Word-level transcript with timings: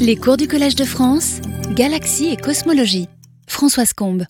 Les 0.00 0.16
cours 0.16 0.38
du 0.38 0.48
Collège 0.48 0.76
de 0.76 0.86
France, 0.86 1.42
Galaxie 1.74 2.28
et 2.28 2.36
Cosmologie. 2.38 3.10
Françoise 3.46 3.92
Combe. 3.92 4.24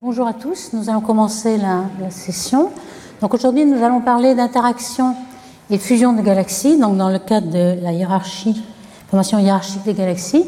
Bonjour 0.00 0.26
à 0.26 0.32
tous, 0.32 0.70
nous 0.72 0.88
allons 0.88 1.02
commencer 1.02 1.58
la, 1.58 1.84
session. 2.08 2.70
Donc 3.20 3.34
aujourd'hui, 3.34 3.66
nous 3.66 3.84
allons 3.84 4.00
parler 4.00 4.34
d'interaction 4.34 5.14
et 5.68 5.76
fusion 5.76 6.14
de 6.14 6.22
galaxies, 6.22 6.78
donc 6.78 6.96
dans 6.96 7.10
le 7.10 7.18
cadre 7.18 7.50
de 7.50 7.78
la 7.82 7.92
hiérarchie, 7.92 8.64
formation 9.10 9.38
hiérarchique 9.38 9.82
des 9.82 9.92
galaxies. 9.92 10.46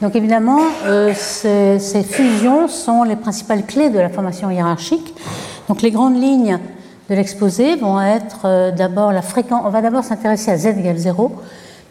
Donc 0.00 0.14
évidemment, 0.14 0.60
euh, 0.84 1.12
ces, 1.12 2.04
fusions 2.04 2.68
sont 2.68 3.02
les 3.02 3.16
principales 3.16 3.66
clés 3.66 3.90
de 3.90 3.98
la 3.98 4.10
formation 4.10 4.48
hiérarchique. 4.48 5.12
Donc 5.68 5.82
les 5.82 5.90
grandes 5.90 6.22
lignes 6.22 6.60
de 7.10 7.14
l'exposé 7.16 7.74
vont 7.74 8.00
être 8.00 8.42
euh, 8.44 8.70
d'abord 8.70 9.10
la 9.10 9.22
fréquence. 9.22 9.62
On 9.64 9.70
va 9.70 9.82
d'abord 9.82 10.04
s'intéresser 10.04 10.52
à 10.52 10.56
z 10.56 10.66
égale 10.66 10.98
0. 10.98 11.32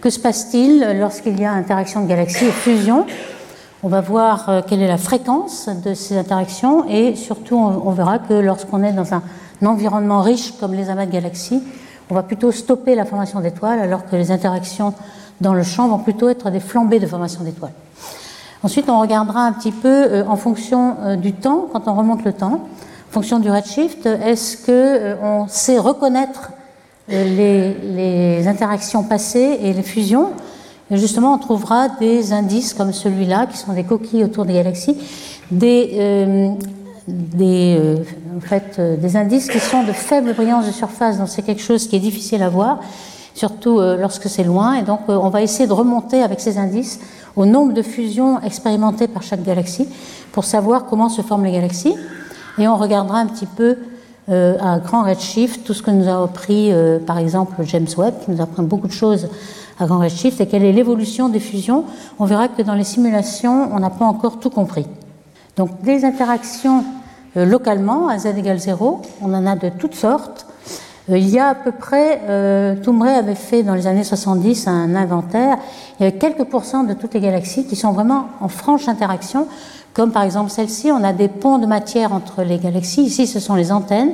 Que 0.01 0.09
se 0.09 0.19
passe-t-il 0.19 0.99
lorsqu'il 0.99 1.39
y 1.39 1.45
a 1.45 1.51
interaction 1.51 2.01
de 2.01 2.07
galaxies 2.07 2.45
et 2.45 2.51
fusion? 2.51 3.05
On 3.83 3.87
va 3.87 4.01
voir 4.01 4.49
euh, 4.49 4.61
quelle 4.67 4.81
est 4.81 4.87
la 4.87 4.97
fréquence 4.97 5.69
de 5.69 5.93
ces 5.93 6.17
interactions 6.17 6.87
et 6.87 7.15
surtout 7.15 7.55
on 7.55 7.91
verra 7.91 8.19
que 8.19 8.33
lorsqu'on 8.33 8.83
est 8.83 8.93
dans 8.93 9.13
un 9.13 9.23
environnement 9.65 10.21
riche 10.21 10.53
comme 10.59 10.73
les 10.73 10.89
amas 10.89 11.05
de 11.05 11.11
galaxies, 11.11 11.63
on 12.09 12.15
va 12.15 12.23
plutôt 12.23 12.51
stopper 12.51 12.95
la 12.95 13.05
formation 13.05 13.39
d'étoiles 13.39 13.79
alors 13.79 14.05
que 14.05 14.15
les 14.15 14.31
interactions 14.31 14.93
dans 15.41 15.53
le 15.53 15.63
champ 15.63 15.87
vont 15.87 15.99
plutôt 15.99 16.29
être 16.29 16.51
des 16.51 16.59
flambées 16.59 16.99
de 16.99 17.07
formation 17.07 17.43
d'étoiles. 17.43 17.73
Ensuite, 18.63 18.89
on 18.89 18.99
regardera 18.99 19.45
un 19.45 19.51
petit 19.51 19.71
peu 19.71 19.87
euh, 19.87 20.23
en 20.27 20.35
fonction 20.35 21.17
du 21.17 21.33
temps, 21.33 21.67
quand 21.73 21.87
on 21.87 21.95
remonte 21.95 22.23
le 22.23 22.33
temps, 22.33 22.61
fonction 23.09 23.39
du 23.39 23.49
redshift, 23.49 24.05
est-ce 24.05 24.57
qu'on 24.57 25.43
euh, 25.43 25.47
sait 25.47 25.79
reconnaître 25.79 26.51
euh, 27.11 27.73
les, 27.95 28.47
interactions 28.47 29.03
passées 29.03 29.59
et 29.61 29.73
les 29.73 29.83
fusions. 29.83 30.31
Justement, 30.91 31.33
on 31.33 31.37
trouvera 31.37 31.89
des 31.89 32.31
indices 32.33 32.73
comme 32.73 32.93
celui-là, 32.93 33.47
qui 33.47 33.57
sont 33.57 33.73
des 33.73 33.83
coquilles 33.83 34.23
autour 34.23 34.45
des 34.45 34.53
galaxies, 34.53 34.97
des, 35.51 35.91
euh, 35.99 36.53
en 38.35 38.39
fait, 38.39 38.79
des 38.79 39.17
indices 39.17 39.49
qui 39.49 39.59
sont 39.59 39.83
de 39.83 39.91
faible 39.91 40.33
brillance 40.33 40.65
de 40.65 40.71
surface, 40.71 41.17
donc 41.17 41.27
c'est 41.27 41.41
quelque 41.41 41.61
chose 41.61 41.87
qui 41.87 41.97
est 41.97 41.99
difficile 41.99 42.41
à 42.41 42.49
voir, 42.49 42.79
surtout 43.33 43.79
lorsque 43.79 44.29
c'est 44.29 44.45
loin, 44.45 44.75
et 44.75 44.83
donc 44.83 45.01
on 45.07 45.29
va 45.29 45.41
essayer 45.41 45.67
de 45.67 45.73
remonter 45.73 46.23
avec 46.23 46.39
ces 46.39 46.57
indices 46.57 46.99
au 47.35 47.45
nombre 47.45 47.73
de 47.73 47.81
fusions 47.81 48.41
expérimentées 48.41 49.07
par 49.07 49.23
chaque 49.23 49.43
galaxie 49.43 49.87
pour 50.31 50.45
savoir 50.45 50.85
comment 50.85 51.09
se 51.09 51.21
forment 51.21 51.45
les 51.45 51.51
galaxies. 51.51 51.95
Et 52.57 52.67
on 52.67 52.77
regardera 52.77 53.19
un 53.19 53.27
petit 53.27 53.45
peu 53.45 53.77
euh, 54.29 54.57
à 54.59 54.79
grand 54.79 55.03
redshift 55.03 55.65
tout 55.65 55.73
ce 55.73 55.81
que 55.81 55.91
nous 55.91 56.09
a 56.09 56.21
appris, 56.21 56.73
euh, 56.73 56.99
par 56.99 57.17
exemple, 57.17 57.55
James 57.63 57.87
Webb, 57.97 58.13
qui 58.25 58.31
nous 58.31 58.41
apprend 58.41 58.63
beaucoup 58.63 58.87
de 58.87 58.93
choses 58.93 59.29
à 59.79 59.85
grand 59.85 59.99
redshift, 59.99 60.41
et 60.41 60.47
quelle 60.47 60.63
est 60.63 60.73
l'évolution 60.73 61.29
des 61.29 61.39
fusions. 61.39 61.85
On 62.19 62.25
verra 62.25 62.47
que 62.49 62.61
dans 62.61 62.73
les 62.73 62.83
simulations, 62.83 63.69
on 63.73 63.79
n'a 63.79 63.89
pas 63.89 64.05
encore 64.05 64.39
tout 64.39 64.49
compris. 64.49 64.85
Donc, 65.55 65.81
des 65.81 66.03
interactions 66.03 66.83
euh, 67.37 67.45
localement 67.45 68.09
à 68.09 68.17
z 68.17 68.27
égale 68.37 68.59
0, 68.59 69.01
on 69.21 69.33
en 69.33 69.45
a 69.45 69.55
de 69.55 69.69
toutes 69.69 69.95
sortes. 69.95 70.45
il 71.07 71.29
y 71.29 71.39
a 71.39 71.47
à 71.47 71.55
peu 71.55 71.71
près, 71.71 72.21
euh, 72.27 72.75
avait 73.01 73.35
fait 73.35 73.63
dans 73.63 73.75
les 73.75 73.87
années 73.87 74.03
70 74.03 74.67
un 74.67 74.95
inventaire, 74.95 75.57
il 75.99 76.03
y 76.03 76.07
avait 76.07 76.17
quelques 76.17 76.45
pourcents 76.45 76.83
de 76.83 76.93
toutes 76.93 77.13
les 77.13 77.21
galaxies 77.21 77.65
qui 77.65 77.75
sont 77.75 77.91
vraiment 77.91 78.25
en 78.41 78.47
franche 78.47 78.87
interaction 78.87 79.47
comme 79.97 80.11
par 80.11 80.21
exemple 80.21 80.51
celle-ci, 80.51 80.91
on 80.91 81.03
a 81.03 81.11
des 81.11 81.27
ponts 81.27 81.57
de 81.57 81.65
matière 81.65 82.13
entre 82.13 82.43
les 82.43 82.59
galaxies. 82.59 83.01
Ici, 83.01 83.25
ce 83.25 83.39
sont 83.39 83.55
les 83.55 83.71
antennes 83.71 84.11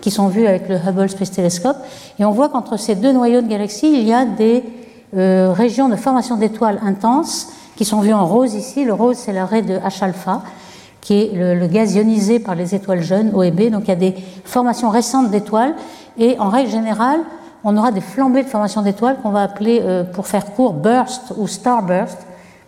qui 0.00 0.10
sont 0.10 0.28
vues 0.28 0.46
avec 0.46 0.66
le 0.66 0.76
Hubble 0.76 1.10
Space 1.10 1.30
Telescope. 1.30 1.76
Et 2.18 2.24
on 2.24 2.30
voit 2.30 2.48
qu'entre 2.48 2.78
ces 2.78 2.94
deux 2.94 3.12
noyaux 3.12 3.42
de 3.42 3.46
galaxies, 3.46 3.92
il 3.92 4.08
y 4.08 4.14
a 4.14 4.24
des 4.24 4.64
euh, 5.14 5.52
régions 5.52 5.90
de 5.90 5.96
formation 5.96 6.38
d'étoiles 6.38 6.80
intenses 6.82 7.48
qui 7.76 7.84
sont 7.84 8.00
vues 8.00 8.14
en 8.14 8.24
rose 8.24 8.54
ici. 8.54 8.86
Le 8.86 8.94
rose, 8.94 9.16
c'est 9.18 9.34
l'arrêt 9.34 9.60
de 9.60 9.74
H-alpha, 9.74 10.40
qui 11.02 11.12
est 11.20 11.30
le, 11.34 11.66
gaz 11.66 11.94
ionisé 11.94 12.38
par 12.38 12.54
les 12.54 12.74
étoiles 12.74 13.02
jeunes, 13.02 13.30
O 13.34 13.42
et 13.42 13.50
B. 13.50 13.68
Donc 13.68 13.82
il 13.84 13.88
y 13.88 13.92
a 13.92 13.96
des 13.96 14.14
formations 14.46 14.88
récentes 14.88 15.30
d'étoiles. 15.30 15.74
Et 16.16 16.38
en 16.38 16.48
règle 16.48 16.70
générale, 16.70 17.20
on 17.62 17.76
aura 17.76 17.92
des 17.92 18.00
flambées 18.00 18.42
de 18.42 18.48
formation 18.48 18.80
d'étoiles 18.80 19.18
qu'on 19.22 19.32
va 19.32 19.42
appeler, 19.42 19.80
euh, 19.82 20.02
pour 20.02 20.28
faire 20.28 20.54
court, 20.54 20.72
burst 20.72 21.34
ou 21.36 21.46
starburst 21.46 22.25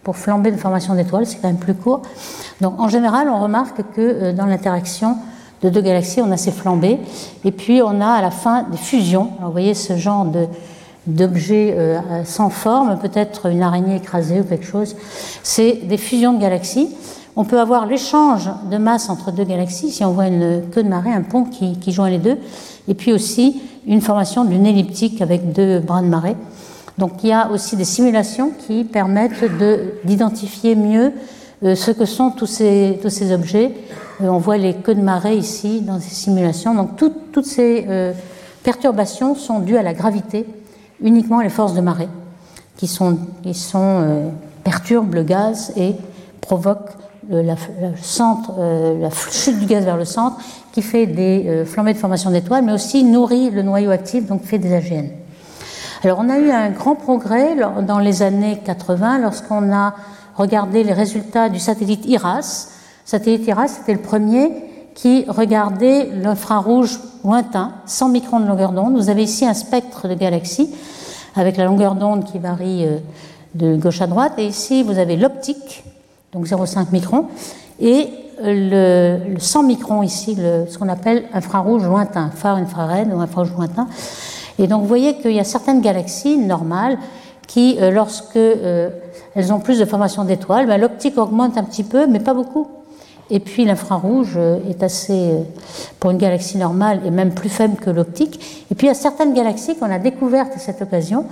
pour 0.08 0.16
flamber 0.16 0.50
de 0.50 0.56
formation 0.56 0.94
d'étoiles, 0.94 1.26
c'est 1.26 1.36
quand 1.36 1.48
même 1.48 1.58
plus 1.58 1.74
court. 1.74 2.00
Donc 2.62 2.80
en 2.80 2.88
général, 2.88 3.28
on 3.28 3.42
remarque 3.42 3.82
que 3.94 4.00
euh, 4.00 4.32
dans 4.32 4.46
l'interaction 4.46 5.18
de 5.62 5.68
deux 5.68 5.82
galaxies, 5.82 6.22
on 6.22 6.30
a 6.30 6.38
ces 6.38 6.50
flambées, 6.50 6.98
et 7.44 7.52
puis 7.52 7.82
on 7.82 8.00
a 8.00 8.06
à 8.06 8.22
la 8.22 8.30
fin 8.30 8.62
des 8.62 8.78
fusions. 8.78 9.32
vous 9.42 9.52
voyez 9.52 9.74
ce 9.74 9.98
genre 9.98 10.24
de, 10.24 10.46
d'objets 11.06 11.74
euh, 11.76 12.24
sans 12.24 12.48
forme, 12.48 12.98
peut-être 12.98 13.50
une 13.50 13.62
araignée 13.62 13.96
écrasée 13.96 14.40
ou 14.40 14.44
quelque 14.44 14.64
chose, 14.64 14.96
c'est 15.42 15.72
des 15.86 15.98
fusions 15.98 16.32
de 16.32 16.40
galaxies. 16.40 16.88
On 17.36 17.44
peut 17.44 17.60
avoir 17.60 17.84
l'échange 17.84 18.48
de 18.70 18.78
masse 18.78 19.10
entre 19.10 19.30
deux 19.30 19.44
galaxies, 19.44 19.90
si 19.90 20.06
on 20.06 20.12
voit 20.12 20.28
une 20.28 20.62
queue 20.72 20.84
de 20.84 20.88
marée, 20.88 21.12
un 21.12 21.20
pont 21.20 21.44
qui, 21.44 21.78
qui 21.78 21.92
joint 21.92 22.08
les 22.08 22.16
deux, 22.16 22.38
et 22.88 22.94
puis 22.94 23.12
aussi 23.12 23.60
une 23.86 24.00
formation 24.00 24.46
d'une 24.46 24.64
elliptique 24.64 25.20
avec 25.20 25.52
deux 25.52 25.80
bras 25.80 26.00
de 26.00 26.06
marée. 26.06 26.36
Donc 26.98 27.22
il 27.22 27.30
y 27.30 27.32
a 27.32 27.48
aussi 27.50 27.76
des 27.76 27.84
simulations 27.84 28.50
qui 28.66 28.84
permettent 28.84 29.44
d'identifier 30.04 30.74
mieux 30.74 31.12
euh, 31.64 31.74
ce 31.74 31.92
que 31.92 32.04
sont 32.04 32.30
tous 32.30 32.46
ces, 32.46 33.32
objets. 33.32 33.72
Euh, 34.20 34.26
on 34.28 34.38
voit 34.38 34.58
les 34.58 34.74
queues 34.74 34.96
de 34.96 35.00
marée 35.00 35.36
ici 35.36 35.80
dans 35.80 36.00
ces 36.00 36.14
simulations. 36.14 36.74
Donc 36.74 36.96
toutes 36.96 37.46
ces 37.46 37.86
euh, 37.88 38.12
perturbations 38.64 39.36
sont 39.36 39.60
dues 39.60 39.76
à 39.76 39.82
la 39.82 39.94
gravité, 39.94 40.44
uniquement 41.00 41.40
les 41.40 41.48
forces 41.48 41.74
de 41.74 41.80
marée, 41.80 42.08
qui, 42.76 42.90
perturbent 44.64 45.14
le 45.14 45.22
gaz 45.22 45.72
et 45.76 45.94
provoquent 46.40 46.92
la 47.30 47.56
chute 49.30 49.58
du 49.58 49.66
gaz 49.66 49.84
vers 49.84 49.96
le 49.96 50.04
centre, 50.04 50.36
qui 50.72 50.82
fait 50.82 51.06
des 51.06 51.64
flambées 51.66 51.92
de 51.92 51.98
formation 51.98 52.30
d'étoiles, 52.30 52.64
mais 52.64 52.72
aussi 52.72 53.04
nourrit 53.04 53.50
le 53.50 53.62
noyau 53.62 53.90
actif, 53.90 54.26
donc 54.26 54.42
fait 54.44 54.58
des 54.58 54.72
AGN. 54.74 55.08
Alors 56.04 56.20
on 56.20 56.28
a 56.28 56.38
eu 56.38 56.52
un 56.52 56.70
grand 56.70 56.94
progrès 56.94 57.56
dans 57.82 57.98
les 57.98 58.22
années 58.22 58.60
80 58.64 59.18
lorsqu'on 59.18 59.72
a 59.72 59.94
regardé 60.36 60.84
les 60.84 60.92
résultats 60.92 61.48
du 61.48 61.58
satellite 61.58 62.06
IRAS. 62.06 62.68
Le 63.04 63.10
satellite 63.10 63.44
IRAS, 63.48 63.66
c'était 63.66 63.94
le 63.94 64.00
premier 64.00 64.52
qui 64.94 65.24
regardait 65.26 66.08
l'infrarouge 66.22 67.00
lointain, 67.24 67.72
100 67.86 68.10
microns 68.10 68.38
de 68.38 68.46
longueur 68.46 68.70
d'onde. 68.70 68.94
Vous 68.96 69.10
avez 69.10 69.24
ici 69.24 69.44
un 69.44 69.54
spectre 69.54 70.06
de 70.06 70.14
galaxies 70.14 70.72
avec 71.34 71.56
la 71.56 71.64
longueur 71.64 71.96
d'onde 71.96 72.24
qui 72.24 72.38
varie 72.38 72.86
euh, 72.86 72.98
de 73.56 73.74
gauche 73.74 74.00
à 74.00 74.06
droite. 74.06 74.34
Et 74.38 74.46
ici, 74.46 74.84
vous 74.84 74.98
avez 74.98 75.16
l'optique, 75.16 75.82
donc 76.32 76.46
0,5 76.46 76.92
microns, 76.92 77.26
et 77.80 78.08
le, 78.40 79.36
100 79.36 79.64
microns 79.64 80.04
ici, 80.04 80.36
ce 80.36 80.78
qu'on 80.78 80.88
appelle 80.88 81.24
infrarouge 81.32 81.84
lointain, 81.84 82.30
phare 82.30 82.56
infrared 82.56 83.12
ou 83.12 83.18
infrarouge 83.18 83.52
lointain. 83.52 83.88
Et 84.58 84.66
donc 84.66 84.82
vous 84.82 84.88
voyez 84.88 85.16
qu'il 85.16 85.32
y 85.32 85.40
a 85.40 85.44
certaines 85.44 85.80
galaxies 85.80 86.36
normales 86.36 86.98
qui, 87.48 87.78
euh, 87.80 87.90
lorsque 87.90 88.36
euh, 88.36 88.90
elles 89.34 89.52
ont 89.52 89.58
plus 89.58 89.80
de 89.80 89.84
formation 89.84 90.24
d'étoiles, 90.24 90.66
ben, 90.66 90.80
l'optique 90.80 91.18
augmente 91.18 91.56
un 91.56 91.64
petit 91.64 91.82
peu, 91.82 92.06
mais 92.06 92.20
pas 92.20 92.34
beaucoup. 92.34 92.68
Et 93.30 93.40
puis 93.40 93.64
l'infrarouge 93.64 94.34
euh, 94.36 94.58
est 94.68 94.82
assez, 94.82 95.32
pour 95.98 96.10
une 96.10 96.18
galaxie 96.18 96.58
normale, 96.58 97.00
et 97.04 97.10
même 97.10 97.32
plus 97.32 97.48
faible 97.48 97.76
que 97.76 97.90
l'optique. 97.90 98.66
Et 98.70 98.74
puis 98.74 98.86
il 98.86 98.90
y 98.90 98.92
a 98.92 98.94
certaines 98.94 99.32
galaxies 99.32 99.76
qu'on 99.76 99.90
a 99.90 99.98
découvertes 99.98 100.52
à 100.54 100.58
cette 100.58 100.82
occasion, 100.82 101.24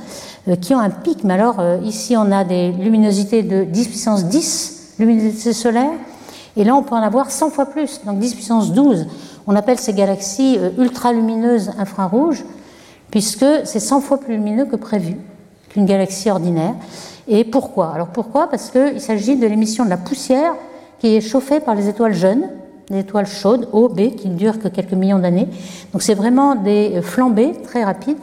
qui 0.61 0.75
ont 0.75 0.81
un 0.81 0.91
pic. 0.91 1.23
Mais 1.25 1.35
alors 1.35 1.63
ici 1.85 2.17
on 2.17 2.33
a 2.33 2.45
des 2.45 2.73
luminosités 2.73 3.43
de 3.43 3.65
10 3.65 3.89
puissance 3.89 4.25
10, 4.25 4.95
luminosité 4.99 5.53
solaire, 5.53 5.93
et 6.57 6.65
là 6.65 6.75
on 6.75 6.83
peut 6.83 6.95
en 6.95 7.03
avoir 7.03 7.31
100 7.31 7.51
fois 7.51 7.67
plus, 7.67 8.01
donc 8.05 8.19
10 8.19 8.35
puissance 8.35 8.73
12. 8.73 9.07
On 9.47 9.55
appelle 9.55 9.79
ces 9.79 9.93
galaxies 9.93 10.59
ultralumineuses 10.79 11.73
infrarouges 11.79 12.45
puisque 13.17 13.47
c'est 13.65 13.81
100 13.81 14.03
fois 14.03 14.21
plus 14.21 14.35
lumineux 14.35 14.67
que 14.67 14.77
prévu 14.77 15.17
qu'une 15.71 15.87
galaxie 15.87 16.31
ordinaire. 16.31 16.75
Et 17.27 17.45
pourquoi? 17.45 17.93
Alors 17.95 18.09
pourquoi? 18.09 18.51
Parce 18.51 18.69
qu'il 18.69 19.01
s'agit 19.01 19.37
de 19.37 19.47
l'émission 19.47 19.87
de 19.87 19.89
la 19.89 19.97
poussière 19.97 20.53
qui 20.99 21.17
est 21.17 21.23
chauffée 21.23 21.61
par 21.61 21.75
les 21.75 21.89
étoiles 21.89 22.13
jeunes, 22.13 22.51
des 22.91 22.99
étoiles 22.99 23.27
chaudes, 23.27 23.71
O, 23.73 23.89
B, 23.89 24.15
qui 24.17 24.29
ne 24.29 24.37
durent 24.37 24.59
que 24.59 24.69
quelques 24.69 24.93
millions 24.93 25.19
d'années. 25.19 25.49
Donc 25.95 26.03
c'est 26.03 26.13
vraiment 26.13 26.57
des 26.57 27.01
flambées 27.01 27.55
très 27.65 27.85
rapides. 27.85 28.19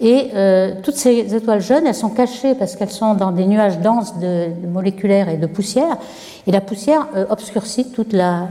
Et 0.00 0.30
euh, 0.34 0.72
toutes 0.82 0.96
ces 0.96 1.34
étoiles 1.34 1.60
jeunes, 1.60 1.86
elles 1.86 1.94
sont 1.94 2.08
cachées 2.08 2.54
parce 2.54 2.76
qu'elles 2.76 2.88
sont 2.88 3.12
dans 3.12 3.30
des 3.30 3.44
nuages 3.44 3.78
denses 3.80 4.18
de, 4.20 4.46
moléculaires 4.72 5.28
et 5.28 5.36
de 5.36 5.46
poussière. 5.46 5.98
Et 6.46 6.50
la 6.50 6.62
poussière 6.62 7.08
euh, 7.14 7.26
obscurcit 7.28 7.90
toute 7.90 8.14
le 8.14 8.46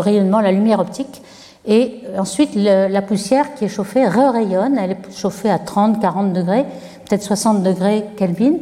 rayonnement, 0.00 0.40
la 0.40 0.50
lumière 0.50 0.80
optique. 0.80 1.22
Et 1.66 2.00
ensuite, 2.18 2.54
la 2.54 3.02
poussière 3.02 3.54
qui 3.54 3.66
est 3.66 3.68
chauffée 3.68 4.06
re-rayonne. 4.06 4.78
Elle 4.78 4.92
est 4.92 5.16
chauffée 5.16 5.50
à 5.50 5.58
30, 5.58 6.00
40 6.00 6.32
degrés, 6.32 6.64
peut-être 7.06 7.22
60 7.22 7.62
degrés 7.62 8.04
Kelvin 8.16 8.54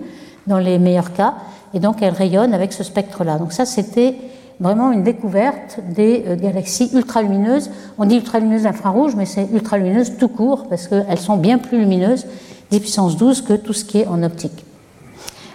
dans 0.46 0.58
les 0.58 0.78
meilleurs 0.78 1.12
cas. 1.12 1.34
Et 1.74 1.80
donc, 1.80 2.02
elle 2.02 2.14
rayonne 2.14 2.54
avec 2.54 2.72
ce 2.72 2.82
spectre-là. 2.82 3.38
Donc 3.38 3.52
ça, 3.52 3.66
c'était 3.66 4.16
vraiment 4.60 4.90
une 4.92 5.02
découverte 5.02 5.80
des 5.88 6.24
euh, 6.26 6.36
galaxies 6.36 6.90
ultralumineuses. 6.92 7.70
On 7.98 8.04
dit 8.04 8.16
ultralumineuses 8.16 8.66
infrarouges, 8.66 9.14
mais 9.14 9.26
c'est 9.26 9.48
ultralumineuses 9.52 10.16
tout 10.18 10.28
court 10.28 10.66
parce 10.68 10.88
qu'elles 10.88 11.18
sont 11.18 11.36
bien 11.36 11.58
plus 11.58 11.78
lumineuses 11.78 12.26
10 12.70 12.80
puissance 12.80 13.16
12 13.16 13.42
que 13.42 13.52
tout 13.54 13.72
ce 13.72 13.84
qui 13.84 13.98
est 13.98 14.06
en 14.06 14.22
optique. 14.22 14.64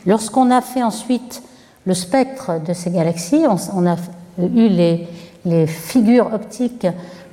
Lorsqu'on 0.05 0.51
a 0.51 0.61
fait 0.61 0.83
ensuite 0.83 1.43
le 1.85 1.93
spectre 1.93 2.61
de 2.65 2.73
ces 2.73 2.91
galaxies, 2.91 3.45
on, 3.47 3.85
a 3.85 3.95
eu 4.39 4.67
les, 4.67 5.07
les, 5.45 5.67
figures 5.67 6.31
optiques 6.33 6.87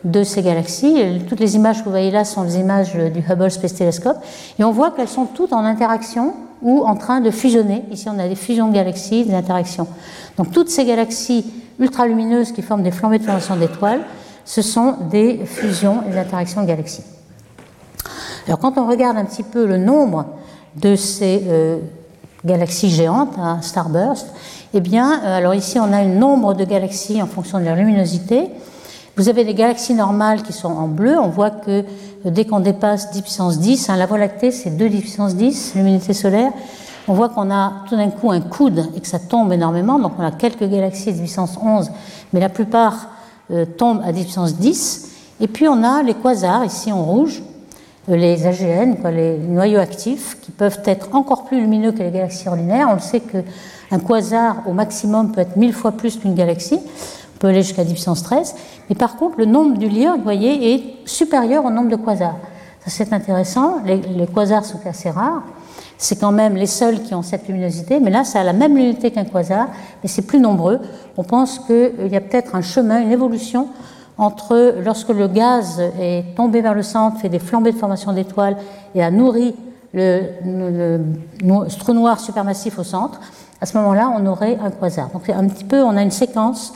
de 0.04 0.22
ces 0.22 0.42
galaxies. 0.42 1.22
Toutes 1.28 1.40
les 1.40 1.56
images 1.56 1.80
que 1.80 1.84
vous 1.84 1.90
voyez 1.90 2.10
là 2.10 2.24
sont 2.24 2.42
les 2.42 2.58
images 2.58 2.94
du 2.94 3.20
Hubble 3.20 3.50
Space 3.50 3.74
Telescope. 3.74 4.16
Et 4.58 4.64
on 4.64 4.70
voit 4.70 4.90
qu'elles 4.90 5.08
sont 5.08 5.26
toutes 5.26 5.52
en 5.52 5.64
interaction 5.64 6.34
ou 6.62 6.82
en 6.84 6.96
train 6.96 7.20
de 7.20 7.30
fusionner. 7.30 7.84
Ici, 7.90 8.08
on 8.08 8.18
a 8.18 8.28
des 8.28 8.34
fusions 8.34 8.68
de 8.68 8.74
galaxies, 8.74 9.24
des 9.24 9.34
interactions. 9.34 9.86
Donc 10.36 10.52
toutes 10.52 10.68
ces 10.68 10.84
galaxies 10.84 11.44
ultralumineuses 11.78 12.52
qui 12.52 12.62
forment 12.62 12.82
des 12.82 12.90
flambées 12.90 13.18
de 13.18 13.24
formation 13.24 13.56
d'étoiles, 13.56 14.00
ce 14.44 14.62
sont 14.62 14.96
des 15.10 15.40
fusions 15.44 16.02
et 16.06 16.12
des 16.12 16.18
interactions 16.18 16.62
de 16.62 16.66
galaxies. 16.66 17.04
Alors 18.46 18.58
quand 18.58 18.78
on 18.78 18.86
regarde 18.86 19.16
un 19.16 19.24
petit 19.24 19.42
peu 19.42 19.66
le 19.66 19.78
nombre 19.78 20.26
de 20.76 20.96
ces 20.96 21.42
euh, 21.46 21.78
galaxies 22.44 22.90
géantes, 22.90 23.34
hein, 23.38 23.58
starburst, 23.62 24.26
eh 24.72 24.80
bien, 24.80 25.20
euh, 25.22 25.38
alors 25.38 25.54
ici 25.54 25.78
on 25.78 25.92
a 25.92 25.98
un 25.98 26.06
nombre 26.06 26.54
de 26.54 26.64
galaxies 26.64 27.20
en 27.22 27.26
fonction 27.26 27.58
de 27.58 27.64
leur 27.64 27.76
luminosité. 27.76 28.48
Vous 29.16 29.28
avez 29.28 29.44
des 29.44 29.54
galaxies 29.54 29.94
normales 29.94 30.42
qui 30.42 30.52
sont 30.52 30.68
en 30.68 30.88
bleu. 30.88 31.18
On 31.18 31.28
voit 31.28 31.50
que 31.50 31.70
euh, 31.70 32.30
dès 32.30 32.44
qu'on 32.44 32.60
dépasse 32.60 33.10
10 33.10 33.22
puissance 33.22 33.58
10, 33.58 33.90
hein, 33.90 33.96
la 33.96 34.06
Voie 34.06 34.18
lactée 34.18 34.50
c'est 34.50 34.70
2 34.70 34.88
10 34.88 35.00
puissance 35.00 35.34
10, 35.34 35.74
luminosité 35.76 36.12
solaire. 36.12 36.52
On 37.08 37.14
voit 37.14 37.28
qu'on 37.28 37.50
a 37.50 37.84
tout 37.88 37.96
d'un 37.96 38.10
coup 38.10 38.30
un 38.30 38.40
coude 38.40 38.86
et 38.96 39.00
que 39.00 39.06
ça 39.06 39.18
tombe 39.18 39.52
énormément. 39.52 39.98
Donc 39.98 40.12
on 40.18 40.24
a 40.24 40.30
quelques 40.30 40.68
galaxies 40.68 41.10
à 41.10 41.12
10 41.12 41.18
puissance 41.18 41.58
11, 41.60 41.90
mais 42.32 42.40
la 42.40 42.48
plupart 42.48 43.08
tombent 43.76 44.02
à 44.04 44.12
10 44.12 44.22
puissance 44.22 44.54
10. 44.56 45.08
Et 45.40 45.48
puis 45.48 45.66
on 45.66 45.82
a 45.82 46.02
les 46.02 46.14
quasars 46.14 46.64
ici 46.64 46.92
en 46.92 47.02
rouge 47.02 47.42
les 48.16 48.46
AGN, 48.46 48.96
les 49.12 49.38
noyaux 49.38 49.78
actifs, 49.78 50.38
qui 50.40 50.50
peuvent 50.50 50.80
être 50.84 51.14
encore 51.14 51.44
plus 51.44 51.60
lumineux 51.60 51.92
que 51.92 52.02
les 52.02 52.10
galaxies 52.10 52.48
ordinaires. 52.48 52.88
On 52.90 52.94
le 52.94 53.00
sait 53.00 53.20
qu'un 53.20 53.98
quasar 53.98 54.62
au 54.66 54.72
maximum 54.72 55.32
peut 55.32 55.40
être 55.40 55.56
mille 55.56 55.72
fois 55.72 55.92
plus 55.92 56.16
qu'une 56.16 56.34
galaxie, 56.34 56.80
peut 57.40 57.48
aller 57.48 57.62
jusqu'à 57.62 57.82
10 57.82 57.92
puissance 57.94 58.22
13, 58.22 58.54
mais 58.88 58.94
par 58.94 59.16
contre 59.16 59.38
le 59.38 59.46
nombre 59.46 59.76
du 59.76 59.88
lyre, 59.88 60.16
vous 60.16 60.22
voyez, 60.22 60.74
est 60.74 61.08
supérieur 61.08 61.64
au 61.64 61.70
nombre 61.70 61.88
de 61.88 61.96
quasars. 61.96 62.36
Ça 62.84 62.90
c'est 62.90 63.12
intéressant, 63.12 63.80
les, 63.84 64.26
quasars 64.32 64.64
sont 64.64 64.80
assez 64.86 65.10
rares, 65.10 65.42
c'est 65.98 66.20
quand 66.20 66.32
même 66.32 66.54
les 66.54 66.66
seuls 66.66 67.02
qui 67.02 67.14
ont 67.14 67.22
cette 67.22 67.48
luminosité, 67.48 67.98
mais 67.98 68.10
là 68.10 68.24
ça 68.24 68.40
a 68.40 68.44
la 68.44 68.52
même 68.52 68.76
luminosité 68.76 69.10
qu'un 69.10 69.24
quasar, 69.24 69.68
mais 70.02 70.08
c'est 70.08 70.22
plus 70.22 70.38
nombreux. 70.38 70.78
On 71.16 71.24
pense 71.24 71.58
qu'il 71.58 72.08
y 72.08 72.16
a 72.16 72.20
peut-être 72.20 72.54
un 72.54 72.62
chemin, 72.62 73.00
une 73.00 73.10
évolution 73.10 73.68
entre 74.18 74.74
lorsque 74.84 75.08
le 75.08 75.28
gaz 75.28 75.82
est 75.98 76.36
tombé 76.36 76.60
vers 76.60 76.74
le 76.74 76.82
centre, 76.82 77.18
fait 77.18 77.30
des 77.30 77.38
flambées 77.38 77.72
de 77.72 77.78
formation 77.78 78.12
d'étoiles 78.12 78.56
et 78.94 79.02
a 79.02 79.10
nourri 79.10 79.54
le, 79.94 81.00
trou 81.78 81.94
noir 81.94 82.20
supermassif 82.20 82.78
au 82.78 82.84
centre, 82.84 83.18
à 83.62 83.66
ce 83.66 83.76
moment-là, 83.78 84.12
on 84.14 84.26
aurait 84.26 84.58
un 84.62 84.70
quasar. 84.70 85.08
Donc 85.10 85.28
un 85.28 85.48
petit 85.48 85.64
peu, 85.64 85.82
on 85.82 85.96
a 85.96 86.02
une 86.02 86.10
séquence 86.10 86.74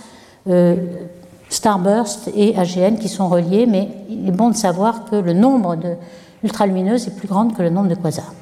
starburst 1.49 2.31
et 2.35 2.57
AGN 2.57 2.97
qui 2.97 3.09
sont 3.09 3.29
reliés, 3.29 3.67
mais 3.67 3.89
il 4.09 4.29
est 4.29 4.33
bon 4.33 4.51
de 4.51 4.57
savoir 4.57 5.05
que 5.11 5.17
le 5.17 5.33
nombre 5.33 5.77
de 5.77 5.95
ultralumineuses 6.43 7.09
est 7.09 7.17
plus 7.17 7.29
grand 7.29 7.49
que 7.49 7.63
le 7.63 7.71
nombre 7.71 7.89
de 7.89 7.95
quasars. 7.95 8.35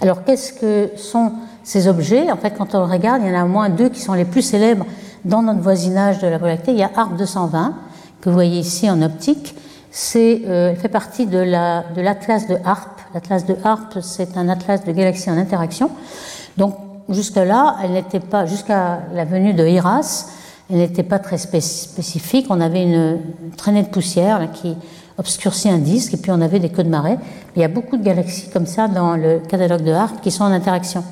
Alors 0.00 0.24
qu'est-ce 0.24 0.52
que 0.52 0.90
sont 0.96 1.32
ces 1.64 1.88
objets? 1.88 2.30
En 2.30 2.36
fait, 2.36 2.52
quand 2.56 2.74
on 2.74 2.86
regarde, 2.86 3.22
il 3.22 3.28
y 3.28 3.36
en 3.36 3.40
a 3.40 3.44
au 3.44 3.48
moins 3.48 3.68
deux 3.68 3.88
qui 3.88 4.00
sont 4.00 4.14
les 4.14 4.24
plus 4.24 4.42
célèbres 4.42 4.86
dans 5.24 5.42
notre 5.42 5.60
voisinage 5.60 6.20
de 6.20 6.28
la 6.28 6.38
Voie 6.38 6.48
lactée, 6.48 6.72
il 6.72 6.78
y 6.78 6.82
a 6.82 6.90
ARP 6.94 7.16
220, 7.16 7.74
que 8.20 8.28
vous 8.28 8.34
voyez 8.34 8.60
ici 8.60 8.88
en 8.88 9.02
optique. 9.02 9.54
C'est, 9.90 10.42
euh, 10.46 10.74
fait 10.74 10.88
partie 10.88 11.26
de, 11.26 11.38
l'atlas 11.38 12.46
de, 12.46 12.54
de 12.54 12.60
HARP. 12.64 13.00
L'atlas 13.14 13.46
de 13.46 13.56
HARP, 13.64 13.98
c'est 14.02 14.36
un 14.36 14.48
atlas 14.48 14.84
de 14.84 14.92
galaxies 14.92 15.30
en 15.30 15.36
interaction. 15.36 15.90
Donc, 16.56 16.74
jusque-là, 17.08 17.76
elle 17.82 17.92
n'était 17.92 18.20
pas, 18.20 18.46
jusqu'à 18.46 19.00
la 19.14 19.24
venue 19.24 19.54
de 19.54 19.66
IRAS, 19.66 20.28
elle 20.70 20.78
n'était 20.78 21.02
pas 21.02 21.18
très 21.18 21.38
spécifique. 21.38 22.46
On 22.50 22.60
avait 22.60 22.82
une, 22.82 23.18
traînée 23.56 23.82
de 23.82 23.88
poussière 23.88 24.50
qui 24.52 24.76
obscurcit 25.16 25.68
un 25.68 25.78
disque, 25.78 26.14
et 26.14 26.16
puis 26.16 26.30
on 26.30 26.40
avait 26.40 26.60
des 26.60 26.68
queues 26.68 26.84
de 26.84 26.90
marée. 26.90 27.18
Il 27.56 27.62
y 27.62 27.64
a 27.64 27.68
beaucoup 27.68 27.96
de 27.96 28.04
galaxies 28.04 28.50
comme 28.50 28.66
ça 28.66 28.86
dans 28.86 29.16
le 29.16 29.40
catalogue 29.40 29.82
de 29.82 29.92
HARP 29.92 30.20
qui 30.20 30.30
sont 30.30 30.44
en 30.44 30.52
interaction. 30.52 31.02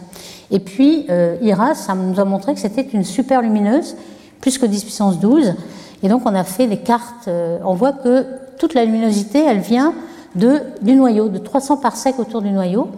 Et 0.51 0.61
puis, 0.61 1.07
euh, 1.11 1.37
IRAS 1.43 1.75
ça 1.75 1.95
nous 1.95 2.21
a 2.21 2.25
montré 2.25 2.55
que 2.55 2.61
c'était 2.61 2.83
une 2.83 3.05
super 3.05 3.43
lumineuse, 3.43 3.97
plus 4.41 4.59
que 4.59 4.67
10 4.67 4.85
puissance 4.85 5.19
12. 5.19 5.55
Et 6.03 6.09
donc, 6.09 6.23
on 6.25 6.35
a 6.35 6.45
fait 6.45 6.67
des 6.67 6.77
cartes. 6.77 7.27
Euh, 7.27 7.59
on 7.65 7.75
voit 7.75 7.93
que 7.93 8.27
toute 8.59 8.75
la 8.75 8.85
luminosité, 8.85 9.45
elle 9.45 9.59
vient 9.59 9.93
du 10.35 10.95
noyau, 10.95 11.29
de 11.29 11.39
300 11.39 11.79
parsecs 11.79 12.19
autour 12.19 12.43
du 12.43 12.51
noyau. 12.51 12.91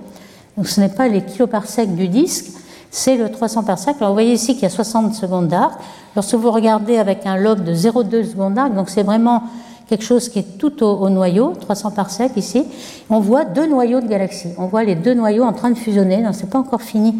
Donc, 0.56 0.66
ce 0.66 0.80
n'est 0.80 0.88
pas 0.88 1.08
les 1.08 1.22
kiloparsecs 1.22 1.94
du 1.94 2.08
disque, 2.08 2.46
c'est 2.90 3.16
le 3.16 3.30
300 3.30 3.64
parsecs. 3.64 3.96
Alors, 3.98 4.10
vous 4.10 4.14
voyez 4.14 4.32
ici 4.32 4.54
qu'il 4.54 4.62
y 4.62 4.66
a 4.66 4.70
60 4.70 5.14
secondes 5.14 5.48
d'arc. 5.48 5.78
Lorsque 6.16 6.34
vous 6.34 6.50
regardez 6.50 6.96
avec 6.96 7.26
un 7.26 7.36
log 7.36 7.62
de 7.62 7.74
0,2 7.74 8.30
secondes 8.30 8.54
d'arc, 8.54 8.74
donc 8.74 8.88
c'est 8.88 9.02
vraiment 9.02 9.42
quelque 9.88 10.04
chose 10.04 10.28
qui 10.28 10.40
est 10.40 10.58
tout 10.58 10.82
au, 10.82 11.08
noyau, 11.08 11.54
300 11.60 11.92
parsecs 11.92 12.32
ici, 12.36 12.64
on 13.08 13.20
voit 13.20 13.44
deux 13.44 13.66
noyaux 13.66 14.00
de 14.00 14.06
galaxies. 14.06 14.50
On 14.58 14.66
voit 14.66 14.84
les 14.84 14.94
deux 14.94 15.14
noyaux 15.14 15.44
en 15.44 15.52
train 15.52 15.70
de 15.70 15.78
fusionner. 15.78 16.24
Ce 16.32 16.42
n'est 16.42 16.48
pas 16.50 16.58
encore 16.58 16.82
fini 16.82 17.16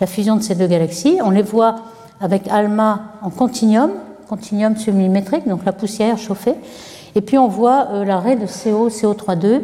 la 0.00 0.06
fusion 0.06 0.36
de 0.36 0.42
ces 0.42 0.54
deux 0.54 0.66
galaxies. 0.66 1.18
On 1.24 1.30
les 1.30 1.42
voit 1.42 1.76
avec 2.20 2.48
ALMA 2.48 3.00
en 3.22 3.30
continuum, 3.30 3.90
continuum 4.28 4.76
submillimétrique, 4.76 5.48
donc 5.48 5.64
la 5.64 5.72
poussière 5.72 6.18
chauffée. 6.18 6.54
Et 7.14 7.20
puis 7.22 7.38
on 7.38 7.48
voit 7.48 7.88
euh, 7.90 8.04
l'arrêt 8.04 8.36
de 8.36 8.46
CO, 8.46 8.88
CO3,2 8.88 9.62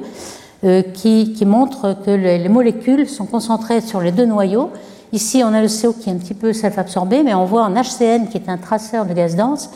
euh, 0.64 0.82
qui, 0.82 1.37
montre 1.44 1.97
que 2.05 2.11
les, 2.11 2.49
molécules 2.49 3.09
sont 3.09 3.26
concentrées 3.26 3.81
sur 3.81 4.00
les 4.00 4.11
deux 4.11 4.25
noyaux. 4.25 4.70
Ici, 5.17 5.43
on 5.43 5.55
a 5.55 5.63
le 5.63 5.69
CO 5.69 5.93
qui 5.93 6.11
est 6.11 6.13
un 6.13 6.19
petit 6.19 6.35
peu 6.35 6.53
self-absorbé, 6.53 7.23
mais 7.23 7.35
on 7.35 7.47
voit 7.47 7.65
un 7.65 7.75
HCN 7.75 8.29
qui 8.29 8.37
est 8.37 8.49
un 8.49 8.59
traceur 8.59 9.07
de 9.07 9.15
gaz 9.15 9.35
dense 9.35 9.71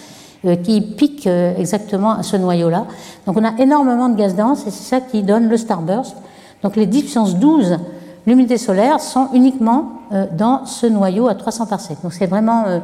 euh, 0.45 0.55
qui 0.57 0.83
pique 0.83 1.27
exactement 1.27 2.13
à 2.13 2.23
ce 2.23 2.37
noyau-là. 2.37 2.87
Donc 3.27 3.39
on 3.39 3.45
a 3.45 3.59
énormément 3.59 4.11
de 4.11 4.17
gaz 4.17 4.35
dense 4.35 4.67
et 4.67 4.71
c'est 4.71 4.85
ça 4.85 5.01
qui 5.01 5.23
donne 5.23 5.49
le 5.49 5.57
starburst. 5.57 6.15
Donc 6.63 6.77
les 6.77 6.85
10 6.87 7.03
puissance 7.03 7.37
12 7.37 7.79
luminosité 8.27 8.59
solaire 8.59 9.01
sont 9.01 9.29
uniquement 9.33 9.93
euh, 10.13 10.27
dans 10.37 10.67
ce 10.67 10.87
noyau 10.87 11.29
à 11.29 11.35
300 11.35 11.67
parsecs. 11.67 11.99
Donc 12.03 12.13
c'est 12.13 12.27
vraiment 12.27 12.65
euh, 12.67 12.81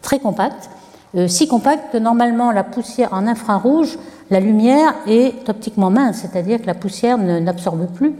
très 0.00 0.18
compact, 0.18 0.70
euh, 1.16 1.28
si 1.28 1.46
compact 1.46 1.92
que 1.92 1.98
normalement 1.98 2.52
la 2.52 2.64
poussière 2.64 3.12
en 3.12 3.26
infrarouge, 3.26 3.98
la 4.30 4.40
lumière 4.40 4.94
est 5.06 5.48
optiquement 5.48 5.90
mince, 5.90 6.18
c'est-à-dire 6.22 6.60
que 6.60 6.66
la 6.66 6.74
poussière 6.74 7.18
n'absorbe 7.18 7.86
plus, 7.86 8.14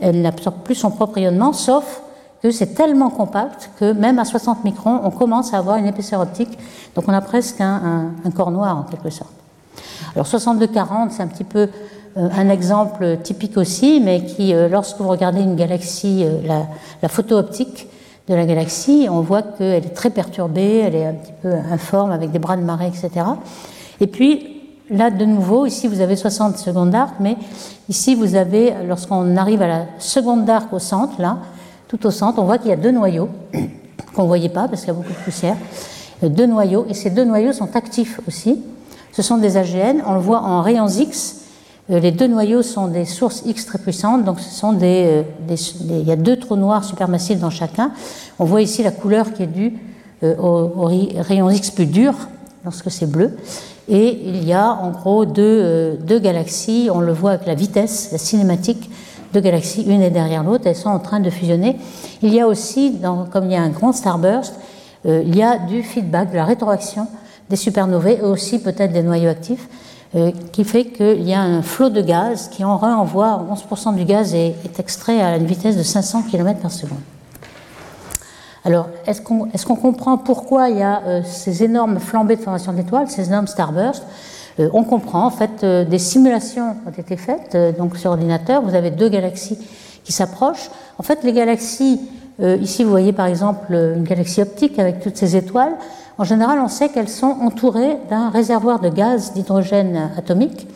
elle 0.00 0.22
n'absorbe 0.22 0.62
plus 0.62 0.76
son 0.76 0.90
propre 0.90 1.14
rayonnement, 1.14 1.52
sauf 1.52 2.02
que 2.42 2.50
c'est 2.50 2.74
tellement 2.74 3.10
compact 3.10 3.70
que 3.78 3.92
même 3.92 4.18
à 4.18 4.24
60 4.24 4.64
microns, 4.64 5.00
on 5.02 5.10
commence 5.10 5.54
à 5.54 5.58
avoir 5.58 5.76
une 5.76 5.86
épaisseur 5.86 6.20
optique, 6.20 6.58
donc 6.94 7.04
on 7.08 7.12
a 7.12 7.20
presque 7.20 7.60
un, 7.60 8.12
corps 8.34 8.50
noir 8.50 8.76
en 8.76 8.82
quelque 8.82 9.10
sorte. 9.10 9.32
Alors 10.14 10.26
62-40, 10.26 11.10
c'est 11.10 11.22
un 11.22 11.26
petit 11.26 11.44
peu 11.44 11.68
euh, 12.16 12.28
un 12.36 12.48
exemple 12.48 13.18
typique 13.22 13.56
aussi, 13.56 14.00
mais 14.00 14.24
qui, 14.24 14.54
euh, 14.54 14.68
lorsque 14.68 14.98
vous 14.98 15.08
regardez 15.08 15.40
une 15.40 15.56
galaxie, 15.56 16.24
euh, 16.24 16.64
la, 17.02 17.08
photo 17.08 17.36
optique 17.36 17.88
de 18.28 18.34
la 18.34 18.46
galaxie, 18.46 19.08
on 19.10 19.20
voit 19.20 19.42
qu'elle 19.42 19.84
est 19.84 19.94
très 19.94 20.10
perturbée, 20.10 20.78
elle 20.78 20.94
est 20.94 21.06
un 21.06 21.14
petit 21.14 21.32
peu 21.42 21.52
informe 21.72 22.12
avec 22.12 22.30
des 22.30 22.38
bras 22.38 22.56
de 22.56 22.62
marée, 22.62 22.86
etc. 22.86 23.26
Et 24.00 24.06
puis, 24.06 24.60
là, 24.90 25.10
de 25.10 25.24
nouveau, 25.24 25.66
ici, 25.66 25.88
vous 25.88 26.00
avez 26.00 26.14
60 26.14 26.56
secondes 26.58 26.90
d'arc, 26.90 27.14
mais 27.20 27.36
ici, 27.88 28.14
vous 28.14 28.36
avez, 28.36 28.74
lorsqu'on 28.86 29.36
arrive 29.36 29.62
à 29.62 29.68
la 29.68 29.84
seconde 29.98 30.44
d'arc 30.44 30.72
au 30.72 30.78
centre, 30.78 31.20
là, 31.20 31.38
tout 31.88 32.06
au 32.06 32.10
centre, 32.10 32.38
on 32.38 32.44
voit 32.44 32.58
qu'il 32.58 32.68
y 32.68 32.72
a 32.72 32.76
deux 32.76 32.92
noyaux 32.92 33.28
qu'on 34.14 34.22
ne 34.22 34.28
voyait 34.28 34.48
pas 34.48 34.68
parce 34.68 34.82
qu'il 34.82 34.88
y 34.88 34.90
a 34.90 34.94
beaucoup 34.94 35.12
de 35.12 35.24
poussière. 35.24 35.56
Deux 36.22 36.46
noyaux, 36.46 36.86
et 36.88 36.94
ces 36.94 37.10
deux 37.10 37.24
noyaux 37.24 37.52
sont 37.52 37.74
actifs 37.76 38.20
aussi. 38.26 38.62
Ce 39.12 39.22
sont 39.22 39.38
des 39.38 39.56
AGN, 39.56 40.02
on 40.06 40.14
le 40.14 40.20
voit 40.20 40.40
en 40.40 40.62
rayons 40.62 40.88
X, 40.88 41.38
euh, 41.90 42.00
les 42.00 42.10
deux 42.10 42.26
noyaux 42.26 42.62
sont 42.62 42.88
des 42.88 43.04
sources 43.04 43.42
X 43.46 43.66
très 43.66 43.78
puissantes, 43.78 44.24
donc 44.24 44.40
ce 44.40 44.50
sont 44.50 44.76
euh, 44.82 45.22
des, 45.46 45.70
il 45.80 46.06
y 46.06 46.12
a 46.12 46.16
deux 46.16 46.36
trous 46.36 46.56
noirs 46.56 46.84
supermassifs 46.84 47.38
dans 47.38 47.50
chacun. 47.50 47.92
On 48.38 48.44
voit 48.44 48.60
ici 48.60 48.82
la 48.82 48.90
couleur 48.90 49.32
qui 49.32 49.44
est 49.44 49.46
due 49.46 49.78
euh, 50.22 50.36
aux, 50.36 50.84
rayons 50.84 51.50
X 51.50 51.70
plus 51.70 51.86
durs, 51.86 52.28
lorsque 52.64 52.90
c'est 52.90 53.10
bleu. 53.10 53.36
Et 53.88 54.20
il 54.22 54.46
y 54.46 54.52
a 54.52 54.70
en 54.70 54.90
gros 54.90 55.24
deux, 55.24 55.98
galaxies, 56.20 56.90
on 56.92 57.00
le 57.00 57.12
voit 57.12 57.32
avec 57.32 57.46
la 57.46 57.54
vitesse, 57.54 58.10
la 58.12 58.18
cinématique, 58.18 58.90
deux 59.32 59.40
galaxies, 59.40 59.82
une 59.82 60.02
est 60.02 60.10
derrière 60.10 60.42
l'autre, 60.44 60.66
elles 60.66 60.76
sont 60.76 60.90
en 60.90 60.98
train 60.98 61.20
de 61.20 61.30
fusionner. 61.30 61.76
Il 62.22 62.34
y 62.34 62.40
a 62.40 62.46
aussi, 62.46 63.00
comme 63.32 63.44
il 63.46 63.52
y 63.52 63.56
a 63.56 63.62
un 63.62 63.68
grand 63.68 63.92
starburst, 63.92 64.54
il 65.04 65.36
y 65.36 65.42
a 65.42 65.58
du 65.58 65.82
feedback, 65.82 66.30
de 66.30 66.36
la 66.36 66.44
rétroaction 66.44 67.06
des 67.48 67.56
supernovae 67.56 68.18
et 68.18 68.22
aussi 68.22 68.58
peut-être 68.58 68.92
des 68.92 69.02
noyaux 69.02 69.30
actifs. 69.30 69.68
Euh, 70.16 70.32
qui 70.52 70.64
fait 70.64 70.86
qu'il 70.86 71.28
y 71.28 71.34
a 71.34 71.42
un 71.42 71.60
flot 71.60 71.90
de 71.90 72.00
gaz 72.00 72.48
qui 72.48 72.64
en 72.64 72.78
renvoie, 72.78 73.44
11% 73.52 73.94
du 73.94 74.06
gaz 74.06 74.34
est, 74.34 74.54
extrait 74.78 75.20
à 75.20 75.36
une 75.36 75.44
vitesse 75.44 75.76
de 75.76 75.82
500 75.82 76.22
km 76.30 76.60
par 76.60 76.72
seconde. 76.72 77.00
Alors, 78.64 78.88
est-ce 79.06 79.20
qu'on 79.20 79.48
est 79.48 79.64
comprend 79.66 80.16
pourquoi 80.16 80.70
il 80.70 80.78
y 80.78 80.82
a 80.82 81.02
euh, 81.04 81.20
ces 81.24 81.62
énormes 81.62 81.98
flambées 82.00 82.36
de 82.36 82.40
formation 82.40 82.72
d'étoiles, 82.72 83.10
ces 83.10 83.26
énormes 83.26 83.48
starbursts? 83.48 84.02
On 84.72 84.84
comprend 84.84 85.26
en 85.26 85.30
fait 85.30 85.64
des 85.64 85.98
simulations 85.98 86.76
ont 86.86 86.90
été 86.90 87.16
faites 87.16 87.56
donc 87.78 87.96
sur 87.96 88.10
ordinateur. 88.10 88.62
Vous 88.62 88.74
avez 88.74 88.90
deux 88.90 89.08
galaxies 89.08 89.58
qui 90.04 90.12
s'approchent. 90.12 90.70
En 90.98 91.02
fait, 91.02 91.22
les 91.22 91.32
galaxies 91.32 92.00
ici, 92.40 92.84
vous 92.84 92.90
voyez 92.90 93.12
par 93.12 93.26
exemple 93.26 93.72
une 93.72 94.04
galaxie 94.04 94.42
optique 94.42 94.78
avec 94.78 95.00
toutes 95.00 95.16
ces 95.16 95.36
étoiles. 95.36 95.74
En 96.18 96.24
général, 96.24 96.58
on 96.60 96.68
sait 96.68 96.88
qu'elles 96.88 97.08
sont 97.08 97.36
entourées 97.42 97.96
d'un 98.10 98.30
réservoir 98.30 98.80
de 98.80 98.88
gaz 98.88 99.32
d'hydrogène 99.34 100.10
atomique 100.16 100.66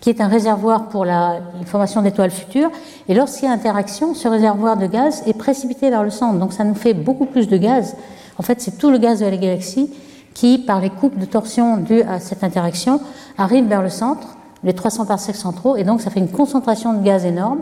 qui 0.00 0.10
est 0.10 0.20
un 0.20 0.26
réservoir 0.26 0.88
pour 0.88 1.04
la 1.04 1.38
formation 1.64 2.02
d'étoiles 2.02 2.32
futures. 2.32 2.70
Et 3.08 3.14
lorsqu'il 3.14 3.44
y 3.44 3.48
a 3.48 3.54
interaction, 3.54 4.14
ce 4.14 4.26
réservoir 4.26 4.76
de 4.76 4.86
gaz 4.86 5.22
est 5.26 5.32
précipité 5.32 5.90
vers 5.90 6.02
le 6.02 6.10
centre. 6.10 6.40
Donc 6.40 6.52
ça 6.52 6.64
nous 6.64 6.74
fait 6.74 6.92
beaucoup 6.92 7.26
plus 7.26 7.46
de 7.46 7.56
gaz. 7.56 7.94
En 8.36 8.42
fait, 8.42 8.60
c'est 8.60 8.78
tout 8.78 8.90
le 8.90 8.98
gaz 8.98 9.20
de 9.20 9.26
la 9.26 9.36
galaxie 9.36 9.90
qui, 10.34 10.58
par 10.58 10.80
les 10.80 10.90
coupes 10.90 11.18
de 11.18 11.24
torsion 11.24 11.76
dues 11.76 12.02
à 12.02 12.20
cette 12.20 12.44
interaction, 12.44 13.00
arrive 13.38 13.66
vers 13.66 13.82
le 13.82 13.90
centre, 13.90 14.28
les 14.64 14.72
300 14.72 15.06
parsecs 15.06 15.36
centraux. 15.36 15.76
Et 15.76 15.84
donc 15.84 16.00
ça 16.00 16.10
fait 16.10 16.20
une 16.20 16.30
concentration 16.30 16.92
de 16.94 17.02
gaz 17.02 17.24
énorme 17.24 17.60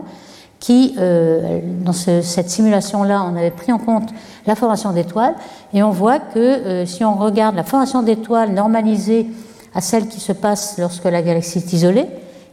qui, 0.59 0.95
euh, 0.99 1.59
dans 1.83 1.93
cette 1.93 2.49
simulation-là, 2.49 3.25
on 3.27 3.35
avait 3.35 3.51
pris 3.51 3.71
en 3.71 3.79
compte 3.79 4.09
la 4.45 4.55
formation 4.55 4.93
d'étoiles. 4.93 5.33
Et 5.73 5.81
on 5.81 5.89
voit 5.89 6.19
que 6.19 6.39
euh, 6.39 6.85
si 6.85 7.03
on 7.03 7.15
regarde 7.15 7.55
la 7.55 7.63
formation 7.63 8.03
d'étoiles 8.03 8.53
normalisée 8.53 9.27
à 9.73 9.81
celle 9.81 10.07
qui 10.07 10.19
se 10.19 10.33
passe 10.33 10.77
lorsque 10.77 11.05
la 11.05 11.21
galaxie 11.21 11.57
est 11.59 11.73
isolée, 11.73 12.07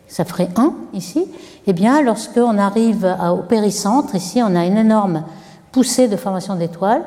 ça 0.06 0.24
ferait 0.24 0.48
1 0.56 0.72
ici, 0.94 1.26
eh 1.66 1.74
bien, 1.74 2.00
lorsqu'on 2.00 2.56
arrive 2.56 3.14
au 3.30 3.42
péricentre, 3.42 4.14
ici, 4.14 4.40
on 4.42 4.56
a 4.56 4.64
une 4.64 4.78
énorme 4.78 5.24
poussée 5.70 6.08
de 6.08 6.16
formation 6.16 6.54
d'étoiles. 6.54 7.02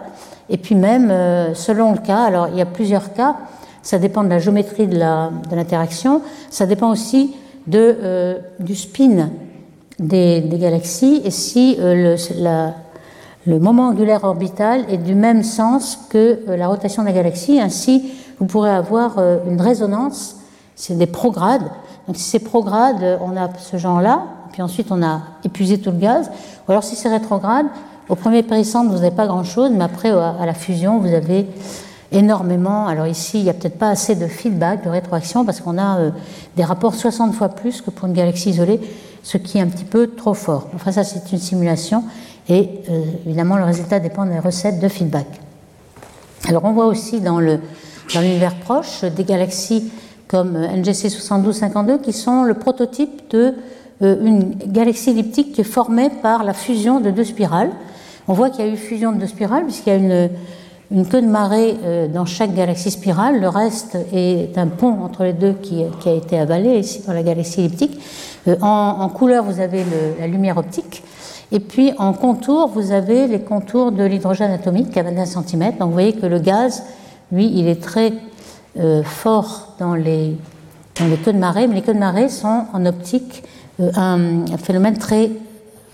Et 0.49 0.57
puis 0.57 0.75
même, 0.75 1.09
euh, 1.11 1.53
selon 1.53 1.93
le 1.93 1.99
cas, 1.99 2.23
alors 2.23 2.49
il 2.49 2.57
y 2.57 2.61
a 2.61 2.65
plusieurs 2.65 3.13
cas, 3.13 3.35
ça 3.81 3.97
dépend 3.97 4.23
de 4.23 4.29
la 4.29 4.39
géométrie 4.39 4.87
de 4.87 4.97
l'interaction, 4.97 6.21
ça 6.49 6.65
dépend 6.65 6.89
aussi 6.89 7.35
de, 7.67 7.97
euh, 8.01 8.39
du 8.59 8.75
spin 8.75 9.29
des, 9.99 10.43
galaxies 10.53 11.21
et 11.23 11.31
si 11.31 11.77
euh, 11.79 12.17
le, 13.45 13.59
moment 13.59 13.87
angulaire 13.87 14.23
orbital 14.23 14.85
est 14.89 14.97
du 14.97 15.15
même 15.15 15.43
sens 15.43 15.97
que 16.09 16.39
la 16.47 16.67
rotation 16.67 17.03
de 17.03 17.07
la 17.07 17.13
galaxie. 17.13 17.59
Ainsi, 17.59 18.11
vous 18.39 18.45
pourrez 18.45 18.71
avoir 18.71 19.17
une 19.47 19.61
résonance, 19.61 20.37
c'est 20.75 20.97
des 20.97 21.07
progrades 21.07 21.69
donc 22.07 22.17
si 22.17 22.23
c'est 22.23 22.39
prograde, 22.39 23.19
on 23.21 23.37
a 23.37 23.49
ce 23.57 23.77
genre-là, 23.77 24.23
puis 24.51 24.61
ensuite 24.61 24.91
on 24.91 25.03
a 25.03 25.21
épuisé 25.43 25.79
tout 25.79 25.91
le 25.91 25.97
gaz. 25.97 26.29
Ou 26.67 26.71
alors 26.71 26.83
si 26.83 26.95
c'est 26.95 27.09
rétrograde, 27.09 27.67
au 28.11 28.15
premier 28.15 28.43
périscentre, 28.43 28.91
vous 28.91 28.97
n'avez 28.97 29.15
pas 29.15 29.25
grand-chose, 29.25 29.71
mais 29.73 29.85
après, 29.85 30.09
à 30.09 30.45
la 30.45 30.53
fusion, 30.53 30.99
vous 30.99 31.13
avez 31.13 31.47
énormément. 32.11 32.85
Alors 32.87 33.07
ici, 33.07 33.39
il 33.39 33.43
n'y 33.43 33.49
a 33.49 33.53
peut-être 33.53 33.79
pas 33.79 33.87
assez 33.87 34.15
de 34.15 34.27
feedback, 34.27 34.83
de 34.83 34.89
rétroaction, 34.89 35.45
parce 35.45 35.61
qu'on 35.61 35.77
a 35.77 35.97
euh, 35.97 36.11
des 36.57 36.65
rapports 36.65 36.93
60 36.93 37.33
fois 37.33 37.47
plus 37.47 37.79
que 37.79 37.89
pour 37.89 38.09
une 38.09 38.13
galaxie 38.13 38.49
isolée, 38.49 38.81
ce 39.23 39.37
qui 39.37 39.59
est 39.59 39.61
un 39.61 39.67
petit 39.67 39.85
peu 39.85 40.07
trop 40.07 40.33
fort. 40.33 40.67
Enfin, 40.75 40.91
ça, 40.91 41.05
c'est 41.05 41.31
une 41.31 41.37
simulation, 41.37 42.03
et 42.49 42.81
euh, 42.89 43.01
évidemment, 43.25 43.55
le 43.55 43.63
résultat 43.63 44.01
dépend 44.01 44.25
des 44.25 44.39
recettes 44.39 44.81
de 44.81 44.89
feedback. 44.89 45.27
Alors, 46.49 46.65
on 46.65 46.73
voit 46.73 46.87
aussi 46.87 47.21
dans 47.21 47.39
l'univers 47.39 48.55
proche 48.55 49.05
des 49.05 49.23
galaxies 49.23 49.89
comme 50.27 50.57
NGC 50.57 51.07
7252, 51.09 51.99
qui 51.99 52.11
sont 52.11 52.43
le 52.43 52.55
prototype 52.55 53.31
d'une 53.31 53.53
euh, 54.01 54.41
galaxie 54.65 55.11
elliptique 55.11 55.53
qui 55.53 55.61
est 55.61 55.63
formée 55.63 56.09
par 56.21 56.43
la 56.43 56.53
fusion 56.53 56.99
de 56.99 57.09
deux 57.09 57.23
spirales. 57.23 57.71
On 58.27 58.33
voit 58.33 58.49
qu'il 58.49 58.65
y 58.65 58.69
a 58.69 58.71
eu 58.71 58.77
fusion 58.77 59.11
de 59.11 59.17
deux 59.17 59.27
spirales, 59.27 59.63
puisqu'il 59.63 59.89
y 59.89 59.93
a 59.93 60.29
une, 60.91 61.05
queue 61.05 61.21
de 61.21 61.27
marée 61.27 61.75
euh, 61.83 62.07
dans 62.07 62.25
chaque 62.25 62.53
galaxie 62.53 62.91
spirale. 62.91 63.39
Le 63.39 63.49
reste 63.49 63.97
est 64.13 64.57
un 64.57 64.67
pont 64.67 65.03
entre 65.03 65.23
les 65.23 65.33
deux 65.33 65.53
qui, 65.53 65.83
a 65.83 66.11
été 66.11 66.37
avalé 66.37 66.79
ici 66.79 67.01
dans 67.05 67.13
la 67.13 67.23
galaxie 67.23 67.61
elliptique. 67.61 67.99
Euh, 68.47 68.55
en, 68.61 69.07
couleur, 69.09 69.43
vous 69.43 69.59
avez 69.59 69.83
la 70.19 70.27
lumière 70.27 70.57
optique. 70.57 71.03
Et 71.51 71.59
puis 71.59 71.91
en 71.97 72.13
contour, 72.13 72.69
vous 72.69 72.91
avez 72.91 73.27
les 73.27 73.41
contours 73.41 73.91
de 73.91 74.03
l'hydrogène 74.03 74.51
atomique 74.51 74.95
à 74.95 75.03
21 75.03 75.25
cm. 75.25 75.77
Donc 75.77 75.87
vous 75.87 75.93
voyez 75.93 76.13
que 76.13 76.25
le 76.25 76.39
gaz, 76.39 76.83
lui, 77.31 77.51
il 77.53 77.67
est 77.67 77.81
très 77.81 78.13
euh, 78.79 79.03
fort 79.03 79.75
dans 79.79 79.95
les, 79.95 80.37
queues 80.95 81.33
de 81.33 81.37
marée, 81.37 81.67
mais 81.67 81.75
les 81.75 81.81
queues 81.81 81.93
de 81.93 81.99
marée 81.99 82.29
sont 82.29 82.65
en 82.71 82.85
optique 82.85 83.43
un, 83.95 84.45
phénomène 84.57 84.97
très 84.97 85.31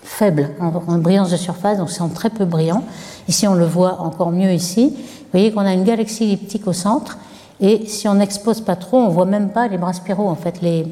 faible 0.08 0.50
en, 0.60 0.98
brillance 0.98 1.30
de 1.30 1.36
surface, 1.36 1.78
donc 1.78 1.90
sont 1.90 2.08
très 2.08 2.30
peu 2.30 2.44
brillants. 2.44 2.82
Ici, 3.28 3.46
on 3.46 3.54
le 3.54 3.66
voit 3.66 4.00
encore 4.00 4.30
mieux 4.30 4.52
ici. 4.52 4.94
Vous 4.96 5.26
voyez 5.32 5.52
qu'on 5.52 5.60
a 5.60 5.72
une 5.72 5.84
galaxie 5.84 6.24
elliptique 6.24 6.66
au 6.66 6.72
centre, 6.72 7.18
et 7.60 7.86
si 7.86 8.08
on 8.08 8.14
n'expose 8.14 8.60
pas 8.62 8.76
trop, 8.76 8.98
on 8.98 9.08
voit 9.08 9.26
même 9.26 9.50
pas 9.50 9.68
les 9.68 9.78
bras 9.78 9.92
spiraux, 9.92 10.28
en 10.28 10.34
fait, 10.34 10.60
les, 10.62 10.86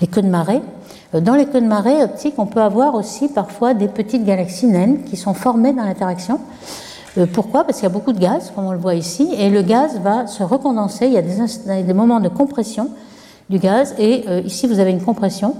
les, 0.00 0.06
queues 0.06 0.22
de 0.22 0.28
marée. 0.28 0.62
Euh, 1.14 1.20
dans 1.20 1.34
les 1.34 1.46
queues 1.46 1.60
de 1.60 1.66
marée 1.66 2.02
optiques, 2.02 2.34
on 2.38 2.46
peut 2.46 2.62
avoir 2.62 2.94
aussi 2.94 3.28
parfois 3.28 3.74
des 3.74 3.88
petites 3.88 4.24
galaxies 4.24 4.66
naines 4.66 5.02
qui 5.04 5.16
sont 5.16 5.34
formées 5.34 5.72
dans 5.72 5.84
l'interaction. 5.84 6.40
Euh, 7.18 7.26
pourquoi? 7.26 7.64
Parce 7.64 7.78
qu'il 7.78 7.84
y 7.84 7.90
a 7.90 7.92
beaucoup 7.92 8.12
de 8.12 8.20
gaz, 8.20 8.52
comme 8.54 8.66
on 8.66 8.72
le 8.72 8.78
voit 8.78 8.94
ici, 8.94 9.28
et 9.36 9.50
le 9.50 9.62
gaz 9.62 9.98
va 10.00 10.26
se 10.26 10.42
recondenser. 10.42 11.06
Il 11.06 11.12
y 11.12 11.18
a 11.18 11.22
des, 11.22 11.82
des 11.82 11.94
moments 11.94 12.20
de 12.20 12.28
compression 12.28 12.90
du 13.50 13.58
gaz, 13.58 13.94
et 13.98 14.24
euh, 14.28 14.40
ici 14.44 14.66
vous 14.66 14.78
avez 14.78 14.90
une 14.90 15.02
compression, 15.02 15.54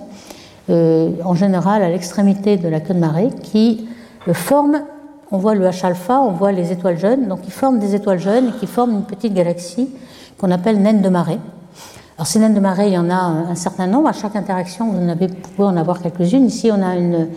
en 0.68 1.34
général 1.34 1.82
à 1.82 1.88
l'extrémité 1.88 2.56
de 2.56 2.68
la 2.68 2.80
queue 2.80 2.94
de 2.94 2.98
marée, 2.98 3.30
qui 3.42 3.88
forme, 4.32 4.82
on 5.30 5.38
voit 5.38 5.54
le 5.54 5.64
H-alpha, 5.66 6.20
on 6.20 6.32
voit 6.32 6.52
les 6.52 6.72
étoiles 6.72 6.98
jeunes, 6.98 7.28
donc 7.28 7.42
qui 7.42 7.50
forment 7.50 7.78
des 7.78 7.94
étoiles 7.94 8.18
jeunes 8.18 8.48
et 8.48 8.52
qui 8.58 8.66
forment 8.66 8.92
une 8.92 9.04
petite 9.04 9.34
galaxie 9.34 9.88
qu'on 10.38 10.50
appelle 10.50 10.80
naine 10.80 11.02
de 11.02 11.08
marée. 11.08 11.38
Alors 12.16 12.26
ces 12.26 12.38
naines 12.38 12.54
de 12.54 12.60
marée, 12.60 12.88
il 12.88 12.94
y 12.94 12.98
en 12.98 13.10
a 13.10 13.16
un 13.16 13.54
certain 13.54 13.86
nombre. 13.86 14.08
À 14.08 14.12
chaque 14.12 14.36
interaction, 14.36 14.90
vous, 14.90 14.98
en 14.98 15.08
avez, 15.08 15.28
pouvez 15.28 15.68
en 15.68 15.76
avoir 15.76 16.00
quelques-unes. 16.00 16.46
Ici, 16.46 16.70
on 16.72 16.82
a 16.82 16.96
une, 16.96 17.28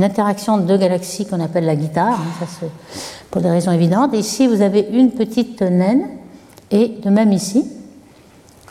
interaction 0.00 0.58
de 0.58 0.62
deux 0.62 0.76
galaxies 0.76 1.26
qu'on 1.26 1.40
appelle 1.40 1.64
la 1.64 1.74
guitare, 1.74 2.20
hein, 2.20 2.46
ça 2.46 2.66
pour 3.32 3.42
des 3.42 3.50
raisons 3.50 3.72
évidentes. 3.72 4.14
ici, 4.14 4.46
vous 4.46 4.62
avez 4.62 4.86
une 4.92 5.10
petite 5.10 5.60
naine, 5.60 6.06
et 6.70 7.00
de 7.02 7.10
même 7.10 7.32
ici, 7.32 7.64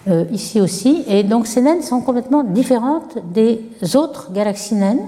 euh, 0.08 0.26
ici 0.32 0.62
aussi. 0.62 1.04
Et 1.08 1.24
donc 1.24 1.48
ces 1.48 1.62
naines 1.62 1.82
sont 1.82 2.02
complètement 2.02 2.44
différentes 2.44 3.18
des 3.34 3.62
autres 3.96 4.32
galaxies 4.32 4.76
naines. 4.76 5.06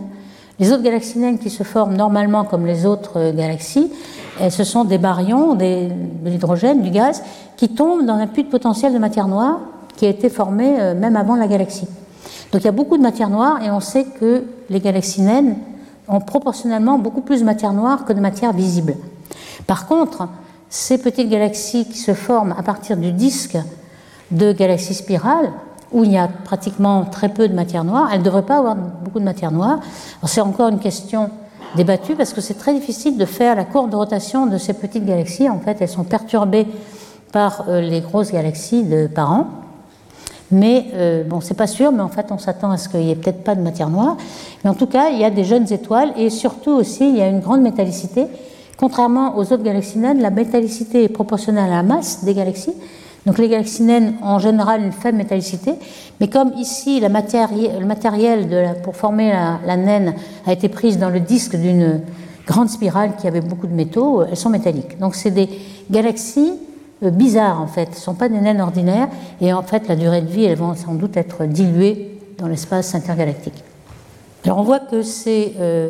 Les 0.59 0.71
autres 0.71 0.83
galaxies 0.83 1.19
naines 1.19 1.39
qui 1.39 1.49
se 1.49 1.63
forment 1.63 1.95
normalement 1.95 2.43
comme 2.43 2.65
les 2.65 2.85
autres 2.85 3.17
euh, 3.17 3.33
galaxies, 3.33 3.91
ce 4.49 4.63
sont 4.63 4.85
des 4.85 4.97
baryons, 4.97 5.55
des, 5.55 5.89
de 5.89 6.29
l'hydrogène, 6.29 6.81
du 6.81 6.91
gaz, 6.91 7.21
qui 7.57 7.67
tombent 7.67 8.05
dans 8.05 8.13
un 8.13 8.27
puits 8.27 8.45
de 8.45 8.49
potentiel 8.49 8.93
de 8.93 8.97
matière 8.99 9.27
noire 9.27 9.59
qui 9.99 10.05
a 10.05 10.09
été 10.09 10.29
formé 10.29 10.79
euh, 10.79 10.95
même 10.95 11.17
avant 11.17 11.35
la 11.35 11.45
galaxie. 11.45 11.85
Donc 12.53 12.61
il 12.61 12.65
y 12.65 12.69
a 12.69 12.71
beaucoup 12.71 12.95
de 12.95 13.01
matière 13.01 13.29
noire 13.29 13.61
et 13.61 13.69
on 13.69 13.81
sait 13.81 14.05
que 14.05 14.45
les 14.69 14.79
galaxies 14.79 15.21
naines 15.21 15.57
ont 16.07 16.21
proportionnellement 16.21 16.97
beaucoup 16.97 17.19
plus 17.19 17.41
de 17.41 17.45
matière 17.45 17.73
noire 17.73 18.05
que 18.05 18.13
de 18.13 18.21
matière 18.21 18.53
visible. 18.53 18.95
Par 19.67 19.87
contre, 19.87 20.29
ces 20.69 20.99
petites 20.99 21.29
galaxies 21.29 21.85
qui 21.85 21.97
se 21.97 22.13
forment 22.13 22.55
à 22.57 22.63
partir 22.63 22.95
du 22.95 23.11
disque 23.11 23.57
de 24.31 24.51
galaxies 24.51 24.93
spirales, 24.93 25.51
où 25.91 26.03
il 26.03 26.11
y 26.11 26.17
a 26.17 26.27
pratiquement 26.27 27.05
très 27.05 27.29
peu 27.29 27.47
de 27.47 27.53
matière 27.53 27.83
noire, 27.83 28.09
elles 28.11 28.19
ne 28.19 28.25
devraient 28.25 28.45
pas 28.45 28.57
avoir 28.57 28.75
beaucoup 28.75 29.19
de 29.19 29.25
matière 29.25 29.51
noire. 29.51 29.79
C'est 30.25 30.41
encore 30.41 30.69
une 30.69 30.79
question 30.79 31.29
débattue 31.75 32.15
parce 32.15 32.33
que 32.33 32.41
c'est 32.41 32.55
très 32.55 32.73
difficile 32.73 33.17
de 33.17 33.25
faire 33.25 33.55
la 33.55 33.63
courbe 33.63 33.89
de 33.89 33.95
rotation 33.95 34.45
de 34.45 34.57
ces 34.57 34.73
petites 34.73 35.05
galaxies. 35.05 35.49
En 35.49 35.59
fait, 35.59 35.77
elles 35.81 35.89
sont 35.89 36.03
perturbées 36.03 36.67
par 37.31 37.65
euh, 37.67 37.81
les 37.81 38.01
grosses 38.01 38.31
galaxies 38.31 38.83
de 38.83 39.07
par. 39.07 39.45
Mais 40.51 40.87
euh, 40.93 41.23
bon, 41.23 41.41
c'est 41.41 41.53
pas 41.53 41.67
sûr, 41.67 41.91
mais 41.91 42.01
en 42.01 42.09
fait, 42.09 42.27
on 42.31 42.39
s'attend 42.39 42.71
à 42.71 42.77
ce 42.77 42.89
qu'il 42.89 43.01
n'y 43.01 43.11
ait 43.11 43.15
peut-être 43.15 43.43
pas 43.43 43.53
de 43.53 43.61
matière 43.61 43.89
noire. 43.89 44.17
Mais 44.63 44.69
en 44.69 44.73
tout 44.73 44.87
cas, 44.87 45.09
il 45.09 45.19
y 45.19 45.25
a 45.25 45.29
des 45.29 45.43
jeunes 45.43 45.71
étoiles 45.71 46.11
et 46.17 46.29
surtout 46.29 46.71
aussi, 46.71 47.07
il 47.07 47.17
y 47.17 47.21
a 47.21 47.27
une 47.27 47.39
grande 47.39 47.61
métallicité. 47.61 48.25
Contrairement 48.77 49.37
aux 49.37 49.41
autres 49.41 49.63
galaxies 49.63 49.99
naines, 49.99 50.21
la 50.21 50.31
métallicité 50.31 51.03
est 51.03 51.09
proportionnelle 51.09 51.71
à 51.71 51.75
la 51.75 51.83
masse 51.83 52.23
des 52.23 52.33
galaxies. 52.33 52.73
Donc 53.25 53.37
les 53.37 53.49
galaxies 53.49 53.83
naines 53.83 54.15
en 54.21 54.39
général 54.39 54.81
une 54.81 54.91
faible 54.91 55.17
métallicité, 55.17 55.73
mais 56.19 56.27
comme 56.27 56.53
ici 56.53 56.99
le 56.99 57.09
matériel 57.09 58.77
pour 58.83 58.95
former 58.95 59.31
la, 59.65 59.77
naine 59.77 60.15
a 60.45 60.53
été 60.53 60.69
prise 60.69 60.97
dans 60.97 61.09
le 61.09 61.19
disque 61.19 61.55
d'une 61.55 62.01
grande 62.47 62.69
spirale 62.69 63.11
qui 63.17 63.27
avait 63.27 63.41
beaucoup 63.41 63.67
de 63.67 63.73
métaux, 63.73 64.23
elles 64.23 64.37
sont 64.37 64.49
métalliques. 64.49 64.97
Donc 64.99 65.15
c'est 65.15 65.31
des 65.31 65.49
galaxies 65.91 66.53
euh, 67.03 67.11
bizarres 67.11 67.61
en 67.61 67.67
fait. 67.67 67.89
Ce 67.93 67.99
ne 67.99 68.03
sont 68.03 68.15
pas 68.15 68.27
des 68.27 68.39
naines 68.39 68.61
ordinaires 68.61 69.07
et 69.39 69.53
en 69.53 69.61
fait 69.61 69.87
la 69.87 69.95
durée 69.95 70.21
de 70.21 70.27
vie, 70.27 70.45
elles 70.45 70.57
vont 70.57 70.73
sans 70.75 70.95
doute 70.95 71.15
être 71.15 71.45
diluées 71.45 72.19
dans 72.37 72.47
l'espace 72.47 72.95
intergalactique. 72.95 73.63
Alors 74.45 74.57
on 74.57 74.63
voit 74.63 74.79
que 74.79 75.03
ces 75.03 75.53
euh, 75.59 75.89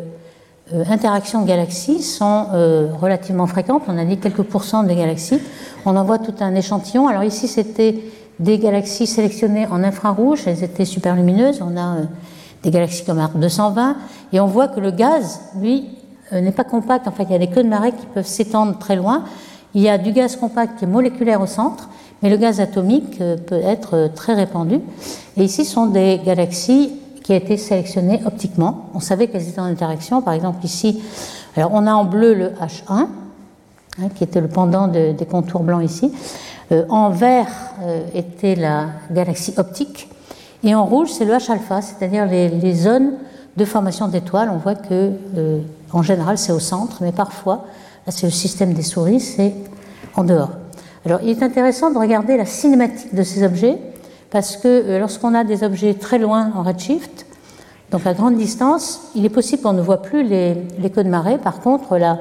interactions 0.88 1.42
de 1.42 1.48
galaxies 1.48 2.02
sont 2.02 2.46
relativement 3.00 3.46
fréquentes. 3.46 3.82
On 3.88 3.98
a 3.98 4.04
dit 4.04 4.18
quelques 4.18 4.42
pourcents 4.42 4.82
des 4.82 4.94
galaxies. 4.94 5.40
On 5.84 5.96
en 5.96 6.04
voit 6.04 6.18
tout 6.18 6.34
un 6.40 6.54
échantillon. 6.54 7.08
Alors 7.08 7.24
ici 7.24 7.48
c'était 7.48 8.02
des 8.38 8.58
galaxies 8.58 9.06
sélectionnées 9.06 9.66
en 9.66 9.82
infrarouge, 9.84 10.42
elles 10.46 10.64
étaient 10.64 10.84
super 10.84 11.16
lumineuses. 11.16 11.60
On 11.62 11.76
a 11.78 11.96
des 12.62 12.70
galaxies 12.70 13.04
comme 13.04 13.18
Arc 13.18 13.36
220 13.36 13.96
et 14.32 14.40
on 14.40 14.46
voit 14.46 14.68
que 14.68 14.80
le 14.80 14.90
gaz, 14.90 15.40
lui, 15.60 15.88
n'est 16.32 16.52
pas 16.52 16.64
compact. 16.64 17.08
En 17.08 17.10
fait, 17.10 17.24
il 17.24 17.32
y 17.32 17.34
a 17.34 17.38
des 17.38 17.48
queues 17.48 17.64
de 17.64 17.68
marée 17.68 17.92
qui 17.92 18.06
peuvent 18.14 18.26
s'étendre 18.26 18.78
très 18.78 18.96
loin 18.96 19.24
il 19.74 19.82
y 19.82 19.88
a 19.88 19.98
du 19.98 20.12
gaz 20.12 20.36
compact 20.36 20.78
qui 20.78 20.84
est 20.84 20.88
moléculaire 20.88 21.40
au 21.40 21.46
centre, 21.46 21.88
mais 22.22 22.30
le 22.30 22.36
gaz 22.36 22.60
atomique 22.60 23.18
peut 23.18 23.60
être 23.62 24.10
très 24.14 24.34
répandu. 24.34 24.80
Et 25.36 25.44
ici 25.44 25.64
sont 25.64 25.86
des 25.86 26.20
galaxies 26.24 26.92
qui 27.30 27.34
ont 27.34 27.38
été 27.38 27.56
sélectionnées 27.56 28.20
optiquement. 28.26 28.86
On 28.92 28.98
savait 28.98 29.28
qu'elles 29.28 29.48
étaient 29.48 29.60
en 29.60 29.64
interaction. 29.64 30.20
Par 30.20 30.34
exemple, 30.34 30.64
ici, 30.64 31.00
alors 31.56 31.70
on 31.72 31.86
a 31.86 31.92
en 31.92 32.04
bleu 32.04 32.34
le 32.34 32.48
H1, 32.48 33.06
hein, 34.00 34.08
qui 34.16 34.24
était 34.24 34.40
le 34.40 34.48
pendant 34.48 34.88
des 34.88 35.26
contours 35.30 35.62
blancs 35.62 35.84
ici. 35.84 36.12
Euh, 36.72 36.84
en 36.88 37.10
vert 37.10 37.46
euh, 37.82 38.02
était 38.14 38.56
la 38.56 38.86
galaxie 39.12 39.54
optique. 39.58 40.08
Et 40.64 40.74
en 40.74 40.84
rouge, 40.84 41.10
c'est 41.12 41.24
le 41.24 41.34
H-alpha, 41.34 41.82
c'est-à-dire 41.82 42.26
les, 42.26 42.74
zones 42.74 43.12
de 43.56 43.64
formation 43.64 44.08
d'étoiles. 44.08 44.50
On 44.52 44.58
voit 44.58 44.74
que, 44.74 45.12
euh, 45.36 45.60
en 45.92 46.02
général, 46.02 46.36
c'est 46.36 46.52
au 46.52 46.58
centre, 46.58 46.98
mais 47.00 47.12
parfois, 47.12 47.64
c'est 48.08 48.26
le 48.26 48.32
système 48.32 48.72
des 48.72 48.82
souris, 48.82 49.20
c'est 49.20 49.54
en 50.16 50.24
dehors. 50.24 50.50
Alors, 51.06 51.20
il 51.22 51.30
est 51.30 51.42
intéressant 51.44 51.92
de 51.92 51.98
regarder 51.98 52.36
la 52.36 52.44
cinématique 52.44 53.14
de 53.14 53.22
ces 53.22 53.44
objets, 53.44 53.78
parce 54.30 54.56
que 54.56 54.98
lorsqu'on 54.98 55.34
a 55.34 55.44
des 55.44 55.64
objets 55.64 55.94
très 55.94 56.18
loin 56.18 56.52
en 56.54 56.62
redshift, 56.62 57.26
donc 57.90 58.06
à 58.06 58.14
grande 58.14 58.36
distance, 58.36 59.10
il 59.14 59.24
est 59.24 59.30
possible 59.30 59.62
qu'on 59.62 59.72
ne 59.72 59.82
voit 59.82 60.02
plus 60.02 60.22
les, 60.22 60.54
les 60.78 60.88
de 60.88 61.02
marée. 61.02 61.38
Par 61.38 61.60
contre, 61.60 61.98
la, 61.98 62.18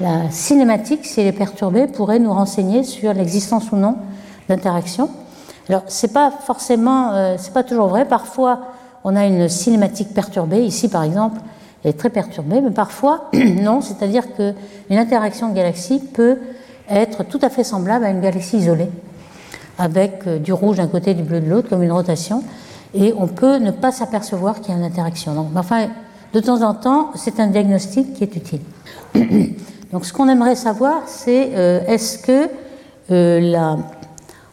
la 0.00 0.30
cinématique, 0.30 1.06
si 1.06 1.20
elle 1.20 1.28
est 1.28 1.32
perturbée, 1.32 1.86
pourrait 1.86 2.18
nous 2.18 2.32
renseigner 2.32 2.82
sur 2.82 3.12
l'existence 3.14 3.70
ou 3.70 3.76
non 3.76 3.96
d'interactions. 4.48 5.08
Alors, 5.68 5.82
c'est 5.86 6.12
pas 6.12 6.30
forcément, 6.30 7.12
euh, 7.12 7.36
c'est 7.38 7.52
pas 7.52 7.62
toujours 7.62 7.86
vrai. 7.86 8.04
Parfois, 8.04 8.60
on 9.04 9.14
a 9.14 9.24
une 9.24 9.48
cinématique 9.48 10.12
perturbée. 10.12 10.64
Ici, 10.64 10.88
par 10.88 11.04
exemple, 11.04 11.40
elle 11.82 11.90
est 11.90 11.98
très 11.98 12.10
perturbée, 12.10 12.60
mais 12.60 12.70
parfois, 12.70 13.30
non. 13.32 13.80
C'est-à-dire 13.80 14.34
qu'une 14.34 14.98
interaction 14.98 15.48
de 15.48 15.54
galaxies 15.54 16.00
peut 16.00 16.38
être 16.90 17.22
tout 17.22 17.38
à 17.40 17.48
fait 17.48 17.64
semblable 17.64 18.04
à 18.04 18.10
une 18.10 18.20
galaxie 18.20 18.58
isolée, 18.58 18.90
avec 19.78 20.26
euh, 20.26 20.38
du 20.38 20.52
rouge 20.52 20.76
d'un 20.76 20.86
côté, 20.86 21.14
du 21.14 21.22
bleu 21.22 21.40
de 21.40 21.48
l'autre, 21.48 21.68
comme 21.68 21.82
une 21.82 21.92
rotation. 21.92 22.42
Et 22.94 23.12
on 23.16 23.26
peut 23.26 23.56
ne 23.56 23.70
pas 23.70 23.92
s'apercevoir 23.92 24.60
qu'il 24.60 24.72
y 24.72 24.76
a 24.76 24.78
une 24.78 24.84
interaction. 24.84 25.34
Donc, 25.34 25.48
enfin, 25.56 25.88
de 26.32 26.40
temps 26.40 26.62
en 26.62 26.74
temps, 26.74 27.10
c'est 27.14 27.40
un 27.40 27.48
diagnostic 27.48 28.14
qui 28.14 28.24
est 28.24 28.36
utile. 28.36 28.60
Donc 29.92 30.04
ce 30.04 30.12
qu'on 30.12 30.28
aimerait 30.28 30.56
savoir, 30.56 31.02
c'est 31.06 31.50
euh, 31.54 31.80
est-ce 31.86 32.18
que 32.18 32.48
euh, 33.10 33.76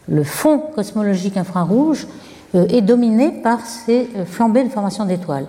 le 0.07 0.23
fond 0.23 0.59
cosmologique 0.75 1.37
infrarouge 1.37 2.07
est 2.53 2.81
dominé 2.81 3.31
par 3.31 3.65
ces 3.65 4.09
flambées 4.25 4.65
de 4.65 4.69
formation 4.69 5.05
d'étoiles? 5.05 5.47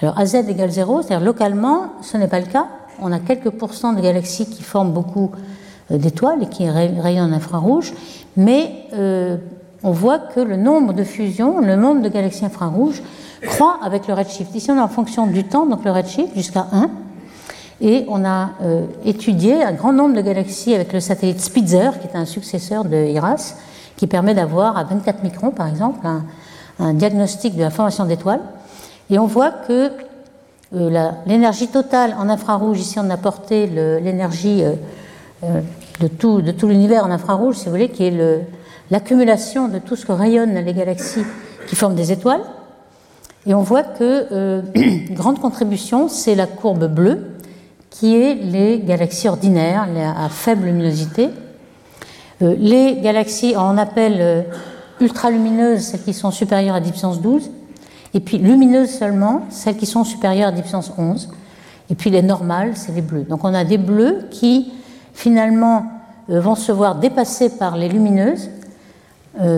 Alors 0.00 0.18
AZ 0.18 0.34
égale 0.36 0.70
0, 0.70 1.02
c'est-à-dire 1.02 1.26
localement, 1.26 1.94
ce 2.00 2.16
n'est 2.16 2.28
pas 2.28 2.38
le 2.38 2.46
cas. 2.46 2.68
On 3.00 3.10
a 3.10 3.18
quelques 3.18 3.50
pourcents 3.50 3.92
de 3.92 4.00
galaxies 4.00 4.48
qui 4.48 4.62
forment 4.62 4.92
beaucoup 4.92 5.32
d'étoiles 5.90 6.42
et 6.42 6.46
qui 6.46 6.68
rayonnent 6.68 7.32
en 7.32 7.36
infrarouge, 7.36 7.94
mais 8.36 8.70
on 9.82 9.90
voit 9.92 10.18
que 10.18 10.40
le 10.40 10.56
nombre 10.56 10.92
de 10.92 11.04
fusions, 11.04 11.60
le 11.60 11.76
nombre 11.76 12.02
de 12.02 12.08
galaxies 12.08 12.44
infrarouges 12.44 13.02
croît 13.46 13.78
avec 13.82 14.08
le 14.08 14.14
redshift. 14.14 14.54
Ici, 14.54 14.70
on 14.70 14.76
est 14.76 14.80
en 14.80 14.88
fonction 14.88 15.26
du 15.26 15.44
temps, 15.44 15.66
donc 15.66 15.84
le 15.84 15.90
redshift 15.92 16.34
jusqu'à 16.34 16.66
1. 16.72 16.90
Et 17.80 18.04
on 18.08 18.24
a 18.24 18.50
euh, 18.62 18.86
étudié 19.04 19.62
un 19.62 19.72
grand 19.72 19.92
nombre 19.92 20.16
de 20.16 20.20
galaxies 20.20 20.74
avec 20.74 20.92
le 20.92 20.98
satellite 20.98 21.40
Spitzer, 21.40 21.90
qui 22.00 22.08
est 22.08 22.16
un 22.16 22.24
successeur 22.24 22.84
de 22.84 22.96
IRAS, 22.96 23.54
qui 23.96 24.08
permet 24.08 24.34
d'avoir 24.34 24.76
à 24.76 24.84
24 24.84 25.22
microns, 25.22 25.50
par 25.50 25.68
exemple, 25.68 26.06
un, 26.80 26.94
diagnostic 26.94 27.56
de 27.56 27.62
la 27.62 27.70
formation 27.70 28.04
d'étoiles. 28.04 28.40
Et 29.10 29.18
on 29.18 29.26
voit 29.26 29.50
que 29.50 29.92
euh, 30.74 31.10
l'énergie 31.26 31.68
totale 31.68 32.14
en 32.18 32.28
infrarouge, 32.28 32.80
ici 32.80 32.98
on 32.98 33.08
a 33.10 33.16
porté 33.16 33.66
l'énergie 33.66 34.64
euh, 34.64 34.74
de 35.42 36.08
tout, 36.08 36.42
de 36.42 36.50
tout 36.50 36.68
l'univers 36.68 37.04
en 37.04 37.10
infrarouge, 37.10 37.56
si 37.56 37.66
vous 37.66 37.70
voulez, 37.70 37.88
qui 37.90 38.04
est 38.04 38.44
l'accumulation 38.90 39.68
de 39.68 39.78
tout 39.78 39.96
ce 39.96 40.04
que 40.04 40.12
rayonnent 40.12 40.54
les 40.54 40.74
galaxies 40.74 41.24
qui 41.68 41.76
forment 41.76 41.94
des 41.94 42.10
étoiles. 42.12 42.42
Et 43.46 43.54
on 43.54 43.62
voit 43.62 43.84
que 43.84 44.62
une 44.74 45.14
grande 45.14 45.40
contribution, 45.40 46.08
c'est 46.08 46.34
la 46.34 46.46
courbe 46.46 46.86
bleue, 46.86 47.38
qui 47.90 48.16
est 48.16 48.34
les 48.34 48.80
galaxies 48.80 49.28
ordinaires 49.28 49.88
à 50.16 50.28
faible 50.28 50.66
luminosité. 50.66 51.30
Euh, 52.42 52.54
les 52.58 53.00
galaxies, 53.00 53.54
on 53.56 53.76
appelle 53.76 54.18
euh, 54.20 54.42
ultralumineuses 55.00 55.80
celles 55.80 56.02
qui 56.02 56.14
sont 56.14 56.30
supérieures 56.30 56.76
à 56.76 56.80
10 56.80 56.90
puissance 56.90 57.20
12, 57.20 57.50
et 58.14 58.20
puis 58.20 58.38
lumineuses 58.38 58.90
seulement 58.90 59.42
celles 59.50 59.76
qui 59.76 59.86
sont 59.86 60.04
supérieures 60.04 60.48
à 60.48 60.52
10 60.52 60.62
puissance 60.62 60.92
11, 60.96 61.30
et 61.90 61.94
puis 61.94 62.10
les 62.10 62.22
normales, 62.22 62.72
c'est 62.76 62.92
les 62.92 63.02
bleus. 63.02 63.24
Donc 63.24 63.44
on 63.44 63.54
a 63.54 63.64
des 63.64 63.78
bleus 63.78 64.26
qui 64.30 64.72
finalement 65.18 65.84
euh, 66.30 66.40
vont 66.40 66.54
se 66.54 66.70
voir 66.72 66.94
dépassés 66.94 67.50
par 67.50 67.76
les 67.76 67.88
lumineuses. 67.88 68.50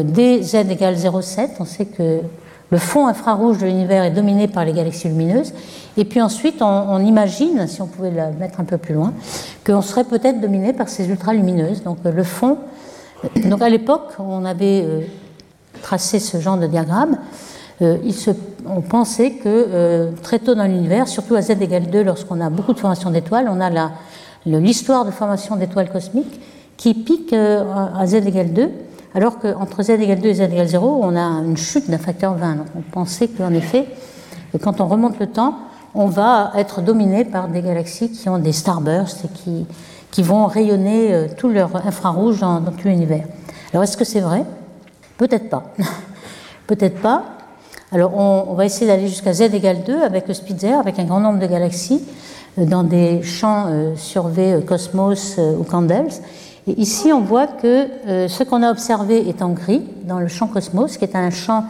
dès 0.04 0.42
z 0.42 0.54
égale 0.70 0.94
0,7, 0.94 1.50
on 1.60 1.64
sait 1.64 1.86
que 1.86 2.20
le 2.70 2.78
fond 2.78 3.06
infrarouge 3.06 3.58
de 3.58 3.66
l'univers 3.66 4.04
est 4.04 4.10
dominé 4.10 4.46
par 4.46 4.64
les 4.64 4.72
galaxies 4.72 5.08
lumineuses. 5.08 5.52
Et 5.96 6.04
puis 6.04 6.20
ensuite, 6.22 6.62
on, 6.62 6.98
imagine, 7.00 7.66
si 7.66 7.82
on 7.82 7.86
pouvait 7.86 8.12
la 8.12 8.30
mettre 8.30 8.60
un 8.60 8.64
peu 8.64 8.78
plus 8.78 8.94
loin, 8.94 9.12
qu'on 9.66 9.82
serait 9.82 10.04
peut-être 10.04 10.40
dominé 10.40 10.72
par 10.72 10.88
ces 10.88 11.08
ultralumineuses. 11.08 11.82
Donc 11.82 11.98
euh, 12.06 12.12
le 12.12 12.22
fond. 12.22 12.58
Donc 13.44 13.60
à 13.60 13.68
l'époque, 13.68 14.12
on 14.18 14.44
avait 14.44 14.84
euh, 14.84 15.00
tracé 15.82 16.20
ce 16.20 16.38
genre 16.38 16.56
de 16.56 16.66
diagramme. 16.66 17.18
Euh, 17.82 17.96
on 18.66 18.82
pensait 18.82 19.32
que 19.32 20.10
très 20.22 20.38
tôt 20.38 20.54
dans 20.54 20.64
l'univers, 20.64 21.08
surtout 21.08 21.34
à 21.34 21.42
z 21.42 21.50
égale 21.50 21.86
2, 21.90 22.02
lorsqu'on 22.02 22.40
a 22.40 22.50
beaucoup 22.50 22.74
de 22.74 22.78
formations 22.78 23.10
d'étoiles, 23.10 23.48
on 23.50 23.58
a 23.60 23.70
l'histoire 24.46 25.04
de 25.04 25.10
formation 25.10 25.56
d'étoiles 25.56 25.90
cosmiques 25.90 26.40
qui 26.76 26.94
pique 26.94 27.32
à 27.32 28.06
z 28.06 28.14
égale 28.14 28.52
2 28.52 28.70
alors 29.14 29.38
qu'entre 29.38 29.82
z 29.82 29.90
égale 29.90 30.20
2 30.20 30.28
et 30.28 30.34
z 30.34 30.40
égale 30.42 30.68
0, 30.68 31.00
on 31.02 31.16
a 31.16 31.20
une 31.20 31.56
chute 31.56 31.90
d'un 31.90 31.98
facteur 31.98 32.34
20. 32.34 32.54
Donc 32.54 32.66
on 32.76 32.80
pensait 32.80 33.28
qu'en 33.28 33.52
effet, 33.52 33.86
quand 34.62 34.80
on 34.80 34.86
remonte 34.86 35.18
le 35.18 35.26
temps, 35.26 35.58
on 35.94 36.06
va 36.06 36.52
être 36.54 36.80
dominé 36.80 37.24
par 37.24 37.48
des 37.48 37.62
galaxies 37.62 38.12
qui 38.12 38.28
ont 38.28 38.38
des 38.38 38.52
starbursts 38.52 39.24
et 39.24 39.64
qui, 40.12 40.22
vont 40.22 40.46
rayonner 40.46 41.12
euh, 41.12 41.28
tout 41.36 41.48
leur 41.48 41.74
infrarouge 41.86 42.40
dans, 42.40 42.60
tout 42.60 42.86
l'univers. 42.86 43.24
Alors 43.72 43.82
est-ce 43.82 43.96
que 43.96 44.04
c'est 44.04 44.20
vrai? 44.20 44.44
Peut-être 45.16 45.48
pas. 45.48 45.64
Peut-être 46.66 47.00
pas. 47.00 47.24
Alors 47.90 48.16
on, 48.16 48.54
va 48.54 48.66
essayer 48.66 48.86
d'aller 48.86 49.08
jusqu'à 49.08 49.32
z 49.32 49.42
égale 49.42 49.82
2 49.84 50.02
avec 50.02 50.28
le 50.28 50.34
Spitzer, 50.34 50.74
avec 50.74 50.98
un 51.00 51.04
grand 51.04 51.20
nombre 51.20 51.40
de 51.40 51.46
galaxies 51.46 52.02
euh, 52.04 52.39
dans 52.66 52.84
des 52.84 53.22
champs 53.22 53.66
euh, 53.68 53.96
sur 53.96 54.28
V, 54.28 54.60
Cosmos 54.66 55.38
ou 55.58 55.64
Candles. 55.64 56.20
Et 56.66 56.80
ici, 56.80 57.12
on 57.12 57.20
voit 57.20 57.46
que 57.46 57.88
euh, 58.06 58.28
ce 58.28 58.44
qu'on 58.44 58.62
a 58.62 58.70
observé 58.70 59.28
est 59.28 59.42
en 59.42 59.50
gris 59.50 59.82
dans 60.04 60.20
le 60.20 60.28
champ 60.28 60.46
Cosmos, 60.46 60.98
qui 60.98 61.04
est 61.04 61.16
un 61.16 61.30
champ 61.30 61.64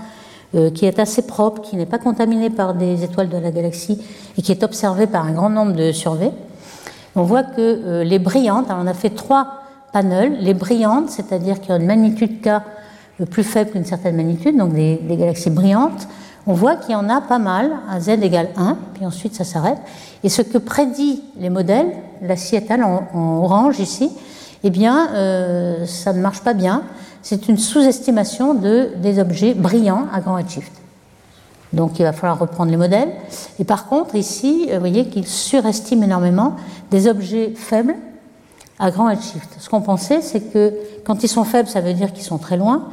euh, 0.55 0.71
qui 0.71 0.85
est 0.85 0.99
assez 0.99 1.23
propre, 1.23 1.63
qui 1.63 1.77
n'est 1.77 1.87
pas 1.87 1.99
contaminé 1.99 2.51
par 2.51 2.75
des 2.75 3.05
étoiles 3.05 3.29
de 3.29 3.37
la 3.37 3.53
galaxie 3.53 4.03
et 4.37 4.43
qui 4.43 4.51
est 4.51 4.65
observé 4.65 5.07
par 5.07 5.25
un 5.25 5.33
grand 5.33 5.49
nombre 5.49 5.73
de 5.73 5.93
surveys. 5.93 6.33
On 7.15 7.23
voit 7.23 7.45
que 7.45 7.61
euh, 7.61 8.05
les 8.05 8.19
brillantes, 8.19 8.67
on 8.69 8.87
a 8.87 8.95
fait 8.95 9.11
trois 9.11 9.63
panels, 9.93 10.39
les 10.41 10.55
brillantes, 10.55 11.09
c'est-à-dire 11.09 11.61
qui 11.61 11.71
ont 11.71 11.77
une 11.77 11.87
magnitude 11.87 12.41
K 12.41 12.61
plus 13.31 13.45
faible 13.45 13.71
qu'une 13.71 13.85
certaine 13.85 14.17
magnitude, 14.17 14.57
donc 14.57 14.73
des, 14.73 14.99
galaxies 15.11 15.51
brillantes, 15.51 16.09
on 16.51 16.53
voit 16.53 16.75
qu'il 16.75 16.91
y 16.91 16.97
en 16.97 17.09
a 17.09 17.21
pas 17.21 17.39
mal, 17.39 17.71
à 17.89 18.01
z 18.01 18.09
égale 18.09 18.49
1, 18.57 18.77
puis 18.95 19.07
ensuite 19.07 19.35
ça 19.37 19.45
s'arrête. 19.45 19.79
Et 20.25 20.29
ce 20.29 20.43
que 20.43 20.59
prédit 20.59 21.23
les 21.39 21.49
modèles, 21.49 21.93
la 22.23 22.35
étale 22.35 22.83
en 22.83 23.05
orange 23.15 23.79
ici, 23.79 24.11
eh 24.65 24.71
bien, 24.71 25.11
euh, 25.15 25.87
ça 25.87 26.13
ne 26.13 26.21
marche 26.21 26.41
pas 26.41 26.53
bien. 26.53 26.83
C'est 27.23 27.49
une 27.49 27.57
sous-estimation 27.57 28.55
de, 28.55 28.91
des 28.97 29.21
objets 29.21 29.55
brillants 29.55 30.07
à 30.13 30.21
grand 30.21 30.35
redshift. 30.35 30.73
Donc 31.73 32.01
il 32.01 32.03
va 32.03 32.13
falloir 32.13 32.41
reprendre 32.41 32.73
les 32.73 32.77
modèles. 32.77 33.13
Et 33.61 33.65
par 33.65 33.87
contre, 33.87 34.17
ici, 34.17 34.67
euh, 34.71 34.75
vous 34.75 34.81
voyez 34.81 35.07
qu'il 35.07 35.29
surestime 35.29 36.03
énormément 36.03 36.57
des 36.91 37.07
objets 37.07 37.53
faibles 37.55 37.95
à 38.81 38.91
grand 38.91 39.09
redshift. 39.09 39.55
Ce 39.61 39.69
qu'on 39.69 39.83
pensait, 39.83 40.21
c'est 40.21 40.41
que 40.53 40.75
quand 41.05 41.23
ils 41.23 41.29
sont 41.29 41.45
faibles, 41.45 41.69
ça 41.69 41.81
veut 41.81 41.95
dire 41.95 42.13
qu'ils 42.13 42.25
sont 42.25 42.39
très 42.39 42.57
loin. 42.57 42.89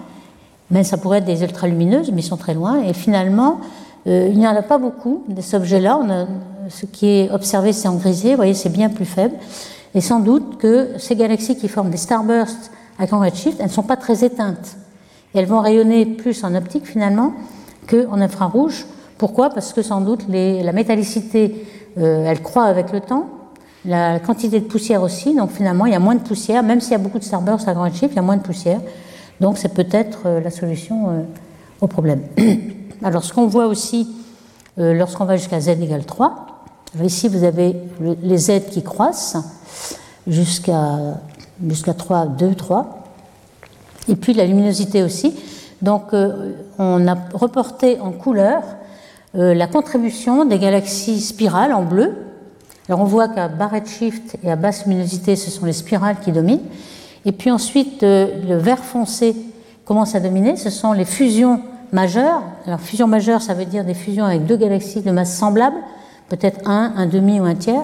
Mais 0.71 0.83
ça 0.83 0.97
pourrait 0.97 1.19
être 1.19 1.25
des 1.25 1.43
ultralumineuses, 1.43 2.11
mais 2.11 2.21
ils 2.21 2.25
sont 2.25 2.37
très 2.37 2.53
loin. 2.53 2.81
Et 2.83 2.93
finalement, 2.93 3.59
euh, 4.07 4.27
il 4.31 4.37
n'y 4.37 4.47
en 4.47 4.55
a 4.55 4.61
pas 4.61 4.77
beaucoup 4.77 5.23
de 5.27 5.41
ces 5.41 5.55
objets-là. 5.55 5.99
Ce 6.69 6.85
qui 6.85 7.07
est 7.07 7.31
observé, 7.31 7.73
c'est 7.73 7.87
en 7.87 7.95
grisé. 7.95 8.31
Vous 8.31 8.35
voyez, 8.37 8.53
c'est 8.53 8.69
bien 8.69 8.89
plus 8.89 9.05
faible. 9.05 9.35
Et 9.95 10.01
sans 10.01 10.19
doute 10.19 10.57
que 10.57 10.89
ces 10.97 11.15
galaxies 11.15 11.55
qui 11.55 11.67
forment 11.67 11.89
des 11.89 11.97
starbursts 11.97 12.71
à 12.99 13.05
grand 13.05 13.19
redshift, 13.19 13.59
elles 13.59 13.67
ne 13.67 13.71
sont 13.71 13.83
pas 13.83 13.97
très 13.97 14.23
éteintes. 14.23 14.75
elles 15.33 15.45
vont 15.45 15.59
rayonner 15.59 16.05
plus 16.05 16.43
en 16.43 16.55
optique 16.55 16.85
finalement 16.85 17.33
qu'en 17.87 18.19
infrarouge. 18.19 18.85
Pourquoi? 19.17 19.49
Parce 19.49 19.73
que 19.73 19.81
sans 19.81 20.01
doute 20.01 20.25
la 20.29 20.71
métallicité, 20.71 21.65
euh, 21.97 22.25
elle 22.25 22.41
croît 22.41 22.65
avec 22.65 22.91
le 22.91 23.01
temps, 23.01 23.27
la 23.85 24.19
quantité 24.19 24.59
de 24.59 24.65
poussière 24.65 25.01
aussi, 25.01 25.35
donc 25.35 25.51
finalement 25.51 25.85
il 25.85 25.93
y 25.93 25.95
a 25.95 25.99
moins 25.99 26.15
de 26.15 26.21
poussière, 26.21 26.63
même 26.63 26.81
s'il 26.81 26.91
y 26.91 26.95
a 26.95 26.99
beaucoup 26.99 27.19
de 27.19 27.23
starbursts 27.23 27.67
à 27.67 27.73
grand 27.73 27.83
redshift, 27.83 28.11
il 28.11 28.15
y 28.15 28.19
a 28.19 28.23
moins 28.23 28.37
de 28.37 28.41
poussière. 28.41 28.81
Donc 29.39 29.57
c'est 29.57 29.73
peut-être 29.73 30.19
euh, 30.25 30.41
la 30.41 30.49
solution 30.49 31.09
euh, 31.09 31.21
au 31.81 31.87
problème. 31.87 32.21
Alors 33.03 33.23
ce 33.23 33.33
qu'on 33.33 33.47
voit 33.47 33.67
aussi 33.67 34.07
lorsqu'on 34.79 35.25
va 35.25 35.37
jusqu'à 35.37 35.59
z 35.59 35.69
égale 35.69 36.05
3, 36.05 36.45
ici 37.03 37.27
vous 37.29 37.43
avez 37.43 37.75
les 38.21 38.37
z 38.37 38.69
qui 38.69 38.83
croissent, 38.83 39.37
jusqu'à 40.27 41.17
jusqu'à 41.67 41.95
3, 41.95 42.27
2, 42.27 42.53
3. 42.53 43.03
Et 44.07 44.15
puis 44.15 44.35
la 44.35 44.45
luminosité 44.45 45.01
aussi. 45.01 45.35
Donc 45.81 46.13
on 46.77 47.07
a 47.07 47.17
reporté 47.33 47.99
en 47.99 48.11
couleur 48.11 48.61
la 49.33 49.65
contribution 49.65 50.45
des 50.45 50.59
galaxies 50.59 51.21
spirales 51.21 51.73
en 51.73 51.81
bleu. 51.81 52.13
Alors 52.87 53.01
on 53.01 53.05
voit 53.05 53.29
qu'à 53.29 53.47
bas 53.47 53.69
redshift 53.69 54.37
et 54.43 54.51
à 54.51 54.55
basse 54.55 54.85
luminosité, 54.85 55.35
ce 55.35 55.49
sont 55.49 55.65
les 55.65 55.73
spirales 55.73 56.17
qui 56.19 56.31
dominent. 56.31 56.61
Et 57.27 57.33
puis 57.33 57.51
ensuite, 57.51 58.03
le 58.03 58.55
vert 58.55 58.79
foncé 58.79 59.35
commence 59.83 60.15
à 60.15 60.21
dominer. 60.21 60.55
Ce 60.55 60.69
sont 60.69 60.93
les 60.93 61.03
fusions 61.03 61.61
majeures. 61.91 62.41
Alors 62.65 62.79
fusion 62.79 63.05
majeure, 63.05 63.41
ça 63.41 63.53
veut 63.53 63.65
dire 63.65 63.83
des 63.83 63.93
fusions 63.93 64.23
avec 64.23 64.45
deux 64.45 64.55
galaxies 64.55 65.01
de 65.01 65.11
masse 65.11 65.35
semblable, 65.37 65.75
peut-être 66.29 66.67
un, 66.69 66.93
un 66.95 67.05
demi 67.05 67.39
ou 67.41 67.43
un 67.43 67.55
tiers. 67.55 67.83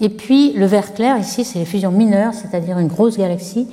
Et 0.00 0.08
puis 0.08 0.52
le 0.52 0.66
vert 0.66 0.94
clair, 0.94 1.18
ici, 1.18 1.44
c'est 1.44 1.58
les 1.58 1.64
fusions 1.64 1.90
mineures, 1.90 2.32
c'est-à-dire 2.32 2.78
une 2.78 2.86
grosse 2.86 3.18
galaxie 3.18 3.66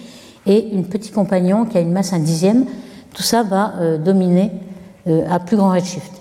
et 0.47 0.73
une 0.73 0.85
petite 0.85 1.13
compagnon 1.13 1.65
qui 1.65 1.77
a 1.77 1.81
une 1.81 1.91
masse 1.91 2.11
un 2.11 2.19
dixième. 2.19 2.65
Tout 3.13 3.23
ça 3.23 3.43
va 3.43 3.73
euh, 3.77 3.97
dominer 3.99 4.51
euh, 5.07 5.27
à 5.29 5.39
plus 5.39 5.57
grand 5.57 5.69
redshift. 5.69 6.11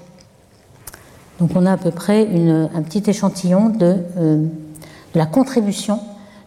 Donc 1.40 1.50
on 1.56 1.64
a 1.64 1.72
à 1.72 1.76
peu 1.78 1.90
près 1.90 2.28
un 2.74 2.82
petit 2.82 3.08
échantillon 3.08 3.70
de, 3.70 3.96
euh, 4.18 4.44
la 5.14 5.26
contribution 5.26 5.98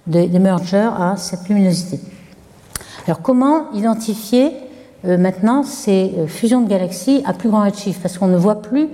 des 0.07 0.27
mergers 0.39 0.91
à 0.97 1.17
cette 1.17 1.49
luminosité. 1.49 1.99
Alors 3.07 3.21
comment 3.21 3.71
identifier 3.73 4.51
euh, 5.05 5.17
maintenant 5.17 5.61
ces 5.61 6.11
euh, 6.17 6.27
fusions 6.27 6.61
de 6.61 6.67
galaxies 6.67 7.21
à 7.25 7.33
plus 7.33 7.49
grand 7.49 7.63
redshift 7.63 8.01
Parce 8.01 8.17
qu'on 8.17 8.27
ne 8.27 8.37
voit 8.37 8.63
plus 8.63 8.87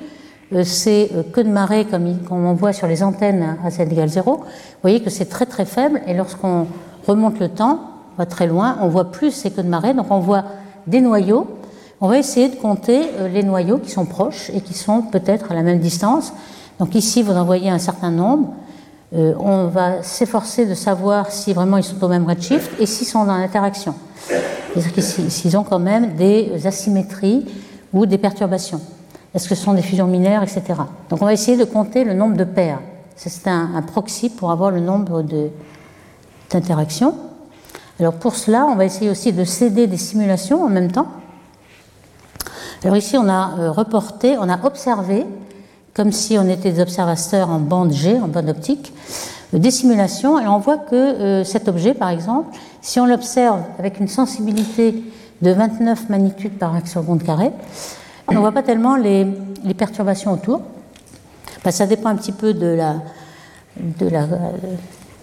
euh, 0.54 0.66
ces 0.66 1.10
queues 1.32 1.46
de 1.46 1.50
marée 1.50 1.86
comme, 1.86 2.18
comme 2.28 2.46
on 2.46 2.54
voit 2.54 2.74
sur 2.74 2.88
les 2.88 3.04
antennes 3.04 3.58
à 3.64 3.70
z 3.70 3.80
égale 3.80 4.10
0. 4.10 4.36
Vous 4.36 4.44
voyez 4.82 5.02
que 5.02 5.10
c'est 5.10 5.30
très 5.30 5.46
très 5.46 5.64
faible 5.64 6.02
et 6.08 6.14
lorsqu'on 6.14 6.68
remonte 7.08 7.40
le 7.40 7.48
temps, 7.48 7.80
on 8.14 8.18
va 8.18 8.26
très 8.26 8.48
loin, 8.48 8.78
on 8.82 8.90
voit 8.90 9.12
plus 9.12 9.32
ces 9.32 9.50
queues 9.50 9.64
de 9.64 9.70
marée, 9.70 9.94
donc 9.94 10.08
on 10.10 10.20
voit 10.20 10.44
des 10.88 11.00
noyaux. 11.00 11.48
On 12.02 12.10
va 12.10 12.18
essayer 12.18 12.50
de 12.50 12.56
compter 12.56 13.04
les 13.32 13.44
noyaux 13.44 13.78
qui 13.78 13.92
sont 13.92 14.06
proches 14.06 14.50
et 14.54 14.60
qui 14.60 14.74
sont 14.74 15.04
peut-être 15.04 15.52
à 15.52 15.56
la 15.56 15.62
même 15.62 15.80
distance. 15.80 16.34
Donc 16.80 16.96
ici, 16.96 17.22
vous 17.22 17.34
en 17.34 17.46
voyez 17.46 17.70
un 17.70 17.78
certain 17.78 18.10
nombre. 18.10 18.56
Euh, 19.14 19.34
on 19.40 19.68
va 19.68 20.04
s'efforcer 20.04 20.66
de 20.66 20.74
savoir 20.74 21.32
si 21.32 21.52
vraiment 21.54 21.78
ils 21.78 21.84
sont 21.84 22.02
au 22.02 22.08
même 22.08 22.26
redshift 22.26 22.72
et 22.80 22.86
s'ils 22.86 23.08
sont 23.08 23.20
en 23.20 23.30
interaction. 23.30 23.94
C'est-à-dire 24.74 25.04
s'ils 25.04 25.58
ont 25.58 25.64
quand 25.64 25.80
même 25.80 26.16
des 26.16 26.66
asymétries 26.66 27.46
ou 27.92 28.06
des 28.06 28.18
perturbations. 28.18 28.80
Est-ce 29.34 29.50
que 29.50 29.56
ce 29.56 29.64
sont 29.64 29.74
des 29.74 29.82
fusions 29.82 30.08
mineures, 30.08 30.44
etc. 30.44 30.64
Donc 31.10 31.22
on 31.22 31.26
va 31.26 31.34
essayer 31.34 31.58
de 31.58 31.66
compter 31.66 32.06
le 32.06 32.14
nombre 32.14 32.38
de 32.38 32.46
paires. 32.46 32.80
C'est 33.18 33.48
un, 33.48 33.76
un, 33.76 33.82
proxy 33.82 34.30
pour 34.30 34.52
avoir 34.52 34.72
le 34.72 34.80
nombre 34.80 35.24
d'interactions. 36.50 37.16
Alors 38.00 38.14
pour 38.14 38.36
cela, 38.36 38.66
on 38.66 38.76
va 38.76 38.86
essayer 38.86 39.12
aussi 39.12 39.34
de 39.34 39.44
céder 39.44 39.88
des 39.88 39.98
simulations 39.98 40.64
en 40.64 40.70
même 40.70 40.92
temps. 40.92 41.08
Alors 42.84 42.98
ici, 42.98 43.16
on 43.18 43.30
a 43.30 43.60
euh, 43.60 43.72
reporté, 43.72 44.38
on 44.40 44.50
a 44.50 44.66
observé 44.66 45.26
comme 45.94 46.12
si 46.12 46.38
on 46.38 46.48
était 46.50 46.72
des 46.72 46.82
observateurs 46.82 47.50
en 47.50 47.60
bande 47.60 47.92
G, 47.92 48.18
en 48.20 48.28
bande 48.28 48.50
optique, 48.50 48.94
euh, 49.54 49.60
des 49.60 49.72
simulations, 49.72 50.40
et 50.40 50.48
on 50.48 50.60
voit 50.60 50.78
que 50.78 50.96
euh, 50.96 51.44
cet 51.44 51.68
objet, 51.68 51.94
par 51.94 52.10
exemple, 52.10 52.56
si 52.82 53.00
on 53.00 53.06
l'observe 53.06 53.62
avec 53.78 54.00
une 54.00 54.08
sensibilité 54.08 55.04
de 55.42 55.52
29 55.52 56.10
magnitudes 56.10 56.58
par 56.58 56.76
seconde 56.88 57.24
carré, 57.24 57.52
on 58.28 58.34
ne 58.34 58.40
voit 58.40 58.52
pas 58.52 58.64
tellement 58.64 58.96
les, 58.96 59.26
perturbations 59.78 60.32
autour. 60.32 60.62
Ben, 61.64 61.72
ça 61.72 61.86
dépend 61.86 62.10
un 62.10 62.16
petit 62.16 62.32
peu 62.32 62.54
de 62.54 62.78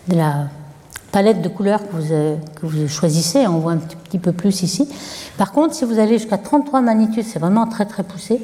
la, 0.09 0.49
palette 1.11 1.41
de 1.41 1.49
couleurs 1.49 1.81
que 1.89 1.97
vous, 1.97 2.13
euh, 2.13 2.37
que 2.61 2.67
vous, 2.67 2.87
choisissez. 2.89 3.47
On 3.47 3.59
voit 3.61 3.73
un 3.73 3.79
petit 3.79 4.19
peu 4.19 4.33
plus 4.33 4.63
ici. 4.63 4.89
Par 5.39 5.53
contre, 5.53 5.75
si 5.75 5.85
vous 5.85 5.99
allez 5.99 6.19
jusqu'à 6.19 6.37
33 6.37 6.83
magnitudes, 6.83 7.25
c'est 7.25 7.39
vraiment 7.39 7.67
très 7.67 7.87
très 7.87 8.03
poussé. 8.03 8.43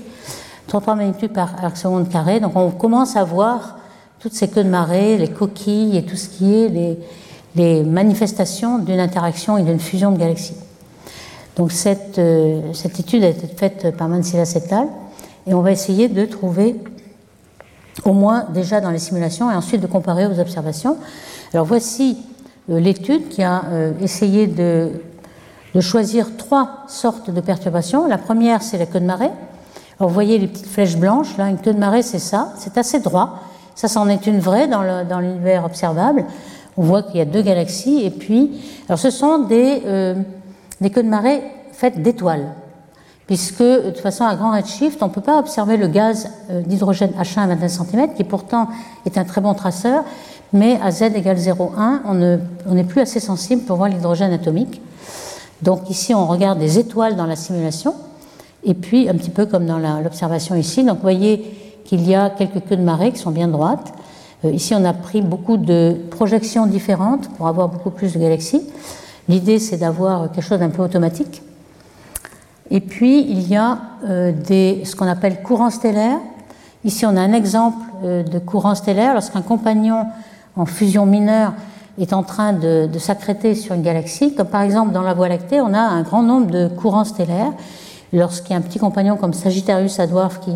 33 0.69 0.95
magnitudes 0.95 1.33
par 1.33 1.63
arc 1.63 1.77
seconde 1.77 2.09
carré. 2.09 2.41
Donc 2.41 2.57
on 2.57 2.71
commence 2.71 3.17
à 3.17 3.25
voir 3.25 3.79
toutes 4.21 4.33
ces 4.33 4.49
queues 4.49 4.65
de 4.65 4.71
marée, 4.71 5.19
les 5.19 5.29
coquilles 5.29 5.97
et 5.97 6.03
tout 6.05 6.17
ce 6.17 6.29
qui 6.29 6.55
est 6.55 6.97
les, 7.55 7.85
manifestations 7.85 8.79
d'une 8.79 8.99
interaction 8.99 9.59
et 9.59 9.63
d'une 9.63 9.79
fusion 9.79 10.11
de 10.11 10.19
galaxies. 10.19 10.57
Donc 11.57 11.71
cette, 11.71 12.19
euh, 12.19 12.73
cette, 12.73 12.99
étude 12.99 13.23
a 13.23 13.29
été 13.29 13.47
faite 13.47 13.97
par 13.97 14.09
Mansilla 14.09 14.45
Setal 14.45 14.89
et 15.47 15.55
on 15.55 15.61
va 15.61 15.71
essayer 15.71 16.09
de 16.09 16.25
trouver 16.25 16.75
au 18.05 18.13
moins 18.13 18.47
déjà 18.53 18.81
dans 18.81 18.91
les 18.91 18.99
simulations 18.99 19.53
et 19.53 19.55
ensuite 19.55 19.81
de 19.81 19.87
comparer 19.87 20.27
aux 20.27 20.41
observations. 20.41 20.97
Alors 21.53 21.67
voici 21.67 22.17
euh, 22.71 22.81
l'étude 22.81 23.29
qui 23.29 23.43
a 23.43 23.65
euh, 23.67 23.93
essayé 24.01 24.49
de 24.49 24.91
choisir 25.81 26.37
trois 26.37 26.85
sortes 26.89 27.31
de 27.31 27.41
perturbations. 27.41 28.09
La 28.09 28.19
première, 28.19 28.63
c'est 28.63 28.79
la 28.79 28.87
queue 28.87 29.01
de 29.01 29.07
marée. 29.07 29.31
Alors, 29.99 30.09
vous 30.09 30.15
voyez 30.15 30.39
les 30.39 30.49
petites 30.49 30.67
flèches 30.67 30.97
blanches, 30.97 31.37
là, 31.37 31.49
une 31.49 31.59
queue 31.59 31.73
de 31.73 31.79
marée, 31.79 32.03
c'est 32.03 32.19
ça, 32.19 32.53
c'est 32.57 32.77
assez 32.79 33.01
droit. 33.01 33.41
Ça, 33.75 33.89
c'en 33.89 34.09
est 34.09 34.27
une 34.27 34.41
vraie 34.41 34.67
dans 34.69 35.21
l'univers 35.21 35.65
observable. 35.65 36.25
On 36.77 36.83
voit 36.83 37.03
qu'il 37.03 37.17
y 37.17 37.21
a 37.21 37.25
deux 37.25 37.43
galaxies, 37.43 38.03
et 38.05 38.11
puis, 38.11 38.61
alors 38.89 38.99
ce 38.99 39.11
sont 39.11 39.39
des, 39.39 39.83
euh, 39.87 40.15
queues 40.81 41.03
de 41.03 41.09
marée 41.09 41.43
faites 41.73 42.03
d'étoiles, 42.03 42.47
puisque 43.27 43.63
de 43.63 43.91
toute 43.91 44.01
façon, 44.01 44.25
à 44.25 44.35
grand 44.35 44.53
redshift, 44.53 45.01
on 45.03 45.07
ne 45.09 45.13
peut 45.13 45.21
pas 45.21 45.39
observer 45.39 45.77
le 45.77 45.87
gaz 45.87 46.31
euh, 46.51 46.63
d'hydrogène 46.63 47.13
H1 47.13 47.41
à 47.43 47.47
21 47.55 47.69
cm, 47.69 48.15
qui 48.15 48.25
pourtant 48.25 48.69
est 49.07 49.17
un 49.19 49.25
très 49.25 49.41
bon 49.41 49.55
traceur, 49.55 50.05
mais 50.53 50.81
à 50.83 50.91
Z 50.91 51.03
égale 51.15 51.37
0,1, 51.37 52.01
on 52.67 52.75
n'est 52.75 52.85
plus 52.85 53.01
assez 53.01 53.21
sensible 53.21 53.63
pour 53.63 53.77
voir 53.77 53.89
l'hydrogène 53.89 54.33
atomique. 54.33 54.81
Donc 55.63 55.89
ici, 55.91 56.15
on 56.15 56.27
regarde 56.27 56.59
des 56.59 56.79
étoiles 56.79 57.17
dans 57.17 57.27
la 57.27 57.37
simulation, 57.37 57.95
et 58.65 58.75
puis, 58.75 59.09
un 59.09 59.15
petit 59.15 59.31
peu 59.31 59.47
comme 59.47 59.67
dans 59.67 59.79
l'observation 59.79 60.55
ici, 60.55 60.85
donc 60.85 60.97
vous 60.97 61.03
voyez 61.03 61.83
qu'il 61.85 62.09
y 62.09 62.15
a 62.15 62.31
quelques 62.31 62.65
queues 62.67 62.77
de 62.77 62.83
marée 62.83 63.13
qui 63.13 63.19
sont 63.19 63.31
bien 63.31 63.49
droites. 63.49 63.93
Euh, 64.45 64.51
ici, 64.51 64.75
on 64.75 64.85
a 64.85 64.95
pris 64.95 65.21
beaucoup 65.21 65.59
de 65.59 65.97
projections 66.11 66.67
différentes 66.67 67.29
pour 67.37 67.47
avoir 67.47 67.69
beaucoup 67.69 67.91
plus 67.91 68.15
de 68.15 68.19
galaxies. 68.19 68.63
L'idée, 69.29 69.59
c'est 69.59 69.77
d'avoir 69.77 70.33
quelque 70.33 70.45
chose 70.45 70.59
d'un 70.59 70.71
peu 70.71 70.83
automatique. 70.83 71.43
Et 72.71 72.81
puis, 72.81 73.21
il 73.21 73.47
y 73.47 73.57
a 73.57 73.79
euh, 74.09 74.33
des, 74.33 74.83
ce 74.85 74.97
qu'on 74.97 75.07
appelle 75.07 75.43
courants 75.43 75.71
stellaires. 75.71 76.19
Ici, 76.85 77.05
on 77.05 77.17
a 77.17 77.21
un 77.21 77.35
exemple 77.35 77.85
euh, 78.03 78.23
de 78.23 78.39
courant 78.39 78.75
stellaire. 78.75 79.13
Lorsqu'un 79.13 79.43
compagnon 79.43 80.07
en 80.57 80.65
fusion 80.65 81.05
mineure 81.05 81.53
est 81.99 82.15
en 82.15 82.23
train 82.23 82.55
de, 82.55 82.89
de 82.91 82.99
s'accréter 82.99 83.55
sur 83.55 83.75
une 83.75 83.83
galaxie, 83.83 84.35
comme 84.35 84.49
par 84.49 84.63
exemple 84.63 84.93
dans 84.93 85.03
la 85.03 85.13
Voie 85.15 85.29
lactée, 85.29 85.61
on 85.61 85.75
a 85.75 85.81
un 85.81 86.03
grand 86.03 86.23
nombre 86.23 86.51
de 86.51 86.69
courants 86.69 87.05
stellaires 87.05 87.53
lorsqu'il 88.15 88.53
y 88.53 88.55
a 88.55 88.59
un 88.59 88.63
petit 88.63 88.79
compagnon 88.79 89.17
comme 89.17 89.35
Sagittarius 89.35 89.99
à 90.01 90.07
Dwarf 90.07 90.41
qui, 90.41 90.53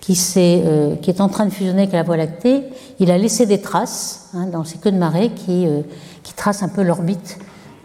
qui, 0.00 0.12
est, 0.12 0.62
euh, 0.64 0.94
qui 0.96 1.10
est 1.10 1.20
en 1.20 1.28
train 1.28 1.46
de 1.46 1.50
fusionner 1.50 1.82
avec 1.82 1.92
la 1.92 2.04
Voie 2.04 2.16
lactée, 2.16 2.62
il 3.00 3.10
a 3.10 3.18
laissé 3.18 3.44
des 3.44 3.60
traces 3.60 4.30
hein, 4.34 4.46
dans 4.46 4.64
ces 4.64 4.78
queues 4.78 4.92
de 4.92 4.98
marée 4.98 5.30
qui, 5.30 5.66
euh, 5.66 5.80
qui 6.22 6.32
tracent 6.32 6.62
un 6.62 6.68
peu 6.68 6.82
l'orbite 6.82 7.38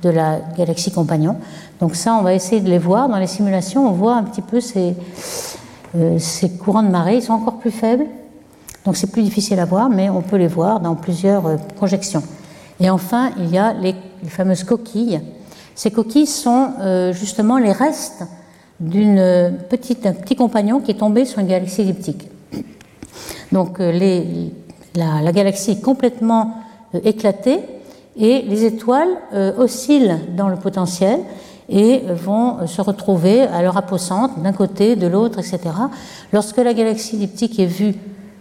de 0.03 0.09
la 0.09 0.39
galaxie 0.55 0.91
compagnon. 0.91 1.37
Donc 1.79 1.95
ça, 1.95 2.13
on 2.13 2.21
va 2.21 2.33
essayer 2.33 2.61
de 2.61 2.69
les 2.69 2.77
voir 2.77 3.09
dans 3.09 3.17
les 3.17 3.27
simulations. 3.27 3.87
On 3.87 3.91
voit 3.91 4.15
un 4.15 4.23
petit 4.23 4.43
peu 4.43 4.61
ces, 4.61 4.95
euh, 5.95 6.19
courants 6.63 6.83
de 6.83 6.89
marée. 6.89 7.17
Ils 7.17 7.23
sont 7.23 7.33
encore 7.33 7.57
plus 7.57 7.71
faibles, 7.71 8.05
donc 8.85 8.97
c'est 8.97 9.11
plus 9.11 9.23
difficile 9.23 9.59
à 9.59 9.65
voir, 9.65 9.89
mais 9.89 10.09
on 10.11 10.21
peut 10.21 10.37
les 10.37 10.47
voir 10.47 10.79
dans 10.79 10.95
plusieurs 10.95 11.57
projections. 11.75 12.23
Et 12.79 12.89
enfin, 12.89 13.31
il 13.37 13.49
y 13.49 13.57
a 13.57 13.73
les, 13.73 13.95
fameuses 14.27 14.63
coquilles. 14.63 15.21
Ces 15.73 15.89
coquilles 15.89 16.27
sont 16.27 16.73
justement 17.11 17.57
les 17.57 17.71
restes 17.71 18.23
d'une 18.81 19.53
petite, 19.69 20.05
un 20.07 20.13
petit 20.13 20.35
compagnon 20.35 20.81
qui 20.81 20.91
est 20.91 20.95
tombé 20.95 21.23
sur 21.23 21.39
une 21.39 21.47
galaxie 21.47 21.81
elliptique. 21.81 22.27
Donc 23.51 23.79
euh, 23.79 23.91
la, 24.95 25.21
la, 25.21 25.31
galaxie 25.31 25.71
est 25.71 25.81
complètement 25.81 26.55
euh, 26.95 26.99
éclatée 27.03 27.59
et 28.17 28.41
les 28.41 28.65
étoiles 28.65 29.09
euh, 29.33 29.53
oscillent 29.57 30.17
dans 30.35 30.49
le 30.49 30.55
potentiel 30.55 31.19
et 31.69 32.01
vont 32.09 32.67
se 32.67 32.81
retrouver 32.81 33.41
à 33.43 33.61
leur 33.61 33.77
apocentre 33.77 34.39
d'un 34.39 34.51
côté, 34.51 34.97
de 34.97 35.07
l'autre, 35.07 35.39
etc. 35.39 35.59
Lorsque 36.33 36.57
la 36.57 36.73
galaxie 36.73 37.15
elliptique 37.15 37.59
est 37.59 37.65
vue 37.65 37.95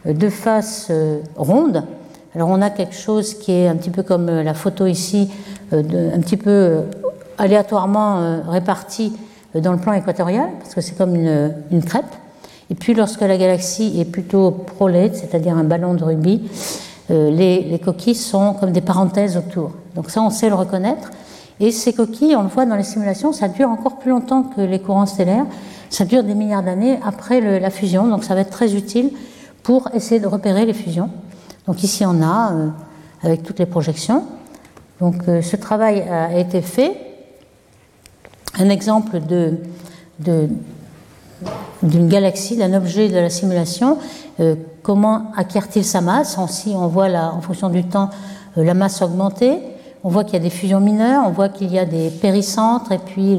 de 0.05 0.29
face 0.29 0.91
ronde, 1.37 1.85
alors 2.35 2.49
on 2.49 2.61
a 2.61 2.71
quelque 2.71 2.97
chose 2.97 3.35
qui 3.35 3.53
est 3.53 3.69
un 3.69 3.77
petit 3.77 3.91
peu 3.91 4.03
comme 4.03 4.27
la 4.27 4.55
photo 4.55 4.87
ici, 4.87 5.31
un 5.71 6.19
petit 6.21 6.39
peu 6.39 6.81
aléatoirement 7.39 8.41
réparti 8.49 9.13
dans 9.55 9.73
le 9.73 9.79
plan 9.79 9.93
équatorial, 9.93 10.49
parce 10.61 10.75
que 10.75 10.81
c'est 10.81 10.97
comme 10.97 11.15
une, 11.15 11.55
une, 11.73 11.83
crêpe. 11.83 12.05
Et 12.71 12.75
puis 12.75 12.95
lorsque 12.95 13.23
la 13.23 13.37
galaxie 13.37 14.01
est 14.01 14.05
plutôt 14.05 14.51
prolate, 14.51 15.17
c'est-à-dire 15.17 15.57
un 15.57 15.65
ballon 15.65 15.95
de 15.95 16.05
rugby, 16.05 16.49
euh, 17.11 17.31
les, 17.31 17.63
les, 17.63 17.79
coquilles 17.81 18.15
sont 18.15 18.55
comme 18.55 18.71
des 18.71 18.81
parenthèses 18.81 19.37
autour. 19.37 19.73
Donc 19.97 20.11
ça, 20.11 20.23
on 20.23 20.31
sait 20.31 20.49
le 20.49 20.55
reconnaître. 20.55 21.11
Et 21.59 21.73
ces 21.73 21.93
coquilles, 21.93 22.37
on 22.37 22.43
le 22.43 22.49
voit 22.49 22.65
dans 22.65 22.77
les 22.77 22.85
simulations, 22.85 23.33
ça 23.33 23.49
dure 23.49 23.69
encore 23.69 23.99
plus 23.99 24.11
longtemps 24.11 24.45
que 24.45 24.61
les 24.61 24.79
courants 24.79 25.07
stellaires. 25.07 25.47
Ça 25.91 26.05
dure 26.05 26.23
des 26.23 26.35
milliards 26.35 26.63
d'années 26.63 27.01
après 27.05 27.41
la 27.59 27.71
fusion, 27.71 28.07
donc 28.07 28.23
ça 28.23 28.35
va 28.37 28.43
être 28.43 28.51
très 28.51 28.77
utile 28.77 29.11
pour 29.65 29.89
essayer 29.93 30.21
de 30.21 30.29
repérer 30.29 30.65
les 30.65 30.73
fusions. 30.73 31.11
Donc 31.67 31.83
ici, 31.83 32.05
on 32.07 32.23
a, 32.23 32.53
euh, 32.53 32.69
avec 33.23 33.43
toutes 33.43 33.59
les 33.59 33.67
projections, 33.67 34.25
Donc 35.01 35.17
ce 35.27 35.57
travail 35.57 36.03
a 36.09 36.39
été 36.39 36.63
fait. 36.63 37.10
Un 38.59 38.69
exemple 38.69 39.21
d'une 41.83 42.09
galaxie, 42.09 42.57
d'un 42.57 42.75
objet 42.75 43.09
de 43.09 43.17
la 43.17 43.31
simulation, 43.31 43.99
comment 44.83 45.33
acquiert-il 45.37 45.85
sa 45.85 46.01
masse 46.01 46.39
Si 46.49 46.71
on 46.71 46.89
voit 46.89 47.09
en 47.09 47.41
fonction 47.41 47.69
du 47.69 47.85
temps 47.85 48.11
la 48.57 48.75
masse 48.75 49.03
augmenter, 49.03 49.61
on 50.03 50.09
voit 50.09 50.25
qu'il 50.25 50.35
y 50.35 50.37
a 50.37 50.43
des 50.43 50.51
fusions 50.51 50.81
mineures, 50.81 51.23
on 51.27 51.31
voit 51.31 51.49
qu'il 51.49 51.71
y 51.73 51.79
a 51.79 51.85
des 51.85 52.11
péricentres, 52.11 52.93
et 52.93 52.99
puis 52.99 53.39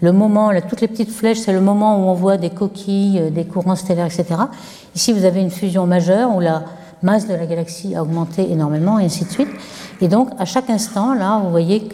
le, 0.00 0.12
moment, 0.12 0.50
toutes 0.68 0.80
les 0.80 0.88
petites 0.88 1.10
flèches, 1.10 1.38
c'est 1.38 1.52
le 1.52 1.60
moment 1.60 1.98
où 1.98 2.08
on 2.08 2.14
voit 2.14 2.36
des 2.36 2.50
coquilles, 2.50 3.18
euh, 3.18 3.30
des 3.30 3.44
courants 3.44 3.76
stellaires, 3.76 4.06
etc. 4.06 4.26
Ici, 4.94 5.12
vous 5.12 5.24
avez 5.24 5.40
une 5.40 5.50
fusion 5.50 5.86
majeure 5.86 6.34
où 6.34 6.40
la 6.40 6.64
masse 7.02 7.26
de 7.26 7.34
la 7.34 7.46
galaxie 7.46 7.94
a 7.94 8.02
augmenté 8.02 8.50
énormément, 8.50 8.98
et 8.98 9.06
ainsi 9.06 9.24
de 9.24 9.30
suite. 9.30 9.48
Et 10.00 10.08
donc, 10.08 10.28
à 10.38 10.44
chaque 10.44 10.68
instant, 10.68 11.14
là, 11.14 11.40
vous 11.42 11.50
voyez 11.50 11.88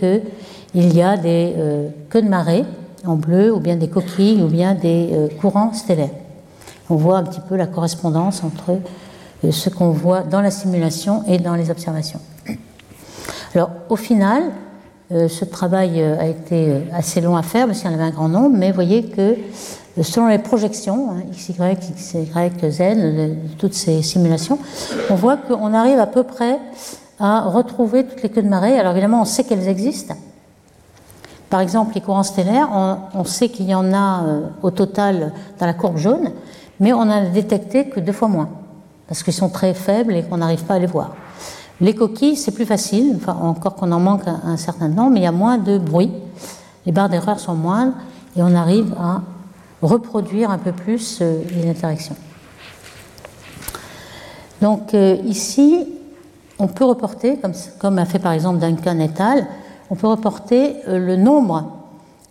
qu'il 0.73 0.95
y 0.95 1.03
a 1.03 1.17
des 1.17 1.55
euh, 1.57 1.89
queues 2.09 2.23
de 2.23 2.29
marée 2.29 2.65
en 3.07 3.17
bleu, 3.17 3.53
ou 3.53 3.61
bien 3.61 3.77
des 3.77 3.89
coquilles, 3.89 4.43
ou 4.43 4.49
bien 4.49 4.75
des 4.75 5.11
euh, 5.13 5.29
courants 5.41 5.73
stellaires. 5.73 6.11
On 6.91 6.97
voit 6.97 7.19
un 7.19 7.25
petit 7.25 7.41
peu 7.41 7.57
la 7.57 7.67
correspondance 7.67 8.43
entre 8.45 8.79
ce 9.51 9.71
qu'on 9.71 9.91
voit 9.91 10.23
dans 10.23 10.41
la 10.41 10.51
simulation 10.51 11.25
et 11.27 11.39
dans 11.39 11.55
les 11.55 11.71
observations. 11.71 12.21
Alors, 13.55 13.71
au 13.89 13.97
final, 13.97 14.45
euh, 15.13 15.29
ce 15.29 15.45
travail 15.45 16.01
euh, 16.01 16.19
a 16.19 16.27
été 16.27 16.71
euh, 16.71 16.81
assez 16.95 17.21
long 17.21 17.37
à 17.37 17.43
faire 17.43 17.67
parce 17.67 17.81
qu'il 17.81 17.91
y 17.91 17.93
en 17.93 17.99
avait 17.99 18.09
un 18.09 18.11
grand 18.11 18.29
nombre, 18.29 18.57
mais 18.57 18.69
vous 18.69 18.75
voyez 18.75 19.05
que 19.05 19.37
selon 20.01 20.29
les 20.29 20.39
projections, 20.39 21.11
hein, 21.11 21.23
x, 21.31 21.51
y, 21.51 22.71
z, 22.71 23.37
toutes 23.59 23.75
ces 23.75 24.01
simulations, 24.01 24.59
on 25.11 25.15
voit 25.15 25.37
qu'on 25.37 25.75
arrive 25.75 25.99
à 25.99 26.07
peu 26.07 26.23
près 26.23 26.59
à 27.19 27.43
retrouver 27.43 28.07
toutes 28.07 28.23
les 28.23 28.31
queues 28.31 28.43
de 28.43 28.49
marée. 28.49 28.79
Alors 28.79 28.93
évidemment, 28.93 29.21
on 29.21 29.27
sait 29.27 29.45
qu'elles 29.45 29.69
existent. 29.69 30.15
Par 31.53 31.61
exemple, 31.61 31.93
les 31.95 32.01
courants 32.01 32.23
stellaires, 32.23 32.71
on, 33.13 33.25
sait 33.25 33.51
qu'il 33.51 33.67
y 33.67 33.75
en 33.75 33.93
a 33.93 34.25
au 34.63 34.71
total 34.71 35.35
dans 35.61 35.67
la 35.67 35.75
courbe 35.75 35.99
jaune, 35.99 36.31
mais 36.81 36.95
on 36.95 37.05
n'a 37.05 37.27
détecté 37.27 37.91
que 37.91 38.01
deux 38.01 38.15
fois 38.15 38.29
moins, 38.29 38.49
parce 39.07 39.23
qu'ils 39.23 39.35
sont 39.35 39.51
très 39.51 39.75
faibles 39.75 40.17
et 40.17 40.23
qu'on 40.23 40.39
n'arrive 40.39 40.65
pas 40.65 40.77
à 40.77 40.79
les 40.79 40.87
voir. 40.87 41.15
Les 41.83 41.95
coquilles, 41.95 42.37
c'est 42.37 42.53
plus 42.53 42.65
facile, 42.65 43.19
encore 43.27 43.75
qu'on 43.75 43.93
en 43.93 44.01
manque 44.01 44.23
un, 44.27 44.57
certain 44.57 44.89
nombre, 44.89 45.11
mais 45.11 45.21
il 45.21 45.25
y 45.25 45.27
a 45.27 45.33
moins 45.33 45.59
de 45.59 45.77
bruit. 45.77 46.11
Les 46.87 46.93
barres 46.93 47.11
d'erreur 47.11 47.39
sont 47.39 47.55
moindres 47.55 47.93
et 48.35 48.43
on 48.43 48.55
arrive 48.55 48.95
à 48.99 49.21
reproduire 49.83 50.51
un 50.51 50.59
peu 50.59 50.73
plus 50.73 51.19
euh, 51.21 51.43
les 51.51 51.69
interactions. 51.69 52.17
Donc 54.63 54.95
euh, 54.95 55.17
ici, 55.27 55.87
on 56.59 56.67
peut 56.67 56.87
reporter, 56.87 57.39
comme, 57.79 57.99
a 57.99 58.07
fait 58.07 58.21
par 58.21 58.33
exemple 58.33 58.59
Duncan 58.59 58.99
et 59.01 59.11
al., 59.21 59.47
on 59.93 59.95
peut 59.95 60.09
reporter 60.09 60.77
euh, 60.89 60.99
le 60.99 61.15
nombre 61.15 61.71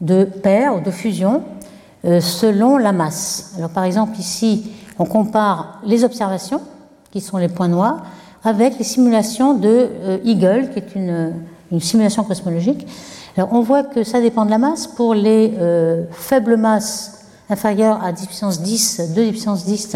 de 0.01 0.25
paires 0.25 0.75
ou 0.75 0.81
de 0.81 0.91
fusions 0.91 1.43
selon 2.03 2.77
la 2.77 2.93
masse. 2.93 3.53
Alors 3.55 3.69
par 3.69 3.83
exemple 3.83 4.17
ici, 4.17 4.71
on 4.97 5.05
compare 5.05 5.79
les 5.85 6.03
observations, 6.03 6.61
qui 7.11 7.21
sont 7.21 7.37
les 7.37 7.47
points 7.47 7.67
noirs, 7.67 8.03
avec 8.43 8.77
les 8.77 8.83
simulations 8.83 9.53
de 9.53 9.89
euh, 10.03 10.17
Eagle, 10.23 10.69
qui 10.71 10.79
est 10.79 10.95
une, 10.95 11.33
simulation 11.79 12.23
cosmologique. 12.23 12.85
On 13.37 13.61
voit 13.61 13.83
que 13.83 14.03
ça 14.03 14.19
dépend 14.19 14.43
de 14.43 14.49
la 14.49 14.57
masse. 14.57 14.87
Pour 14.87 15.13
les 15.13 15.53
euh, 15.57 16.03
faibles 16.11 16.57
masses 16.57 17.27
inférieures 17.49 18.03
à 18.03 18.11
10 18.11 18.27
puissance 18.27 18.61
10, 18.61 19.13
2 19.15 19.29
puissance 19.29 19.65
10, 19.65 19.95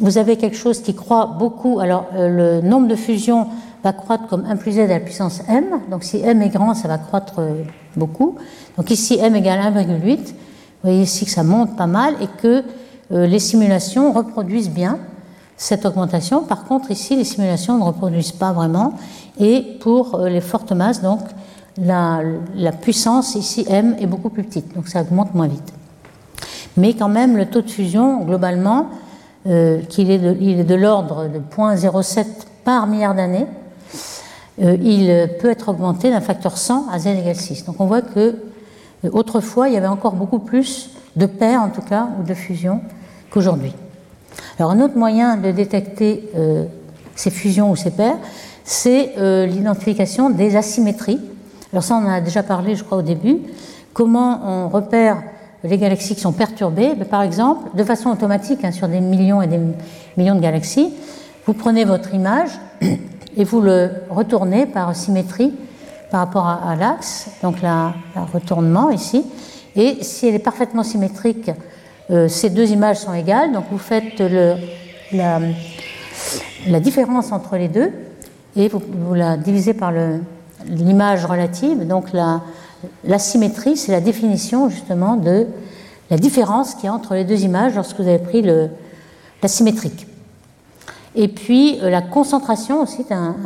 vous 0.00 0.18
avez 0.18 0.36
quelque 0.36 0.56
chose 0.56 0.82
qui 0.82 0.94
croît 0.94 1.26
beaucoup. 1.38 1.78
Alors, 1.78 2.06
euh, 2.14 2.60
le 2.60 2.68
nombre 2.68 2.88
de 2.88 2.96
fusions 2.96 3.46
va 3.82 3.92
croître 3.92 4.26
comme 4.28 4.44
1 4.44 4.56
plus 4.56 4.72
z 4.72 4.78
à 4.80 4.86
la 4.86 5.00
puissance 5.00 5.42
m. 5.48 5.64
Donc, 5.90 6.04
si 6.04 6.20
m 6.20 6.42
est 6.42 6.48
grand, 6.48 6.74
ça 6.74 6.88
va 6.88 6.98
croître 6.98 7.40
beaucoup. 7.96 8.36
Donc, 8.76 8.90
ici, 8.90 9.18
m 9.20 9.34
égale 9.36 9.60
1,8. 9.74 10.16
Vous 10.18 10.32
voyez 10.82 11.02
ici 11.02 11.24
que 11.24 11.30
ça 11.30 11.42
monte 11.42 11.76
pas 11.76 11.86
mal 11.86 12.14
et 12.20 12.28
que 12.40 12.62
les 13.10 13.38
simulations 13.38 14.12
reproduisent 14.12 14.70
bien 14.70 14.98
cette 15.60 15.84
augmentation. 15.84 16.42
Par 16.42 16.64
contre, 16.64 16.90
ici, 16.90 17.14
les 17.14 17.24
simulations 17.24 17.78
ne 17.78 17.84
reproduisent 17.84 18.32
pas 18.32 18.52
vraiment. 18.52 18.94
Et 19.38 19.76
pour 19.80 20.14
euh, 20.14 20.28
les 20.30 20.40
fortes 20.40 20.72
masses, 20.72 21.02
donc, 21.02 21.20
la, 21.76 22.22
puissance 22.80 23.34
ici, 23.34 23.66
M, 23.68 23.94
est 24.00 24.06
beaucoup 24.06 24.30
plus 24.30 24.42
petite. 24.42 24.74
Donc, 24.74 24.88
ça 24.88 25.02
augmente 25.02 25.34
moins 25.34 25.48
vite. 25.48 25.72
Mais 26.78 26.94
quand 26.94 27.10
même, 27.10 27.36
le 27.36 27.46
taux 27.46 27.60
de 27.60 27.70
fusion, 27.70 28.24
globalement, 28.24 28.86
euh, 29.46 29.82
qu'il 29.82 30.10
est 30.10 30.18
de, 30.18 30.74
l'ordre 30.74 31.28
de 31.28 31.38
0,07 31.38 32.26
par 32.64 32.86
milliard 32.86 33.14
d'années, 33.14 33.46
euh, 33.46 33.69
il 34.60 35.30
peut 35.40 35.50
être 35.50 35.70
augmenté 35.70 36.10
d'un 36.10 36.20
facteur 36.20 36.58
100 36.58 36.88
à 36.90 36.98
z 36.98 37.06
égale 37.06 37.36
6. 37.36 37.64
Donc 37.64 37.76
on 37.80 37.86
voit 37.86 38.02
que 38.02 38.36
autrefois, 39.10 39.68
il 39.68 39.74
y 39.74 39.76
avait 39.76 39.86
encore 39.86 40.12
beaucoup 40.12 40.38
plus 40.38 40.90
de 41.16 41.26
paires, 41.26 41.62
en 41.62 41.70
tout 41.70 41.82
cas, 41.82 42.08
ou 42.18 42.22
de 42.22 42.34
fusions 42.34 42.80
qu'aujourd'hui. 43.30 43.74
Alors 44.58 44.70
un 44.72 44.80
autre 44.80 44.96
moyen 44.96 45.36
de 45.36 45.50
détecter 45.50 46.28
euh, 46.36 46.64
ces 47.14 47.30
fusions 47.30 47.70
ou 47.70 47.76
ces 47.76 47.90
paires, 47.90 48.18
c'est 48.64 49.14
euh, 49.18 49.46
l'identification 49.46 50.30
des 50.30 50.56
asymétries. 50.56 51.20
Alors 51.72 51.82
ça, 51.82 52.00
on 52.02 52.08
a 52.08 52.20
déjà 52.20 52.42
parlé, 52.42 52.76
je 52.76 52.84
crois, 52.84 52.98
au 52.98 53.02
début. 53.02 53.38
Comment 53.92 54.40
on 54.44 54.68
repère 54.68 55.22
les 55.64 55.78
galaxies 55.78 56.14
qui 56.14 56.20
sont 56.20 56.32
perturbées? 56.32 56.94
Ben, 56.96 57.06
Par 57.06 57.22
exemple, 57.22 57.76
de 57.76 57.84
façon 57.84 58.10
automatique, 58.10 58.64
hein, 58.64 58.72
sur 58.72 58.88
des 58.88 59.00
millions 59.00 59.42
et 59.42 59.46
des 59.46 59.60
millions 60.16 60.34
de 60.34 60.40
galaxies, 60.40 60.92
vous 61.46 61.54
prenez 61.54 61.84
votre 61.84 62.14
image 62.14 62.50
et 63.36 63.44
vous 63.44 63.60
le 63.60 63.90
retournez 64.08 64.66
par 64.66 64.94
symétrie 64.94 65.52
par 66.10 66.20
rapport 66.20 66.46
à, 66.46 66.74
l'axe, 66.74 67.28
donc 67.42 67.62
la, 67.62 67.94
retournement 68.32 68.90
ici. 68.90 69.24
Et 69.76 69.98
si 70.02 70.26
elle 70.26 70.34
est 70.34 70.40
parfaitement 70.40 70.82
symétrique 70.82 71.50
euh, 72.10 72.26
ces 72.26 72.50
deux 72.50 72.72
images 72.72 72.96
sont 72.96 73.14
égales, 73.14 73.52
donc 73.52 73.66
vous 73.70 73.78
faites 73.78 74.20
la, 75.12 75.38
différence 76.80 77.30
entre 77.30 77.56
les 77.56 77.68
deux 77.68 77.92
et 78.56 78.66
vous, 78.66 79.14
la 79.14 79.36
divisez 79.36 79.74
par 79.74 79.92
l'image 80.66 81.24
relative. 81.24 81.86
Donc 81.86 82.12
la, 82.12 82.40
la 83.04 83.20
symétrie, 83.20 83.76
c'est 83.76 83.92
la 83.92 84.00
définition 84.00 84.68
justement 84.68 85.14
de 85.14 85.46
la 86.10 86.16
différence 86.18 86.74
qu'il 86.74 86.86
y 86.86 86.88
a 86.88 86.92
entre 86.92 87.14
les 87.14 87.24
deux 87.24 87.44
images 87.44 87.76
lorsque 87.76 88.00
vous 88.00 88.08
avez 88.08 88.18
pris 88.18 88.42
la 88.42 89.48
symétrique. 89.48 90.08
Et 91.14 91.28
puis 91.28 91.78
euh, 91.82 91.90
la 91.90 92.02
concentration 92.02 92.82
aussi 92.82 93.02
est 93.02 93.12
un, 93.12 93.36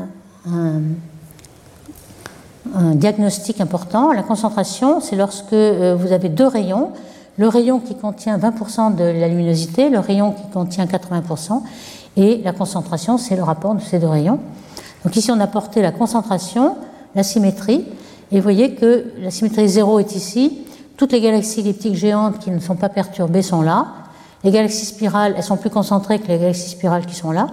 diagnostic 2.94 3.60
important. 3.60 4.12
La 4.12 4.22
concentration, 4.22 5.00
c'est 5.00 5.16
lorsque 5.16 5.52
euh, 5.52 5.94
vous 5.98 6.12
avez 6.12 6.28
deux 6.28 6.46
rayons 6.46 6.92
le 7.36 7.48
rayon 7.48 7.80
qui 7.80 7.94
contient 7.94 8.38
20% 8.38 8.94
de 8.94 9.04
la 9.04 9.28
luminosité, 9.28 9.88
le 9.88 9.98
rayon 9.98 10.32
qui 10.32 10.48
contient 10.52 10.84
80%, 10.86 11.62
et 12.16 12.40
la 12.44 12.52
concentration, 12.52 13.18
c'est 13.18 13.36
le 13.36 13.42
rapport 13.42 13.74
de 13.74 13.80
ces 13.80 13.98
deux 13.98 14.06
rayons. 14.06 14.38
Donc 15.04 15.16
ici, 15.16 15.30
on 15.32 15.40
a 15.40 15.46
porté 15.46 15.82
la 15.82 15.90
concentration, 15.90 16.76
la 17.14 17.24
symétrie, 17.24 17.86
et 18.30 18.36
vous 18.36 18.42
voyez 18.42 18.74
que 18.74 19.12
la 19.20 19.30
symétrie 19.30 19.68
0 19.68 19.98
est 19.98 20.14
ici. 20.14 20.60
Toutes 20.96 21.12
les 21.12 21.20
galaxies 21.20 21.60
elliptiques 21.60 21.96
géantes 21.96 22.38
qui 22.38 22.50
ne 22.50 22.60
sont 22.60 22.76
pas 22.76 22.88
perturbées 22.88 23.42
sont 23.42 23.62
là. 23.62 23.86
Les 24.44 24.50
galaxies 24.50 24.86
spirales, 24.86 25.34
elles 25.36 25.42
sont 25.42 25.56
plus 25.56 25.70
concentrées 25.70 26.18
que 26.18 26.28
les 26.28 26.38
galaxies 26.38 26.70
spirales 26.70 27.06
qui 27.06 27.14
sont 27.14 27.32
là. 27.32 27.48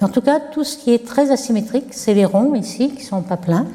Mais 0.00 0.06
en 0.06 0.10
tout 0.10 0.22
cas, 0.22 0.40
tout 0.40 0.64
ce 0.64 0.76
qui 0.76 0.92
est 0.92 1.06
très 1.06 1.30
asymétrique, 1.30 1.88
c'est 1.90 2.14
les 2.14 2.24
ronds 2.24 2.54
ici, 2.54 2.90
qui 2.90 3.04
sont 3.04 3.22
pas 3.22 3.36
pleins, 3.36 3.66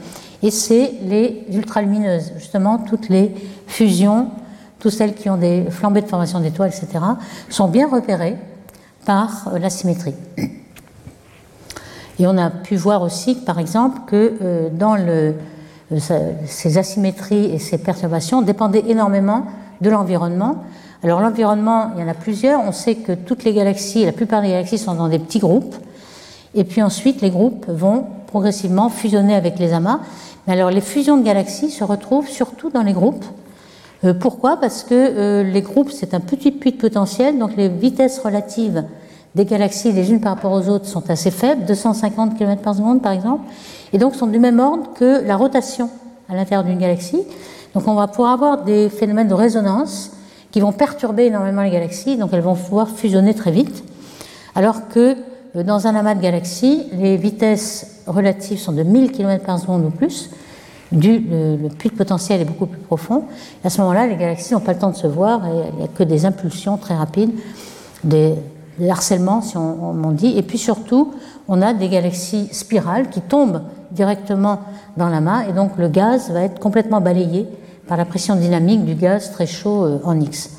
et 0.42 0.52
c'est 0.52 0.94
les 1.04 1.46
ultralumineuses, 1.54 2.34
justement 2.38 2.80
toutes 2.80 3.10
les 3.10 3.34
fusions 3.68 4.30
toutes 4.86 4.94
celles 4.94 5.16
qui 5.16 5.32
ont 5.32 5.38
des 5.38 5.66
flambées 5.72 6.02
de 6.02 6.08
formation 6.08 6.40
d'étoiles, 6.40 6.70
etc., 6.70 7.04
sont 7.50 7.68
bien 7.68 7.88
repérées 7.88 8.38
par 9.04 9.48
euh, 9.48 9.58
la 9.58 9.72
symétrie. 9.72 10.14
Et 12.20 12.28
on 12.28 12.38
a 12.38 12.52
pu 12.52 12.76
voir 12.76 13.02
aussi, 13.02 13.34
par 13.34 13.58
exemple, 13.58 14.02
que 14.06 14.38
euh, 14.42 14.70
dans 14.70 14.96
euh, 15.00 15.32
ces 16.46 16.78
asymétries 16.78 17.46
et 17.46 17.58
ces 17.58 17.80
perturbations 17.80 18.44
dépendaient 18.44 18.84
énormément 18.88 19.48
de 19.82 19.90
l'environnement. 19.90 20.64
Alors 21.06 21.22
l'environnement, 21.22 21.92
il 21.96 22.02
y 22.02 22.04
en 22.04 22.08
a 22.08 22.16
plusieurs. 22.16 22.62
On 22.62 22.72
sait 22.72 22.96
que 22.96 23.12
toutes 23.12 23.44
les 23.44 23.54
galaxies, 23.54 24.06
la 24.06 24.12
plupart 24.12 24.42
des 24.42 24.50
galaxies 24.50 24.80
sont 24.80 24.96
dans 24.96 25.08
des 25.08 25.20
petits 25.20 25.38
groupes. 25.38 25.76
Et 26.56 26.64
puis 26.64 26.82
ensuite, 26.82 27.22
les 27.22 27.30
groupes 27.30 27.68
vont 27.70 28.08
progressivement 28.26 28.90
fusionner 28.90 29.36
avec 29.36 29.60
les 29.60 29.72
amas. 29.72 30.00
Mais 30.48 30.54
alors 30.54 30.72
les 30.72 30.82
fusions 30.82 31.18
de 31.18 31.24
galaxies 31.24 31.70
se 31.70 31.84
retrouvent 31.84 32.28
surtout 32.28 32.72
dans 32.72 32.82
les 32.82 32.94
groupes 32.94 33.24
euh, 34.04 34.16
pourquoi? 34.16 34.58
Parce 34.58 34.84
que 34.84 34.94
euh, 34.94 35.44
les 35.44 35.62
groupes, 35.62 35.92
c'est 35.92 36.16
un 36.16 36.20
petit 36.20 36.52
puits 36.52 36.72
de 36.72 36.78
potentiel, 36.78 37.38
donc 37.38 37.56
les 37.56 37.70
vitesses 37.70 38.20
relatives 38.20 38.84
des 39.36 39.46
galaxies 39.46 39.92
les 39.92 40.12
unes 40.12 40.22
par 40.22 40.36
rapport 40.36 40.52
aux 40.52 40.70
autres 40.70 40.86
sont 40.86 41.10
assez 41.10 41.32
faibles, 41.32 41.66
250 41.66 42.38
km 42.38 42.62
par 42.62 42.76
seconde 42.76 43.02
par 43.02 43.12
exemple, 43.12 43.44
et 43.94 43.98
donc 43.98 44.16
sont 44.16 44.28
du 44.28 44.40
même 44.40 44.60
ordre 44.60 44.94
que 44.94 45.24
la 45.26 45.38
rotation 45.38 45.90
à 46.30 46.36
l'intérieur 46.36 46.64
d'une 46.64 46.78
galaxie. 46.78 47.22
Donc 47.74 47.88
on 47.88 47.94
va 47.94 48.08
pouvoir 48.08 48.32
avoir 48.32 48.64
des 48.64 48.90
phénomènes 48.90 49.28
de 49.28 49.34
résonance 49.34 50.12
qui 50.56 50.62
vont 50.62 50.72
perturber 50.72 51.26
énormément 51.26 51.64
les 51.64 51.70
galaxies, 51.70 52.16
donc 52.16 52.30
elles 52.32 52.40
vont 52.40 52.56
pouvoir 52.56 52.88
fusionner 52.88 53.34
très 53.34 53.52
vite, 53.52 53.84
alors 54.56 54.88
que 54.88 55.18
euh, 55.58 55.64
dans 55.64 55.86
un 55.86 55.96
amas 55.96 56.16
de 56.16 56.22
galaxies, 56.22 56.84
les 56.94 57.18
vitesses 57.18 58.02
relatives 58.08 58.58
sont 58.58 58.72
de 58.72 58.84
1000 58.84 59.12
km 59.12 59.44
par 59.44 59.60
seconde 59.60 59.84
ou 59.84 59.90
plus, 59.90 60.30
du, 60.94 61.20
le, 61.20 61.68
puits 61.68 61.90
de 61.90 61.96
potentiel 61.96 62.40
est 62.40 62.46
beaucoup 62.46 62.68
plus 62.68 62.80
profond. 62.80 63.26
à 63.66 63.70
ce 63.70 63.82
moment-là, 63.82 64.08
les 64.08 64.16
galaxies 64.16 64.54
n'ont 64.54 64.62
pas 64.62 64.72
le 64.72 64.80
temps 64.80 64.92
de 64.92 64.96
se 64.96 65.08
voir, 65.08 65.46
et 65.46 65.50
il 65.74 65.78
n'y 65.80 65.84
a 65.84 65.90
que 65.90 66.04
des 66.04 66.26
impulsions 66.26 66.78
très 66.78 66.96
rapides, 66.96 67.32
des, 68.06 68.36
harcèlements, 68.90 69.42
si 69.42 69.58
on, 69.58 69.94
on, 70.06 70.12
dit. 70.12 70.38
Et 70.38 70.42
puis 70.42 70.58
surtout, 70.58 71.12
on 71.50 71.62
a 71.62 71.74
des 71.74 71.90
galaxies 71.90 72.48
spirales 72.54 73.10
qui 73.10 73.20
tombent 73.20 73.64
directement 73.92 74.62
dans 74.96 75.10
l'amas, 75.10 75.50
et 75.50 75.52
donc 75.52 75.72
le 75.78 75.90
gaz 75.90 76.32
va 76.32 76.44
être 76.44 76.62
complètement 76.62 77.02
balayé 77.02 77.46
par 77.88 77.98
la 77.98 78.06
pression 78.06 78.36
dynamique 78.36 78.86
du 78.86 78.96
gaz 78.96 79.32
très 79.32 79.46
chaud 79.46 79.86
euh, 79.86 80.00
en 80.04 80.20
X. 80.20 80.50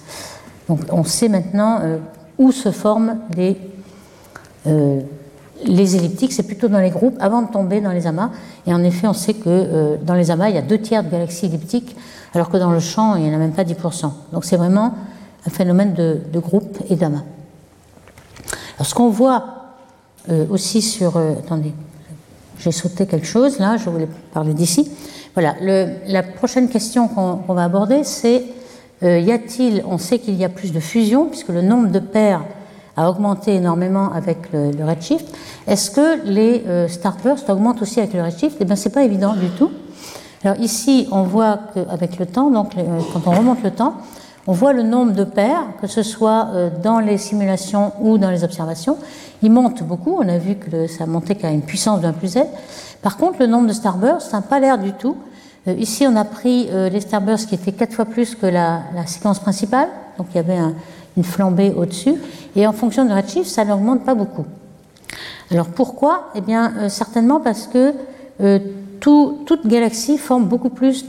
Donc 0.69 0.81
on 0.91 1.05
sait 1.05 1.29
maintenant 1.29 1.81
euh, 1.83 1.99
où 2.39 2.53
se 2.53 2.71
forment 2.71 3.19
les, 3.37 3.57
euh, 4.67 5.01
les 5.65 5.97
elliptiques, 5.97 6.33
c'est 6.33 6.43
plutôt 6.43 6.69
dans 6.69 6.79
les 6.81 6.91
groupes 6.91 7.17
avant 7.21 7.43
de 7.43 7.51
tomber 7.51 7.81
dans 7.81 7.93
les 7.93 8.07
amas. 8.07 8.31
Et 8.67 8.75
en 8.75 8.83
effet, 8.83 9.07
on 9.07 9.12
sait 9.12 9.35
que 9.35 9.97
dans 10.03 10.15
les 10.15 10.31
amas, 10.31 10.49
il 10.49 10.57
y 10.57 10.59
a 10.59 10.62
deux 10.62 10.79
tiers 10.79 11.03
de 11.05 11.09
galaxies 11.09 11.47
elliptiques, 11.47 11.97
alors 12.35 12.51
que 12.51 12.57
dans 12.57 12.73
le 12.73 12.81
champ, 12.81 13.15
il 13.15 13.23
n'y 13.23 13.31
en 13.31 13.35
a 13.35 13.39
même 13.39 13.53
pas 13.53 13.65
10%. 13.65 14.11
Donc 14.33 14.45
c'est 14.45 14.57
vraiment 14.57 14.95
un 15.47 15.51
phénomène 15.51 15.95
de, 15.95 16.21
de 16.33 16.39
groupe 16.41 16.79
et 16.91 16.97
d'amas. 16.97 17.23
Alors 18.77 18.87
ce 18.87 18.95
qu'on 18.95 19.09
voit 19.09 19.45
aussi 20.51 20.83
sur... 20.83 21.17
attendez, 21.17 21.73
j'ai 22.59 22.73
sauté 22.73 23.07
quelque 23.07 23.27
chose 23.27 23.59
là, 23.59 23.77
je 23.77 23.89
voulais 23.89 24.09
parler 24.33 24.53
d'ici. 24.53 24.91
Voilà, 25.37 25.55
la 25.61 26.22
prochaine 26.22 26.70
question 26.70 27.09
qu'on 27.09 27.53
va 27.53 27.64
aborder, 27.64 28.05
c'est 28.05 28.42
euh, 29.03 29.18
y 29.18 29.31
a-t-il, 29.31 29.83
on 29.87 29.99
sait 29.99 30.18
qu'il 30.18 30.35
y 30.35 30.44
a 30.46 30.49
plus 30.49 30.72
de 30.72 30.81
fusion, 30.81 31.27
puisque 31.27 31.51
le 31.51 31.61
nombre 31.61 31.90
de 31.90 31.99
paires 31.99 32.42
a 32.96 33.11
augmenté 33.11 33.55
énormément 33.55 34.11
avec 34.14 34.51
le, 34.55 34.83
redshift. 34.83 35.27
Est-ce 35.66 35.90
que 35.90 36.25
les 36.25 36.64
euh, 36.66 36.88
starbursts 36.88 37.51
augmentent 37.51 37.83
aussi 37.83 38.01
avec 38.01 38.14
le 38.14 38.22
redshift? 38.22 38.57
Eh 38.61 38.64
bien, 38.64 38.77
c'est 38.77 38.94
pas 38.94 39.05
évident 39.05 39.35
du 39.35 39.51
tout. 39.51 39.70
Alors 40.42 40.59
ici, 40.59 41.07
on 41.12 41.25
voit 41.25 41.59
qu'avec 41.75 42.18
le 42.18 42.25
temps, 42.25 42.51
donc 42.51 42.75
euh, 42.79 42.85
quand 43.12 43.27
on 43.27 43.33
remonte 43.33 43.62
le 43.62 43.72
temps, 43.72 43.96
on 44.47 44.53
voit 44.53 44.73
le 44.73 44.83
nombre 44.83 45.13
de 45.13 45.25
paires, 45.25 45.67
que 45.81 45.87
ce 45.87 46.03
soit 46.03 46.49
euh, 46.53 46.71
dans 46.83 47.01
les 47.01 47.19
simulations 47.19 47.93
ou 48.01 48.17
dans 48.17 48.31
les 48.31 48.45
observations. 48.45 48.97
Il 49.43 49.51
monte 49.51 49.83
beaucoup. 49.83 50.17
On 50.19 50.29
a 50.29 50.39
vu 50.39 50.55
que 50.55 50.87
ça 50.87 51.07
montait 51.07 51.35
qu'à 51.35 51.51
une 51.51 51.63
puissance 51.63 52.01
d'un 52.01 52.13
plus 52.13 52.35
z. 52.35 52.39
Par 53.03 53.17
contre, 53.17 53.41
le 53.41 53.47
nombre 53.47 53.67
de 53.67 53.73
starbursts, 53.73 54.31
ça 54.31 54.39
n'a 54.39 54.43
pas 54.43 54.61
l'air 54.61 54.79
du 54.79 54.93
tout. 54.93 55.17
Euh, 55.67 55.75
ici, 55.75 56.07
on 56.07 56.15
a 56.15 56.25
pris 56.25 56.69
euh, 56.71 56.89
les 56.89 57.01
starbursts 57.01 57.49
qui 57.49 57.57
étaient 57.57 57.73
quatre 57.73 57.93
fois 57.93 58.05
plus 58.05 58.37
que 58.37 58.47
la, 58.47 58.83
séquence 59.07 59.41
principale. 59.41 59.89
Donc, 60.17 60.29
il 60.31 60.37
y 60.37 60.41
avait 60.41 60.61
une 61.17 61.25
flambée 61.25 61.73
au-dessus. 61.77 62.15
Et 62.55 62.67
en 62.67 62.73
fonction 62.73 63.05
de 63.05 63.13
redshift, 63.13 63.51
ça 63.51 63.65
n'augmente 63.65 64.05
pas 64.05 64.15
beaucoup. 64.15 64.47
Alors, 65.51 65.67
pourquoi? 65.67 66.31
Eh 66.37 66.41
bien, 66.41 66.89
certainement 66.89 67.41
parce 67.41 67.69
que 67.69 67.95
toute 69.01 69.67
galaxie 69.67 70.19
forme 70.19 70.47
beaucoup 70.47 70.71
plus 70.71 71.07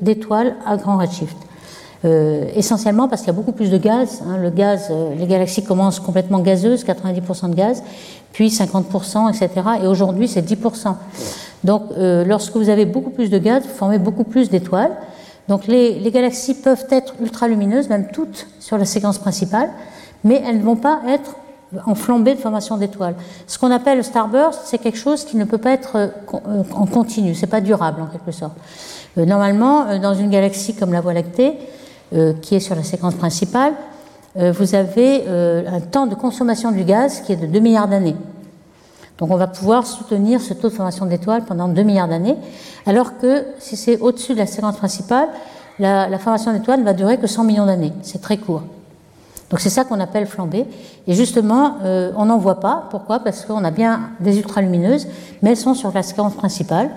d'étoiles 0.00 0.54
à 0.66 0.76
grand 0.76 0.98
redshift. 0.98 1.36
Euh, 2.04 2.50
essentiellement 2.56 3.06
parce 3.06 3.22
qu'il 3.22 3.28
y 3.28 3.30
a 3.30 3.36
beaucoup 3.36 3.52
plus 3.52 3.70
de 3.70 3.78
gaz. 3.78 4.22
Hein. 4.26 4.36
le 4.36 4.50
gaz, 4.50 4.88
euh, 4.90 5.14
les 5.14 5.26
galaxies 5.28 5.62
commencent 5.62 6.00
complètement 6.00 6.40
gazeuses, 6.40 6.84
90% 6.84 7.50
de 7.50 7.54
gaz, 7.54 7.80
puis 8.32 8.48
50%, 8.48 9.28
etc. 9.28 9.48
Et 9.84 9.86
aujourd'hui, 9.86 10.26
c'est 10.26 10.42
10%. 10.42 10.96
Donc, 11.62 11.82
euh, 11.96 12.24
lorsque 12.24 12.56
vous 12.56 12.70
avez 12.70 12.86
beaucoup 12.86 13.10
plus 13.10 13.30
de 13.30 13.38
gaz, 13.38 13.62
vous 13.62 13.74
formez 13.74 13.98
beaucoup 13.98 14.24
plus 14.24 14.50
d'étoiles. 14.50 14.90
Donc, 15.46 15.68
les, 15.68 16.00
les, 16.00 16.10
galaxies 16.10 16.54
peuvent 16.54 16.86
être 16.90 17.14
ultra-lumineuses, 17.20 17.88
même 17.88 18.08
toutes 18.12 18.48
sur 18.58 18.78
la 18.78 18.84
séquence 18.84 19.18
principale, 19.18 19.70
mais 20.24 20.42
elles 20.44 20.58
ne 20.58 20.64
vont 20.64 20.76
pas 20.76 21.02
être 21.08 21.36
en 21.86 21.94
flambée 21.94 22.34
de 22.34 22.40
formation 22.40 22.78
d'étoiles. 22.78 23.14
Ce 23.46 23.60
qu'on 23.60 23.70
appelle 23.70 23.98
le 23.98 24.02
starburst, 24.02 24.62
c'est 24.64 24.78
quelque 24.78 24.98
chose 24.98 25.24
qui 25.24 25.36
ne 25.36 25.44
peut 25.44 25.58
pas 25.58 25.70
être 25.70 26.10
en 26.74 26.86
continu, 26.86 27.34
c'est 27.34 27.46
pas 27.46 27.60
durable 27.60 28.02
en 28.02 28.06
quelque 28.06 28.32
sorte. 28.32 28.56
Normalement, 29.16 29.98
dans 29.98 30.14
une 30.14 30.30
galaxie 30.30 30.74
comme 30.74 30.92
la 30.92 31.00
Voie 31.00 31.14
lactée, 31.14 31.48
euh, 31.50 31.81
qui 32.42 32.54
est 32.54 32.60
sur 32.60 32.74
la 32.74 32.82
séquence 32.82 33.14
principale, 33.14 33.74
euh, 34.38 34.52
vous 34.52 34.74
avez 34.74 35.24
euh, 35.26 35.62
un 35.70 35.80
temps 35.80 36.06
de 36.06 36.14
consommation 36.14 36.72
du 36.72 36.84
gaz 36.84 37.20
qui 37.20 37.32
est 37.32 37.36
de 37.36 37.46
2 37.46 37.60
milliards 37.60 37.88
d'années. 37.88 38.16
Donc 39.18 39.30
on 39.30 39.36
va 39.36 39.46
pouvoir 39.46 39.86
soutenir 39.86 40.40
ce 40.40 40.54
taux 40.54 40.70
de 40.70 40.74
formation 40.74 41.04
d'étoiles 41.04 41.44
pendant 41.44 41.68
2 41.68 41.82
milliards 41.82 42.08
d'années, 42.08 42.36
alors 42.86 43.18
que 43.18 43.44
si 43.58 43.76
c'est 43.76 43.98
au-dessus 43.98 44.32
de 44.32 44.38
la 44.38 44.46
séquence 44.46 44.76
principale, 44.76 45.28
la, 45.78 46.18
formation 46.18 46.52
d'étoiles 46.52 46.80
ne 46.80 46.84
va 46.84 46.94
durer 46.94 47.18
que 47.18 47.26
100 47.26 47.44
millions 47.44 47.66
d'années. 47.66 47.92
C'est 48.02 48.20
très 48.20 48.38
court. 48.38 48.62
Donc 49.50 49.60
c'est 49.60 49.68
ça 49.68 49.84
qu'on 49.84 50.00
appelle 50.00 50.26
flambée. 50.26 50.66
Et 51.06 51.14
justement, 51.14 51.76
on 52.16 52.26
n'en 52.26 52.38
voit 52.38 52.60
pas. 52.60 52.84
Pourquoi? 52.90 53.20
Parce 53.20 53.44
qu'on 53.44 53.64
a 53.64 53.70
bien 53.70 54.10
des 54.20 54.38
ultralumineuses, 54.38 55.08
mais 55.42 55.50
elles 55.50 55.56
sont 55.56 55.74
sur 55.74 55.92
la 55.92 56.02
séquence 56.02 56.34
principale. 56.34 56.90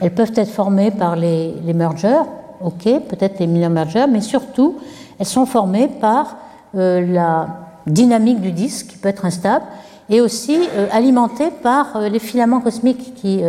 Elles 0.00 0.14
peuvent 0.14 0.32
être 0.36 0.50
formées 0.50 0.90
par 0.90 1.16
les, 1.16 1.54
les 1.64 1.72
mergers, 1.72 2.22
ok, 2.62 2.84
peut-être 3.08 3.38
les 3.38 3.46
minor 3.46 3.70
mergers, 3.70 4.06
mais 4.10 4.20
surtout, 4.20 4.76
elles 5.18 5.26
sont 5.26 5.46
formées 5.46 5.88
par 5.88 6.36
euh, 6.76 7.06
la 7.06 7.48
dynamique 7.86 8.40
du 8.40 8.52
disque, 8.52 8.88
qui 8.88 8.96
peut 8.98 9.08
être 9.08 9.24
instable, 9.24 9.64
et 10.10 10.20
aussi 10.20 10.58
euh, 10.76 10.88
alimentées 10.92 11.50
par 11.62 11.96
euh, 11.96 12.08
les 12.08 12.18
filaments 12.18 12.60
cosmiques 12.60 13.14
qui 13.14 13.42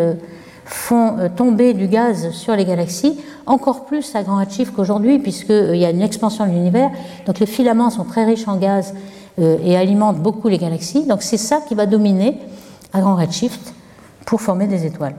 font 0.64 1.30
tomber 1.36 1.74
du 1.74 1.88
gaz 1.88 2.32
sur 2.32 2.56
les 2.56 2.66
galaxies, 2.66 3.18
encore 3.46 3.86
plus 3.86 4.16
à 4.16 4.24
grand 4.24 4.38
redshift 4.38 4.76
qu'aujourd'hui, 4.76 5.18
puisqu'il 5.18 5.78
y 5.78 5.86
a 5.86 5.90
une 5.90 6.02
expansion 6.02 6.46
de 6.46 6.52
l'univers. 6.52 6.92
Donc 7.26 7.40
les 7.40 7.46
filaments 7.46 7.90
sont 7.90 8.04
très 8.04 8.26
riches 8.26 8.48
en 8.50 8.58
gaz 8.58 8.94
et 9.40 9.78
alimentent 9.78 10.20
beaucoup 10.20 10.50
les 10.50 10.58
galaxies. 10.58 11.06
Donc 11.06 11.24
c'est 11.24 11.38
ça 11.38 11.62
qui 11.66 11.74
va 11.74 11.86
dominer 11.86 12.38
à 12.92 13.00
grand 13.00 13.16
redshift 13.16 13.74
pour 14.26 14.42
former 14.42 14.68
des 14.68 14.86
étoiles. 14.86 15.16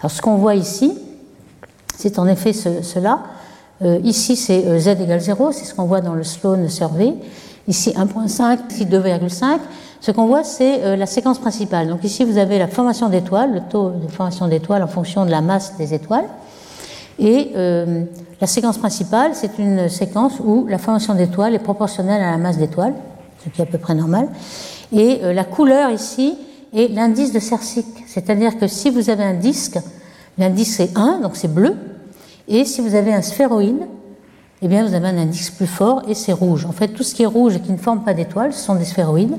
Alors 0.00 0.10
ce 0.10 0.20
qu'on 0.20 0.34
voit 0.34 0.56
ici, 0.56 0.98
c'est 1.96 2.18
en 2.18 2.26
effet 2.26 2.52
cela. 2.52 3.20
Euh, 3.82 3.98
ici, 4.04 4.36
c'est 4.36 4.66
euh, 4.66 4.78
z 4.78 4.88
égale 4.88 5.20
0, 5.20 5.52
c'est 5.52 5.64
ce 5.64 5.74
qu'on 5.74 5.84
voit 5.84 6.00
dans 6.00 6.14
le 6.14 6.22
Sloan 6.22 6.68
Survey. 6.68 7.14
Ici, 7.68 7.90
1.5, 7.90 8.58
ici 8.70 8.86
2,5. 8.86 9.58
Ce 10.00 10.10
qu'on 10.12 10.26
voit, 10.26 10.44
c'est 10.44 10.82
euh, 10.84 10.96
la 10.96 11.06
séquence 11.06 11.38
principale. 11.38 11.88
Donc 11.88 12.04
ici, 12.04 12.24
vous 12.24 12.38
avez 12.38 12.58
la 12.58 12.68
formation 12.68 13.08
d'étoiles, 13.08 13.52
le 13.52 13.60
taux 13.60 13.90
de 13.90 14.08
formation 14.08 14.48
d'étoiles 14.48 14.82
en 14.82 14.86
fonction 14.86 15.26
de 15.26 15.30
la 15.30 15.40
masse 15.40 15.76
des 15.76 15.94
étoiles. 15.94 16.26
Et 17.18 17.52
la 17.54 18.46
séquence 18.46 18.76
principale, 18.76 19.30
c'est 19.32 19.56
une 19.58 19.88
séquence 19.88 20.34
où 20.38 20.66
la 20.68 20.76
formation 20.76 21.14
d'étoiles 21.14 21.54
est 21.54 21.60
proportionnelle 21.60 22.22
à 22.22 22.32
la 22.32 22.36
masse 22.36 22.58
d'étoiles, 22.58 22.92
ce 23.42 23.48
qui 23.48 23.62
est 23.62 23.64
à 23.64 23.66
peu 23.66 23.78
près 23.78 23.94
normal. 23.94 24.28
Et 24.92 25.20
la 25.22 25.44
couleur 25.44 25.88
ici 25.88 26.36
est 26.74 26.88
l'indice 26.88 27.32
de 27.32 27.38
Cercic. 27.38 27.86
C'est-à-dire 28.06 28.58
que 28.58 28.66
si 28.66 28.90
vous 28.90 29.08
avez 29.08 29.24
un 29.24 29.32
disque 29.32 29.78
L'indice 30.38 30.80
est 30.80 30.96
1, 30.96 31.20
donc 31.20 31.36
c'est 31.36 31.52
bleu. 31.52 31.74
Et 32.48 32.64
si 32.64 32.80
vous 32.80 32.94
avez 32.94 33.12
un 33.12 33.22
sphéroïde, 33.22 33.86
eh 34.62 34.68
bien 34.68 34.86
vous 34.86 34.94
avez 34.94 35.08
un 35.08 35.18
indice 35.18 35.50
plus 35.50 35.66
fort 35.66 36.02
et 36.08 36.14
c'est 36.14 36.32
rouge. 36.32 36.66
En 36.66 36.72
fait, 36.72 36.88
tout 36.88 37.02
ce 37.02 37.14
qui 37.14 37.22
est 37.22 37.26
rouge 37.26 37.56
et 37.56 37.60
qui 37.60 37.72
ne 37.72 37.76
forme 37.76 38.02
pas 38.02 38.14
d'étoiles, 38.14 38.52
ce 38.52 38.60
sont 38.60 38.74
des 38.74 38.84
sphéroïdes. 38.84 39.36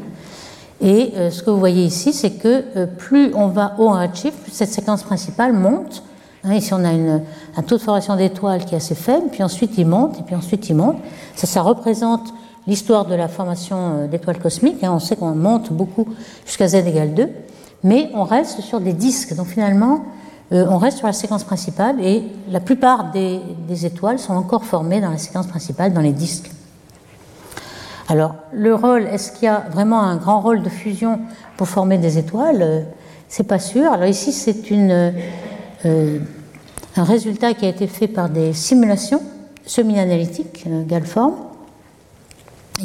Et 0.81 1.13
euh, 1.15 1.31
ce 1.31 1.41
que 1.41 1.49
vous 1.49 1.59
voyez 1.59 1.83
ici, 1.83 2.13
c'est 2.13 2.31
que 2.31 2.63
euh, 2.75 2.85
plus 2.85 3.33
on 3.33 3.47
va 3.47 3.73
haut 3.79 3.87
en 3.87 3.99
redshift, 3.99 4.37
plus 4.43 4.51
cette 4.51 4.71
séquence 4.71 5.03
principale 5.03 5.53
monte. 5.53 6.03
Hein, 6.43 6.53
ici, 6.53 6.73
on 6.73 6.83
a 6.83 6.91
une, 6.91 7.21
un 7.55 7.61
taux 7.63 7.77
de 7.77 7.81
formation 7.81 8.15
d'étoiles 8.15 8.63
qui 8.65 8.75
est 8.75 8.77
assez 8.77 8.93
faible, 8.93 9.27
puis 9.31 9.41
ensuite 9.41 9.71
il 9.77 9.87
monte, 9.87 10.19
et 10.19 10.23
puis 10.23 10.35
ensuite 10.35 10.69
il 10.69 10.75
monte. 10.75 10.97
Ça, 11.35 11.47
ça 11.47 11.61
représente 11.61 12.33
l'histoire 12.67 13.05
de 13.05 13.15
la 13.15 13.27
formation 13.27 13.77
euh, 13.77 14.07
d'étoiles 14.07 14.39
cosmiques. 14.39 14.83
Hein. 14.83 14.91
On 14.93 14.99
sait 14.99 15.15
qu'on 15.15 15.31
monte 15.31 15.71
beaucoup 15.71 16.05
jusqu'à 16.45 16.67
z 16.67 16.75
égale 16.75 17.15
2, 17.15 17.29
mais 17.83 18.09
on 18.13 18.23
reste 18.23 18.61
sur 18.61 18.79
des 18.79 18.93
disques. 18.93 19.35
Donc 19.35 19.47
finalement, 19.47 20.01
euh, 20.53 20.65
on 20.69 20.77
reste 20.77 20.99
sur 20.99 21.07
la 21.07 21.13
séquence 21.13 21.43
principale 21.43 21.99
et 22.01 22.23
la 22.49 22.61
plupart 22.61 23.11
des, 23.11 23.41
étoiles 23.85 24.17
sont 24.17 24.33
encore 24.33 24.63
formées 24.63 25.01
dans 25.01 25.09
la 25.09 25.17
séquence 25.17 25.47
principale, 25.47 25.93
dans 25.93 26.01
les 26.01 26.13
disques. 26.13 26.51
Alors, 28.07 28.35
le 28.53 28.73
rôle, 28.73 29.03
est-ce 29.07 29.33
qu'il 29.33 29.43
y 29.43 29.47
a 29.47 29.65
vraiment 29.69 30.01
un 30.01 30.15
grand 30.15 30.39
rôle 30.39 30.63
de 30.63 30.69
fusion 30.69 31.19
pour 31.57 31.67
former 31.67 31.97
des 31.97 32.17
étoiles? 32.17 32.61
Euh, 32.61 32.81
C'est 33.27 33.43
pas 33.43 33.59
sûr. 33.59 33.91
Alors 33.91 34.07
ici, 34.07 34.31
c'est 34.31 34.55
euh, 34.71 36.19
un 36.95 37.03
résultat 37.03 37.53
qui 37.53 37.65
a 37.65 37.69
été 37.69 37.87
fait 37.87 38.07
par 38.07 38.29
des 38.29 38.53
simulations 38.53 39.21
semi-analytiques, 39.65 40.65
Galform, 40.87 41.33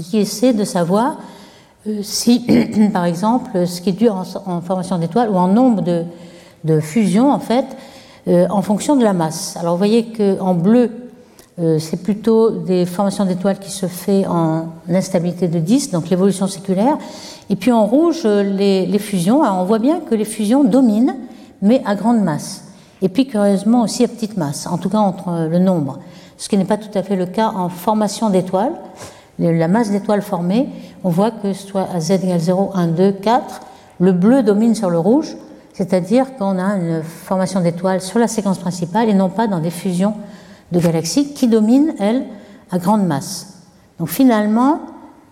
qui 0.03 0.18
essaie 0.18 0.53
de 0.53 0.64
savoir 0.64 1.18
si, 2.03 2.45
par 2.93 3.05
exemple, 3.05 3.68
ce 3.68 3.80
qui 3.80 3.91
est 3.91 3.93
dû 3.93 4.09
en 4.09 4.61
formation 4.62 4.99
d'étoiles 4.99 5.30
ou 5.30 5.36
en 5.36 5.47
nombre 5.47 5.82
de, 5.82 6.05
de 6.64 6.80
fusion 6.80 7.30
en 7.30 7.38
fait 7.38 7.66
euh, 8.28 8.46
en 8.50 8.62
fonction 8.62 8.96
de 8.96 9.02
la 9.02 9.12
masse. 9.12 9.56
Alors 9.58 9.72
vous 9.72 9.78
voyez 9.78 10.12
qu'en 10.12 10.54
bleu, 10.54 10.90
euh, 11.58 11.78
c'est 11.78 12.02
plutôt 12.02 12.50
des 12.50 12.86
formations 12.86 13.24
d'étoiles 13.24 13.58
qui 13.58 13.70
se 13.70 13.86
fait 13.86 14.26
en 14.26 14.68
instabilité 14.88 15.48
de 15.48 15.58
disque, 15.58 15.90
donc 15.90 16.08
l'évolution 16.08 16.46
séculaire. 16.46 16.98
Et 17.50 17.56
puis 17.56 17.72
en 17.72 17.84
rouge, 17.84 18.24
les, 18.24 18.86
les 18.86 18.98
fusions. 18.98 19.42
Alors 19.42 19.58
on 19.58 19.64
voit 19.64 19.80
bien 19.80 20.00
que 20.00 20.14
les 20.14 20.24
fusions 20.24 20.62
dominent, 20.64 21.16
mais 21.62 21.82
à 21.84 21.94
grande 21.94 22.22
masse. 22.22 22.64
Et 23.02 23.08
puis 23.08 23.26
curieusement 23.26 23.82
aussi 23.82 24.04
à 24.04 24.08
petite 24.08 24.36
masse, 24.36 24.68
en 24.68 24.78
tout 24.78 24.88
cas 24.88 24.98
entre 24.98 25.48
le 25.50 25.58
nombre. 25.58 25.98
Ce 26.38 26.48
qui 26.48 26.56
n'est 26.56 26.64
pas 26.64 26.76
tout 26.76 26.96
à 26.96 27.02
fait 27.02 27.16
le 27.16 27.26
cas 27.26 27.52
en 27.54 27.68
formation 27.68 28.30
d'étoiles. 28.30 28.72
La 29.38 29.66
masse 29.66 29.90
d'étoiles 29.90 30.22
formées, 30.22 30.68
on 31.02 31.08
voit 31.08 31.32
que 31.32 31.52
soit 31.52 31.88
à 31.92 31.98
z 32.00 32.12
égale 32.12 32.38
0, 32.38 32.70
1, 32.74 32.86
2, 32.88 33.12
4, 33.12 33.60
le 33.98 34.12
bleu 34.12 34.42
domine 34.42 34.74
sur 34.74 34.90
le 34.90 34.98
rouge, 34.98 35.36
c'est-à-dire 35.73 36.37
qu'on 36.37 36.59
a 36.59 36.77
une 36.77 37.03
formation 37.03 37.61
d'étoiles 37.61 38.01
sur 38.01 38.18
la 38.18 38.29
séquence 38.29 38.59
principale 38.59 39.09
et 39.09 39.14
non 39.14 39.31
pas 39.31 39.47
dans 39.47 39.61
des 39.61 39.70
fusions 39.70 40.14
de 40.70 40.79
galaxies 40.79 41.33
qui 41.33 41.49
dominent, 41.49 41.95
elles, 41.99 42.25
à 42.70 42.79
grande 42.79 43.07
masse. 43.07 43.59
Donc 43.99 44.09
finalement, 44.09 44.81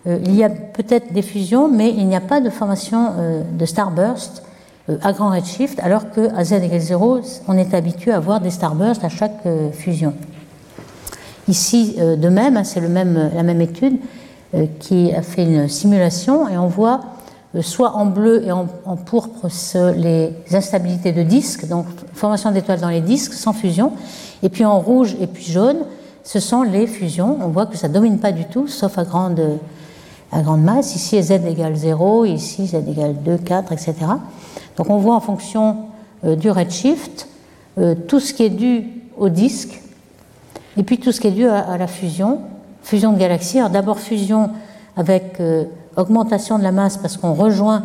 euh, 0.06 0.18
il 0.24 0.34
y 0.34 0.44
a 0.44 0.48
peut-être 0.48 1.12
des 1.12 1.22
fusions, 1.22 1.68
mais 1.68 1.90
il 1.90 2.06
n'y 2.06 2.16
a 2.16 2.20
pas 2.20 2.40
de 2.40 2.50
formation 2.50 3.12
euh, 3.18 3.42
de 3.52 3.64
starburst 3.66 4.42
euh, 4.88 4.96
à 5.02 5.12
grand 5.12 5.30
redshift, 5.30 5.78
alors 5.80 6.10
qu'à 6.10 6.44
z 6.44 6.52
égale 6.52 6.80
0, 6.80 7.20
on 7.48 7.58
est 7.58 7.74
habitué 7.74 8.12
à 8.12 8.20
voir 8.20 8.40
des 8.40 8.50
starbursts 8.50 9.04
à 9.04 9.08
chaque 9.08 9.46
fusion. 9.72 10.14
Ici, 11.48 11.96
de 11.98 12.28
même, 12.28 12.56
hein, 12.56 12.64
c'est 12.64 12.80
la 12.80 12.88
même 13.42 13.60
étude 13.60 13.98
qui 14.78 15.12
a 15.12 15.22
fait 15.22 15.42
une 15.42 15.68
simulation 15.68 16.48
et 16.48 16.56
on 16.56 16.68
voit 16.68 17.00
soit 17.62 17.96
en 17.96 18.06
bleu 18.06 18.44
et 18.44 18.52
en, 18.52 18.66
pourpre 18.96 19.48
les 19.96 20.32
instabilités 20.52 21.12
de 21.12 21.22
disques, 21.22 21.66
donc 21.66 21.86
formation 22.14 22.52
d'étoiles 22.52 22.80
dans 22.80 22.88
les 22.88 23.00
disques 23.00 23.32
sans 23.32 23.52
fusion, 23.52 23.92
et 24.42 24.48
puis 24.48 24.64
en 24.64 24.78
rouge 24.78 25.16
et 25.20 25.26
puis 25.26 25.44
jaune, 25.44 25.78
ce 26.22 26.38
sont 26.38 26.62
les 26.62 26.86
fusions. 26.86 27.38
On 27.42 27.48
voit 27.48 27.66
que 27.66 27.76
ça 27.76 27.88
ne 27.88 27.94
domine 27.94 28.18
pas 28.18 28.32
du 28.32 28.44
tout, 28.44 28.68
sauf 28.68 28.98
à 28.98 29.04
grande, 29.04 29.58
à 30.30 30.42
grande 30.42 30.62
masse. 30.62 30.94
Ici, 30.94 31.20
z 31.20 31.32
égale 31.32 31.74
0, 31.74 32.24
ici, 32.26 32.68
z 32.68 32.74
égale 32.88 33.16
2, 33.24 33.38
4, 33.38 33.72
etc. 33.72 33.94
Donc 34.76 34.90
on 34.90 34.98
voit 34.98 35.16
en 35.16 35.20
fonction 35.20 35.76
euh, 36.24 36.36
du 36.36 36.50
redshift 36.50 37.28
euh, 37.78 37.94
tout 37.94 38.20
ce 38.20 38.32
qui 38.32 38.44
est 38.44 38.50
dû 38.50 38.84
au 39.18 39.28
disque, 39.28 39.80
et 40.76 40.82
puis 40.82 40.98
tout 40.98 41.12
ce 41.12 41.20
qui 41.20 41.26
est 41.26 41.32
dû 41.32 41.46
à, 41.46 41.76
la 41.76 41.86
fusion, 41.86 42.40
fusion 42.82 43.12
de 43.12 43.18
galaxies. 43.18 43.58
Alors 43.58 43.70
d'abord 43.70 43.98
fusion 43.98 44.50
avec 44.96 45.40
euh, 45.40 45.64
augmentation 45.96 46.58
de 46.58 46.62
la 46.62 46.72
masse 46.72 46.96
parce 46.96 47.16
qu'on 47.16 47.34
rejoint 47.34 47.84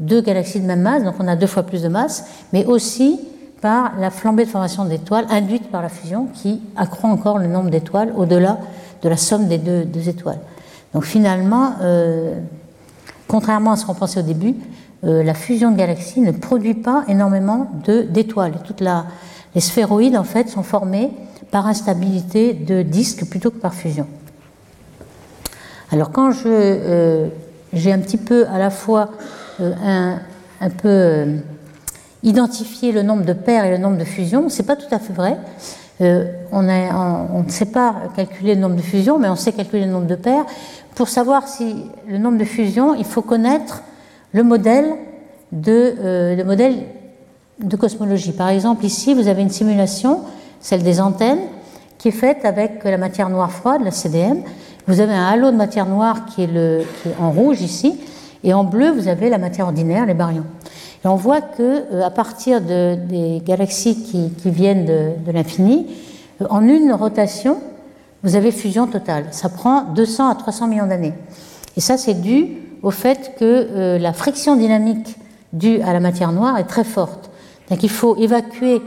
deux 0.00 0.20
galaxies 0.20 0.60
de 0.60 0.66
même 0.66 0.82
masse, 0.82 1.02
donc 1.04 1.14
on 1.18 1.28
a 1.28 1.36
deux 1.36 1.46
fois 1.46 1.62
plus 1.62 1.82
de 1.82 1.88
masse, 1.88 2.26
mais 2.52 2.64
aussi 2.66 3.20
par 3.60 3.92
la 3.98 4.10
flambée 4.10 4.44
de 4.44 4.50
formation 4.50 4.84
d'étoiles 4.84 5.26
induite 5.30 5.70
par 5.70 5.82
la 5.82 5.88
fusion 5.88 6.26
qui 6.34 6.60
accroît 6.76 7.10
encore 7.10 7.38
le 7.38 7.46
nombre 7.46 7.70
d'étoiles 7.70 8.12
au-delà 8.16 8.58
de 9.02 9.08
la 9.08 9.16
somme 9.16 9.46
des 9.46 9.58
deux, 9.58 10.08
étoiles. 10.08 10.38
Donc 10.92 11.04
finalement, 11.04 11.72
euh, 11.80 12.38
contrairement 13.28 13.72
à 13.72 13.76
ce 13.76 13.86
qu'on 13.86 13.94
pensait 13.94 14.20
au 14.20 14.24
début, 14.24 14.54
euh, 15.04 15.22
la 15.22 15.34
fusion 15.34 15.70
de 15.70 15.76
galaxies 15.76 16.20
ne 16.20 16.32
produit 16.32 16.74
pas 16.74 17.04
énormément 17.08 17.70
d'étoiles. 17.86 18.54
Toutes 18.64 18.82
les 19.54 19.60
sphéroïdes 19.60 20.16
en 20.16 20.24
fait 20.24 20.48
sont 20.48 20.62
formés 20.62 21.10
par 21.50 21.66
instabilité 21.66 22.52
de 22.54 22.82
disques 22.82 23.24
plutôt 23.26 23.50
que 23.50 23.58
par 23.58 23.74
fusion. 23.74 24.06
Alors 25.92 26.10
quand 26.10 26.32
je 26.32 26.48
euh, 26.48 27.28
j'ai 27.76 27.92
un 27.92 27.98
petit 27.98 28.16
peu 28.16 28.46
à 28.48 28.58
la 28.58 28.70
fois 28.70 29.10
un, 29.60 30.18
un, 30.60 30.70
peu 30.70 31.26
identifier 32.22 32.92
le 32.92 33.02
nombre 33.02 33.24
de 33.24 33.32
paires 33.32 33.64
et 33.64 33.70
le 33.70 33.78
nombre 33.78 33.98
de 33.98 34.04
fusions. 34.04 34.48
C'est 34.48 34.64
pas 34.64 34.76
tout 34.76 34.92
à 34.92 34.98
fait 34.98 35.12
vrai. 35.12 35.36
Euh, 36.02 36.30
on, 36.52 36.62
ne 36.62 37.48
sait 37.48 37.66
pas 37.66 37.94
calculer 38.14 38.54
le 38.54 38.60
nombre 38.60 38.76
de 38.76 38.82
fusions, 38.82 39.18
mais 39.18 39.28
on 39.28 39.36
sait 39.36 39.52
calculer 39.52 39.86
le 39.86 39.90
nombre 39.90 40.06
de 40.06 40.14
paires. 40.14 40.44
Pour 40.94 41.08
savoir 41.08 41.48
si 41.48 41.86
le 42.06 42.18
nombre 42.18 42.38
de 42.38 42.44
fusions, 42.44 42.94
il 42.94 43.04
faut 43.04 43.22
connaître 43.22 43.82
le 44.32 44.42
modèle 44.42 44.92
de, 45.52 45.94
euh, 46.00 46.36
le 46.36 46.44
modèle 46.44 46.74
de 47.60 47.76
cosmologie. 47.76 48.32
Par 48.32 48.48
exemple, 48.50 48.84
ici, 48.84 49.14
vous 49.14 49.28
avez 49.28 49.42
une 49.42 49.50
simulation, 49.50 50.20
celle 50.60 50.82
des 50.82 51.00
antennes, 51.00 51.40
qui 51.96 52.08
est 52.08 52.12
faite 52.12 52.44
avec 52.44 52.84
la 52.84 52.98
matière 52.98 53.30
noire 53.30 53.50
froide, 53.50 53.80
la 53.82 53.90
CDM. 53.90 54.42
Vous 54.88 55.00
avez 55.00 55.14
un 55.14 55.26
halo 55.26 55.50
de 55.50 55.56
matière 55.56 55.86
noire 55.86 56.26
qui 56.26 56.44
est, 56.44 56.86
en 57.18 57.32
rouge 57.32 57.60
ici, 57.60 57.98
et 58.44 58.54
en 58.54 58.62
bleu, 58.62 58.90
vous 58.92 59.08
avez 59.08 59.28
la 59.30 59.38
matière 59.38 59.66
ordinaire, 59.66 60.06
les 60.06 60.14
baryons. 60.14 60.44
Et 61.04 61.08
on 61.08 61.16
voit 61.16 61.40
que 61.40 61.92
euh, 61.92 62.04
à 62.04 62.10
partir 62.10 62.60
de, 62.60 62.94
des 62.94 63.42
galaxies 63.44 64.00
qui, 64.04 64.30
viennent 64.48 64.86
de, 64.86 65.32
l'infini, 65.32 65.88
euh, 66.40 66.46
en 66.50 66.62
une 66.62 66.92
rotation, 66.92 67.58
vous 68.22 68.36
avez 68.36 68.52
fusion 68.52 68.86
totale. 68.86 69.24
Ça 69.32 69.48
prend 69.48 69.82
200 69.82 70.28
à 70.28 70.34
300 70.36 70.68
millions 70.68 70.86
d'années. 70.86 71.14
Et 71.76 71.80
ça, 71.80 71.96
c'est 71.96 72.20
dû 72.20 72.50
au 72.84 72.92
fait 72.92 73.32
que 73.40 73.44
euh, 73.44 73.98
la 73.98 74.12
friction 74.12 74.54
dynamique 74.54 75.16
due 75.52 75.80
à 75.80 75.92
la 75.92 75.98
matière 76.00 76.30
noire 76.30 76.58
est 76.58 76.64
très 76.64 76.84
forte. 76.84 77.30
Donc 77.70 77.82
il 77.82 77.90
faut 77.90 78.16
évacuer 78.16 78.80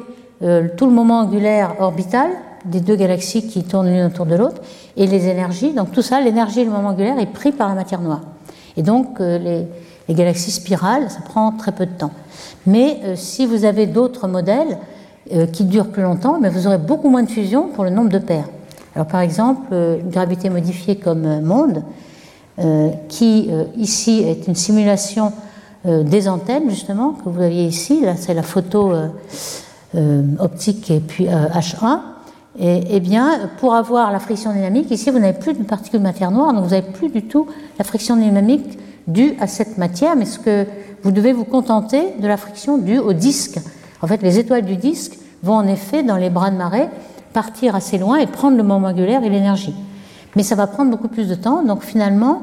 tout 0.78 0.86
le 0.86 0.94
moment 0.94 1.20
angulaire 1.20 1.76
orbital 1.80 2.30
des 2.70 2.80
deux 2.80 2.96
galaxies 2.96 3.48
qui 3.48 3.64
tournent 3.64 3.92
l'une 3.92 4.06
autour 4.06 4.26
de 4.26 4.36
l'autre 4.36 4.62
et 4.98 5.08
les 5.08 5.28
énergies. 5.28 5.74
Donc 5.74 5.92
tout 5.92 6.02
ça, 6.02 6.22
l'énergie 6.22 6.62
et 6.62 6.66
le 6.66 6.72
moment 6.72 6.90
angulaire 6.90 7.20
est 7.20 7.32
pris 7.32 7.52
par 7.52 7.70
la 7.70 7.76
matière 7.76 8.02
noire. 8.02 8.22
Et 8.78 8.84
donc 8.84 9.20
les, 9.20 9.66
les 10.10 10.16
galaxies 10.16 10.52
spirales, 10.52 11.10
ça 11.10 11.20
prend 11.22 11.52
très 11.52 11.72
peu 11.72 11.86
de 11.86 11.92
temps. 11.92 12.12
Mais 12.66 13.00
euh, 13.04 13.16
si 13.16 13.46
vous 13.46 13.64
avez 13.64 13.86
d'autres 13.86 14.28
modèles 14.28 14.80
euh, 15.32 15.46
qui 15.46 15.64
durent 15.64 15.92
plus 15.92 16.02
longtemps, 16.02 16.40
mais 16.42 16.50
vous 16.50 16.66
aurez 16.66 16.80
beaucoup 16.80 17.10
moins 17.10 17.24
de 17.24 17.30
fusion 17.30 17.68
pour 17.68 17.84
le 17.84 17.92
nombre 17.92 18.10
de 18.10 18.18
paires. 18.18 18.50
Alors 18.96 19.08
par 19.08 19.22
exemple, 19.22 19.68
euh, 19.72 20.00
une 20.00 20.10
gravité 20.10 20.50
modifiée 20.50 20.98
comme 20.98 21.42
monde, 21.42 21.84
qui 23.08 23.50
ici 23.78 24.22
est 24.28 24.48
une 24.48 24.56
simulation 24.56 25.32
des 25.86 26.28
antennes 26.28 26.70
justement 26.70 27.14
que 27.14 27.24
vous 27.24 27.32
voyez 27.32 27.64
ici. 27.64 28.02
Là, 28.02 28.18
c'est 28.18 28.34
la 28.34 28.44
photo 28.44 28.92
optique 30.40 30.92
et 30.92 31.00
puis 31.00 31.28
H1. 31.28 32.02
Et, 32.58 32.84
eh 32.90 33.00
bien, 33.00 33.50
pour 33.60 33.76
avoir 33.76 34.12
la 34.12 34.20
friction 34.20 34.52
dynamique, 34.52 34.90
ici, 34.90 35.12
vous 35.12 35.20
n'avez 35.20 35.38
plus 35.38 35.54
de 35.54 35.64
particules 35.64 36.00
de 36.00 36.04
matière 36.04 36.32
noire, 36.32 36.54
donc 36.54 36.64
vous 36.64 36.72
n'avez 36.72 36.88
plus 36.92 37.10
du 37.10 37.24
tout 37.24 37.48
la 37.78 37.86
friction 37.86 38.16
dynamique 38.16 38.80
due 39.08 39.36
à 39.40 39.48
cette 39.48 39.78
matière, 39.78 40.16
mais 40.16 40.26
ce 40.26 40.40
que 40.40 40.66
vous 41.04 41.12
devez 41.12 41.32
vous 41.32 41.46
contenter 41.46 42.14
de 42.20 42.28
la 42.28 42.38
friction 42.38 42.78
due 42.78 42.98
au 42.98 43.14
disque. 43.14 43.60
En 44.02 44.08
fait, 44.08 44.22
les 44.22 44.40
étoiles 44.40 44.66
du 44.66 44.78
disque 44.78 45.18
vont 45.44 45.56
en 45.56 45.68
effet, 45.68 46.04
dans 46.04 46.18
les 46.18 46.30
bras 46.30 46.50
de 46.50 46.58
marée, 46.58 46.88
partir 47.34 47.76
assez 47.76 47.98
loin 47.98 48.18
et 48.18 48.26
prendre 48.26 48.58
le 48.58 48.64
moment 48.64 48.88
angulaire 48.88 49.24
et 49.24 49.30
l'énergie. 49.30 49.76
Mais 50.36 50.44
ça 50.44 50.56
va 50.56 50.68
prendre 50.68 50.92
beaucoup 50.92 51.08
plus 51.08 51.28
de 51.28 51.36
temps, 51.36 51.64
donc 51.64 51.84
finalement, 51.84 52.42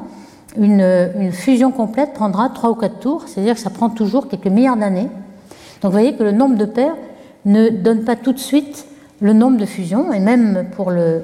une, 0.57 1.31
fusion 1.31 1.71
complète 1.71 2.13
prendra 2.13 2.49
3 2.49 2.71
ou 2.71 2.75
4 2.75 2.99
tours, 2.99 3.23
c'est-à-dire 3.27 3.53
que 3.53 3.59
ça 3.59 3.69
prend 3.69 3.89
toujours 3.89 4.27
quelques 4.27 4.47
milliards 4.47 4.77
d'années. 4.77 5.09
Donc 5.81 5.91
vous 5.91 5.91
voyez 5.91 6.15
que 6.15 6.23
le 6.23 6.31
nombre 6.31 6.55
de 6.55 6.65
paires 6.65 6.95
ne 7.45 7.69
donne 7.69 8.03
pas 8.03 8.15
tout 8.15 8.33
de 8.33 8.39
suite 8.39 8.85
le 9.19 9.33
nombre 9.33 9.57
de 9.57 9.65
fusions, 9.65 10.13
et 10.13 10.19
même 10.19 10.65
pour 10.75 10.91
le, 10.91 11.23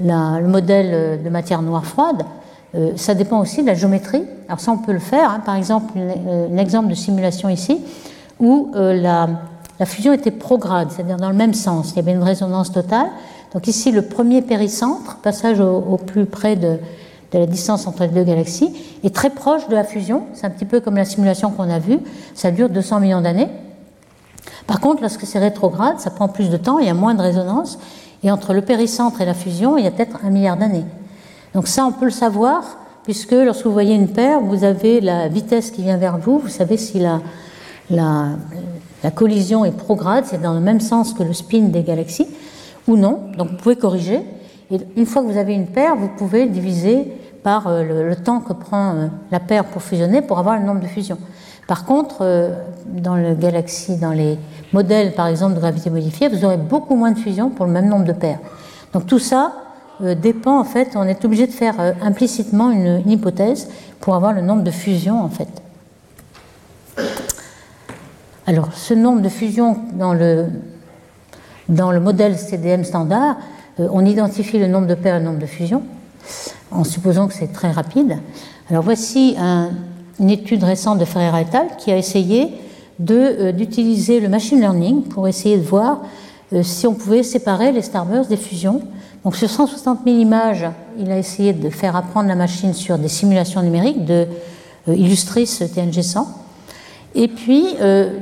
le 0.00 0.46
modèle 0.46 1.22
de 1.22 1.28
matière 1.28 1.62
noire 1.62 1.84
froide, 1.84 2.22
euh, 2.76 2.92
ça 2.96 3.14
dépend 3.14 3.40
aussi 3.40 3.62
de 3.62 3.66
la 3.66 3.74
géométrie. 3.74 4.22
Alors 4.48 4.60
ça, 4.60 4.72
on 4.72 4.78
peut 4.78 4.92
le 4.92 4.98
faire. 4.98 5.30
Hein. 5.30 5.40
Par 5.44 5.54
exemple, 5.56 5.92
euh, 5.96 6.48
un 6.52 6.58
exemple 6.58 6.88
de 6.88 6.94
simulation 6.94 7.48
ici, 7.48 7.80
où 8.40 8.70
euh, 8.74 9.00
la, 9.00 9.86
fusion 9.86 10.12
était 10.12 10.30
prograde, 10.30 10.88
c'est-à-dire 10.90 11.16
dans 11.16 11.30
le 11.30 11.36
même 11.36 11.54
sens. 11.54 11.92
Il 11.92 11.96
y 11.96 11.98
avait 12.00 12.12
une 12.12 12.22
résonance 12.22 12.72
totale. 12.72 13.08
Donc 13.54 13.66
ici, 13.68 13.92
le 13.92 14.02
premier 14.02 14.42
péricentre, 14.42 15.18
passage 15.18 15.60
au, 15.60 15.96
plus 15.96 16.26
près 16.26 16.56
de, 16.56 16.78
la 17.32 17.46
distance 17.46 17.86
entre 17.86 18.02
les 18.02 18.08
deux 18.08 18.24
galaxies, 18.24 18.72
est 19.04 19.14
très 19.14 19.30
proche 19.30 19.68
de 19.68 19.74
la 19.74 19.84
fusion. 19.84 20.24
C'est 20.32 20.46
un 20.46 20.50
petit 20.50 20.64
peu 20.64 20.80
comme 20.80 20.96
la 20.96 21.04
simulation 21.04 21.50
qu'on 21.50 21.68
a 21.70 21.78
vue. 21.78 21.98
Ça 22.34 22.50
dure 22.50 22.68
200 22.70 23.00
millions 23.00 23.20
d'années. 23.20 23.48
Par 24.66 24.80
contre, 24.80 25.02
lorsque 25.02 25.26
c'est 25.26 25.38
rétrograde, 25.38 25.98
ça 25.98 26.10
prend 26.10 26.28
plus 26.28 26.50
de 26.50 26.56
temps, 26.56 26.78
il 26.78 26.86
y 26.86 26.90
a 26.90 26.94
moins 26.94 27.14
de 27.14 27.22
résonance. 27.22 27.78
Et 28.22 28.30
entre 28.30 28.54
le 28.54 28.62
péricentre 28.62 29.20
et 29.20 29.24
la 29.24 29.34
fusion, 29.34 29.78
il 29.78 29.84
y 29.84 29.86
a 29.86 29.90
peut-être 29.90 30.18
un 30.24 30.30
milliard 30.30 30.56
d'années. 30.56 30.84
Donc 31.54 31.68
ça, 31.68 31.86
on 31.86 31.92
peut 31.92 32.06
le 32.06 32.10
savoir, 32.10 32.78
puisque 33.04 33.32
lorsque 33.32 33.64
vous 33.64 33.72
voyez 33.72 33.94
une 33.94 34.08
paire, 34.08 34.40
vous 34.40 34.64
avez 34.64 35.00
la 35.00 35.28
vitesse 35.28 35.70
qui 35.70 35.82
vient 35.82 35.96
vers 35.96 36.18
vous, 36.18 36.38
vous 36.38 36.48
savez 36.48 36.76
si 36.76 36.98
la, 36.98 37.20
collision 39.14 39.64
est 39.64 39.70
prograde, 39.70 40.24
c'est 40.26 40.42
dans 40.42 40.54
le 40.54 40.60
même 40.60 40.80
sens 40.80 41.12
que 41.14 41.22
le 41.22 41.32
spin 41.32 41.68
des 41.68 41.82
galaxies, 41.82 42.26
ou 42.88 42.96
non. 42.96 43.20
Donc 43.38 43.50
vous 43.50 43.56
pouvez 43.56 43.76
corriger. 43.76 44.22
Et 44.70 44.78
une 44.96 45.06
fois 45.06 45.22
que 45.22 45.28
vous 45.28 45.38
avez 45.38 45.54
une 45.54 45.68
paire, 45.68 45.94
vous 45.94 46.08
pouvez 46.08 46.46
diviser 46.46 47.12
par 47.44 47.68
euh, 47.68 48.08
le, 48.08 48.16
temps 48.16 48.40
que 48.40 48.52
prend 48.52 48.94
euh, 48.94 49.06
la 49.30 49.38
paire 49.38 49.66
pour 49.66 49.80
fusionner 49.80 50.20
pour 50.22 50.40
avoir 50.40 50.58
le 50.58 50.64
nombre 50.64 50.80
de 50.80 50.88
fusions. 50.88 51.18
Par 51.66 51.84
contre, 51.84 52.18
euh, 52.20 52.54
dans 52.86 53.16
le 53.16 53.34
galaxie, 53.34 53.96
dans 53.96 54.12
les 54.12 54.38
modèles 54.72 55.14
par 55.14 55.26
exemple 55.26 55.54
de 55.54 55.60
gravité 55.60 55.90
modifiée, 55.90 56.28
vous 56.28 56.44
aurez 56.44 56.56
beaucoup 56.56 56.94
moins 56.94 57.10
de 57.10 57.18
fusions 57.18 57.50
pour 57.50 57.66
le 57.66 57.72
même 57.72 57.88
nombre 57.88 58.04
de 58.04 58.12
paires. 58.12 58.38
Donc 58.92 59.06
tout 59.06 59.18
ça, 59.18 59.52
euh, 60.02 60.14
dépend 60.14 60.60
en 60.60 60.64
fait, 60.64 60.90
on 60.94 61.02
est 61.04 61.24
obligé 61.24 61.46
de 61.46 61.52
faire 61.52 61.74
euh, 61.80 61.92
implicitement 62.02 62.70
une, 62.70 63.02
hypothèse 63.10 63.68
pour 64.00 64.14
avoir 64.14 64.32
le 64.32 64.42
nombre 64.42 64.62
de 64.62 64.70
fusions 64.70 65.20
en 65.20 65.28
fait. 65.28 65.48
Alors 68.46 68.72
ce 68.72 68.94
nombre 68.94 69.20
de 69.22 69.28
fusions 69.28 69.76
dans 69.94 70.14
le, 70.14 70.46
modèle 71.68 72.38
CDM 72.38 72.84
standard, 72.84 73.38
on 73.78 74.06
identifie 74.06 74.58
le 74.58 74.68
nombre 74.68 74.86
de 74.86 74.94
paires 74.94 75.16
et 75.16 75.18
le 75.18 75.24
nombre 75.24 75.40
de 75.40 75.46
fusions 75.46 75.82
en 76.70 76.84
supposant 76.84 77.26
que 77.26 77.34
c'est 77.34 77.52
très 77.52 77.72
rapide. 77.72 78.18
Alors 78.70 78.84
voici 78.84 79.36
une 80.20 80.30
étude 80.30 80.64
récente 80.64 80.98
de 80.98 81.04
Ferreira 81.04 81.40
et 81.42 81.46
al. 81.52 81.68
qui 81.78 81.90
a 81.90 81.96
essayé 81.96 82.48
d'utiliser 82.98 84.20
le 84.20 84.28
machine 84.28 84.58
learning 84.60 85.02
pour 85.02 85.28
essayer 85.28 85.58
de 85.58 85.62
voir 85.62 86.00
si 86.62 86.86
on 86.86 86.94
pouvait 86.94 87.22
séparer 87.22 87.72
les 87.72 87.82
starbursts 87.82 88.30
des 88.30 88.36
fusions 88.36 88.80
donc 89.26 89.34
sur 89.34 89.50
160 89.50 90.02
000 90.04 90.18
images, 90.18 90.66
il 91.00 91.10
a 91.10 91.18
essayé 91.18 91.52
de 91.52 91.68
faire 91.68 91.96
apprendre 91.96 92.28
la 92.28 92.36
machine 92.36 92.72
sur 92.72 92.96
des 92.96 93.08
simulations 93.08 93.60
numériques 93.60 94.04
de 94.04 94.28
euh, 94.88 94.94
Illustris 94.94 95.46
TNG100. 95.46 96.24
et 97.16 97.26
puis 97.26 97.66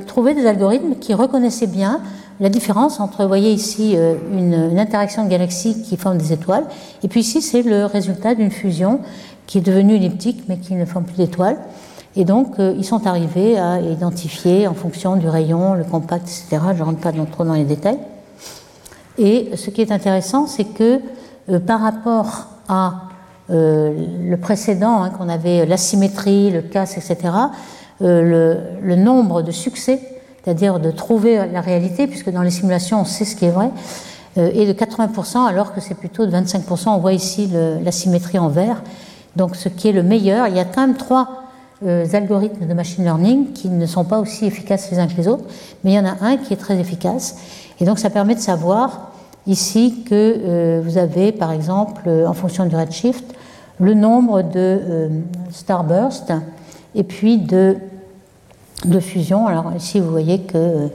trouver 0.07 0.33
des 0.33 0.47
algorithmes 0.47 0.95
qui 0.95 1.13
reconnaissaient 1.13 1.67
bien 1.67 2.01
la 2.39 2.49
différence 2.49 2.99
entre, 2.99 3.21
vous 3.21 3.27
voyez 3.27 3.51
ici, 3.51 3.95
une, 4.33 4.79
interaction 4.79 5.25
de 5.25 5.29
galaxies 5.29 5.83
qui 5.83 5.95
forment 5.95 6.17
des 6.17 6.33
étoiles, 6.33 6.65
et 7.03 7.07
puis 7.07 7.21
ici, 7.21 7.41
c'est 7.41 7.61
le 7.61 7.85
résultat 7.85 8.33
d'une 8.33 8.51
fusion 8.51 8.99
qui 9.47 9.59
est 9.59 9.61
devenue 9.61 9.95
elliptique, 9.95 10.43
mais 10.47 10.57
qui 10.57 10.73
ne 10.75 10.85
forme 10.85 11.05
plus 11.05 11.17
d'étoiles. 11.17 11.57
Et 12.15 12.23
donc, 12.23 12.55
ils 12.59 12.85
sont 12.85 13.07
arrivés 13.07 13.57
à 13.57 13.81
identifier 13.81 14.67
en 14.67 14.73
fonction 14.73 15.17
du 15.17 15.27
rayon, 15.27 15.73
le 15.73 15.83
compact, 15.83 16.23
etc. 16.23 16.63
Je 16.73 16.79
ne 16.79 16.83
rentre 16.83 16.99
pas 16.99 17.11
trop 17.11 17.43
dans 17.43 17.53
les 17.53 17.65
détails. 17.65 17.99
Et 19.17 19.51
ce 19.55 19.69
qui 19.69 19.81
est 19.81 19.91
intéressant, 19.91 20.47
c'est 20.47 20.63
que 20.63 21.01
par 21.59 21.81
rapport 21.81 22.47
à 22.69 23.05
euh, 23.51 23.93
le 24.23 24.37
précédent, 24.37 25.03
hein, 25.03 25.11
qu'on 25.11 25.29
avait 25.29 25.65
l'asymétrie, 25.65 26.49
le 26.49 26.61
casse, 26.61 26.97
etc., 26.97 27.33
euh, 28.01 28.59
le, 28.81 28.95
nombre 28.95 29.43
de 29.43 29.51
succès, 29.51 30.01
c'est-à-dire 30.43 30.79
de 30.79 30.89
trouver 30.89 31.47
la 31.51 31.61
réalité, 31.61 32.07
puisque 32.07 32.31
dans 32.31 32.41
les 32.41 32.49
simulations 32.49 33.01
on 33.01 33.05
sait 33.05 33.23
ce 33.23 33.35
qui 33.35 33.45
est 33.45 33.51
vrai, 33.51 33.69
euh, 34.37 34.49
est 34.51 34.65
de 34.65 34.73
80%, 34.73 35.45
alors 35.45 35.73
que 35.73 35.79
c'est 35.79 35.93
plutôt 35.93 36.25
de 36.25 36.31
25%. 36.31 36.89
On 36.89 36.97
voit 36.97 37.13
ici 37.13 37.49
l'asymétrie 37.83 38.39
en 38.39 38.49
vert. 38.49 38.81
Donc 39.35 39.55
ce 39.55 39.69
qui 39.69 39.89
est 39.89 39.91
le 39.91 40.03
meilleur, 40.03 40.47
il 40.47 40.55
y 40.55 40.59
a 40.59 40.65
quand 40.65 40.81
même 40.81 40.97
trois 40.97 41.41
algorithmes 42.13 42.65
de 42.65 42.73
machine 42.73 43.03
learning 43.03 43.51
qui 43.51 43.69
ne 43.69 43.85
sont 43.85 44.05
pas 44.05 44.19
aussi 44.19 44.45
efficaces 44.45 44.89
les 44.91 44.97
uns 44.97 45.07
que 45.07 45.17
les 45.17 45.27
autres, 45.27 45.43
mais 45.83 45.91
il 45.91 45.95
y 45.95 45.99
en 45.99 46.05
a 46.05 46.15
un 46.21 46.37
qui 46.37 46.53
est 46.53 46.57
très 46.57 46.79
efficace. 46.79 47.37
Et 47.79 47.85
donc 47.85 47.99
ça 47.99 48.09
permet 48.09 48.33
de 48.33 48.39
savoir 48.39 49.11
ici 49.45 50.03
que 50.09 50.81
vous 50.83 50.97
avez, 50.97 51.31
par 51.31 51.51
exemple, 51.51 52.09
en 52.09 52.33
fonction 52.33 52.65
du 52.65 52.75
redshift, 52.75 53.35
le 53.79 53.93
nombre 53.93 54.41
de 54.41 54.49
euh, 54.55 55.09
starbursts 55.51 56.33
et 56.93 57.03
puis 57.03 57.37
de, 57.37 57.77
de 58.85 58.99
fusions. 58.99 59.47
Alors 59.47 59.73
ici, 59.75 59.99
vous 59.99 60.09
voyez 60.09 60.41
que 60.41 60.57
euh, 60.57 60.87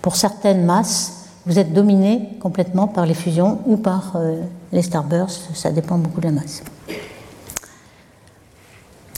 pour 0.00 0.16
certaines 0.16 0.64
masses, 0.64 1.28
vous 1.44 1.58
êtes 1.58 1.72
dominé 1.72 2.30
complètement 2.40 2.86
par 2.86 3.04
les 3.04 3.14
fusions 3.14 3.58
ou 3.66 3.76
par 3.76 4.14
euh, 4.16 4.40
les 4.72 4.82
starbursts, 4.82 5.50
ça 5.54 5.70
dépend 5.70 5.98
beaucoup 5.98 6.20
de 6.20 6.26
la 6.26 6.32
masse. 6.32 6.62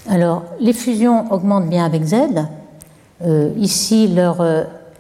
Alors, 0.09 0.43
les 0.61 0.73
fusions 0.73 1.33
augmentent 1.33 1.69
bien 1.69 1.85
avec 1.85 2.05
Z. 2.05 2.17
ici, 3.57 4.09
leur 4.09 4.45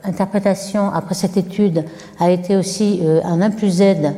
interprétation 0.02 0.90
après 0.90 1.14
cette 1.14 1.36
étude 1.36 1.84
a 2.18 2.30
été 2.30 2.56
aussi 2.56 3.02
un 3.22 3.42
1 3.42 3.50
plus 3.50 3.82
Z 3.82 4.14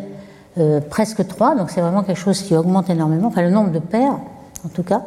euh, 0.58 0.80
presque 0.80 1.26
3, 1.26 1.54
donc 1.54 1.68
c'est 1.68 1.82
vraiment 1.82 2.02
quelque 2.02 2.18
chose 2.18 2.40
qui 2.40 2.56
augmente 2.56 2.88
énormément, 2.88 3.28
enfin 3.28 3.42
le 3.42 3.50
nombre 3.50 3.72
de 3.72 3.78
paires 3.78 4.16
en 4.64 4.68
tout 4.68 4.82
cas. 4.82 5.02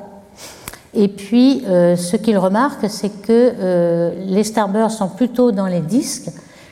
Et 0.93 1.07
puis 1.07 1.63
euh, 1.67 1.95
ce 1.95 2.17
qu'il 2.17 2.37
remarque, 2.37 2.87
c'est 2.87 3.09
que 3.09 3.53
euh, 3.59 4.11
les 4.27 4.43
starbursts 4.43 4.99
sont 4.99 5.07
plutôt 5.07 5.51
dans 5.51 5.65
les 5.65 5.79
disques, 5.79 6.29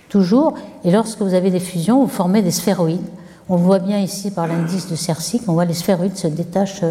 toujours, 0.09 0.53
et 0.83 0.91
lorsque 0.91 1.21
vous 1.21 1.33
avez 1.33 1.49
des 1.49 1.59
fusions, 1.59 2.01
vous 2.01 2.07
formez 2.07 2.43
des 2.43 2.51
sphéroïdes. 2.51 3.01
On 3.49 3.55
voit 3.55 3.79
bien 3.79 3.97
ici 3.97 4.29
par 4.29 4.45
l'indice 4.45 4.87
de 4.91 4.95
Cercic, 4.95 5.41
on 5.47 5.53
voit 5.53 5.65
les 5.65 5.73
sphéroïdes 5.73 6.15
se 6.15 6.27
détachent 6.27 6.83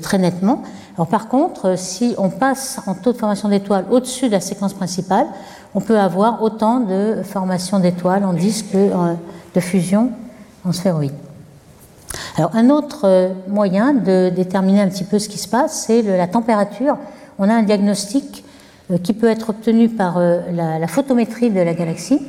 très 0.00 0.16
nettement. 0.16 0.62
Par 1.10 1.28
contre, 1.28 1.78
si 1.78 2.14
on 2.18 2.28
passe 2.28 2.80
en 2.86 2.94
taux 2.94 3.12
de 3.12 3.18
formation 3.18 3.48
d'étoiles 3.48 3.86
au-dessus 3.90 4.26
de 4.26 4.32
la 4.32 4.40
séquence 4.40 4.74
principale, 4.74 5.26
on 5.74 5.80
peut 5.80 5.98
avoir 5.98 6.42
autant 6.42 6.80
de 6.80 7.22
formation 7.24 7.78
d'étoiles 7.78 8.24
en 8.24 8.34
disque 8.34 8.72
que 8.72 8.90
de 9.54 9.60
fusion 9.60 10.10
en 10.64 10.72
sphéroïde. 10.72 11.12
Alors, 12.36 12.50
un 12.54 12.70
autre 12.70 13.02
euh, 13.04 13.28
moyen 13.48 13.92
de 13.92 14.30
déterminer 14.34 14.80
un 14.80 14.88
petit 14.88 15.04
peu 15.04 15.18
ce 15.18 15.28
qui 15.28 15.38
se 15.38 15.48
passe, 15.48 15.84
c'est 15.86 16.02
la 16.02 16.26
température. 16.26 16.96
On 17.38 17.48
a 17.48 17.54
un 17.54 17.62
diagnostic 17.62 18.44
euh, 18.90 18.98
qui 18.98 19.12
peut 19.12 19.28
être 19.28 19.50
obtenu 19.50 19.88
par 19.90 20.16
euh, 20.16 20.40
la, 20.50 20.86
photométrie 20.88 21.50
de 21.50 21.60
la 21.60 21.74
galaxie. 21.74 22.20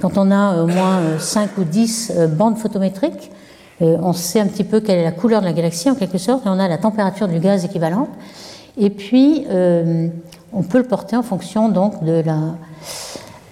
Quand 0.00 0.18
on 0.18 0.30
a 0.30 0.62
au 0.62 0.66
moins 0.66 1.18
5 1.18 1.58
ou 1.58 1.64
10 1.64 2.12
bandes 2.30 2.56
photométriques, 2.56 3.30
on 3.80 4.12
sait 4.12 4.40
un 4.40 4.46
petit 4.46 4.64
peu 4.64 4.80
quelle 4.80 4.98
est 4.98 5.04
la 5.04 5.12
couleur 5.12 5.40
de 5.40 5.46
la 5.46 5.52
galaxie 5.52 5.90
en 5.90 5.94
quelque 5.94 6.18
sorte, 6.18 6.46
et 6.46 6.48
on 6.48 6.58
a 6.58 6.68
la 6.68 6.78
température 6.78 7.28
du 7.28 7.38
gaz 7.38 7.64
équivalente. 7.64 8.08
Et 8.76 8.90
puis, 8.90 9.46
on 10.52 10.62
peut 10.62 10.78
le 10.78 10.84
porter 10.84 11.16
en 11.16 11.22
fonction 11.22 11.68
donc 11.68 12.02
de 12.02 12.22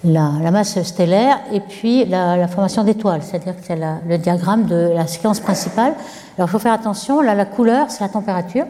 la, 0.03 0.51
masse 0.51 0.81
stellaire 0.83 1.39
et 1.51 1.59
puis 1.59 2.05
la, 2.05 2.47
formation 2.47 2.83
d'étoiles, 2.83 3.21
c'est-à-dire 3.23 3.55
que 3.55 3.61
c'est 3.65 3.77
le 3.77 4.17
diagramme 4.17 4.65
de 4.65 4.91
la 4.93 5.07
séquence 5.07 5.39
principale. 5.39 5.93
Alors 6.37 6.49
il 6.49 6.51
faut 6.51 6.59
faire 6.59 6.73
attention, 6.73 7.21
là 7.21 7.35
la 7.35 7.45
couleur 7.45 7.87
c'est 7.89 8.01
la 8.01 8.09
température. 8.09 8.65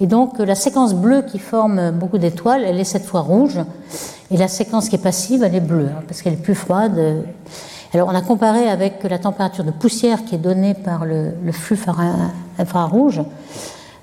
Et 0.00 0.06
donc 0.06 0.38
la 0.38 0.54
séquence 0.54 0.94
bleue 0.94 1.22
qui 1.22 1.38
forme 1.38 1.90
beaucoup 1.92 2.18
d'étoiles, 2.18 2.64
elle 2.64 2.78
est 2.78 2.84
cette 2.84 3.06
fois 3.06 3.20
rouge, 3.20 3.58
et 4.30 4.36
la 4.36 4.48
séquence 4.48 4.88
qui 4.88 4.96
est 4.96 5.02
passive, 5.02 5.42
elle 5.42 5.54
est 5.54 5.60
bleue, 5.60 5.88
hein, 5.88 6.02
parce 6.06 6.20
qu'elle 6.20 6.34
est 6.34 6.42
plus 6.42 6.54
froide. 6.54 7.24
Alors 7.94 8.08
on 8.08 8.14
a 8.14 8.20
comparé 8.20 8.68
avec 8.68 9.04
la 9.04 9.18
température 9.18 9.64
de 9.64 9.70
poussière 9.70 10.24
qui 10.24 10.34
est 10.34 10.38
donnée 10.38 10.74
par 10.74 11.04
le, 11.04 11.32
flux 11.52 11.78
infrarouge 12.58 13.22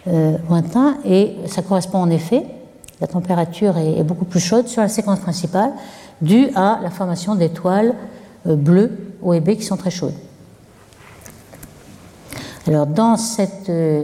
euh, 0.08 0.38
lointain, 0.50 0.98
et 1.06 1.36
ça 1.48 1.62
correspond 1.62 2.00
en 2.00 2.10
effet, 2.10 2.46
la 3.02 3.08
température 3.08 3.78
est, 3.78 4.04
beaucoup 4.04 4.26
plus 4.26 4.40
chaude 4.40 4.68
sur 4.68 4.82
la 4.82 4.88
séquence 4.88 5.20
principale, 5.20 5.72
dû 6.22 6.50
à 6.56 6.80
la 6.82 6.90
formation 6.90 7.36
d'étoiles 7.36 7.94
euh, 8.48 8.56
bleues 8.56 8.92
au 9.22 9.34
B 9.40 9.52
qui 9.52 9.64
sont 9.64 9.78
très 9.78 9.92
chaudes. 9.92 10.14
Alors, 12.68 12.86
dans 12.86 13.18
cette, 13.18 13.70
euh, 13.70 14.04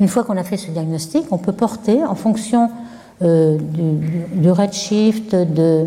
une 0.00 0.08
fois 0.08 0.24
qu'on 0.24 0.36
a 0.36 0.44
fait 0.44 0.56
ce 0.56 0.70
diagnostic, 0.70 1.26
on 1.30 1.38
peut 1.38 1.52
porter 1.52 2.04
en 2.04 2.14
fonction 2.14 2.70
du, 3.20 4.50
redshift, 4.50 5.34
de, 5.34 5.86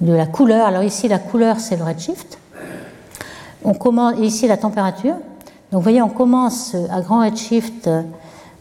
de, 0.00 0.12
la 0.12 0.26
couleur. 0.26 0.64
Alors 0.64 0.84
ici, 0.84 1.08
la 1.08 1.18
couleur, 1.18 1.58
c'est 1.58 1.76
le 1.76 1.82
redshift. 1.82 2.38
On 3.64 3.74
commence, 3.74 4.14
ici, 4.20 4.46
la 4.48 4.56
température. 4.56 5.14
Donc, 5.70 5.80
vous 5.80 5.80
voyez, 5.80 6.02
on 6.02 6.08
commence 6.08 6.74
à 6.90 7.00
grand 7.00 7.20
redshift 7.20 7.88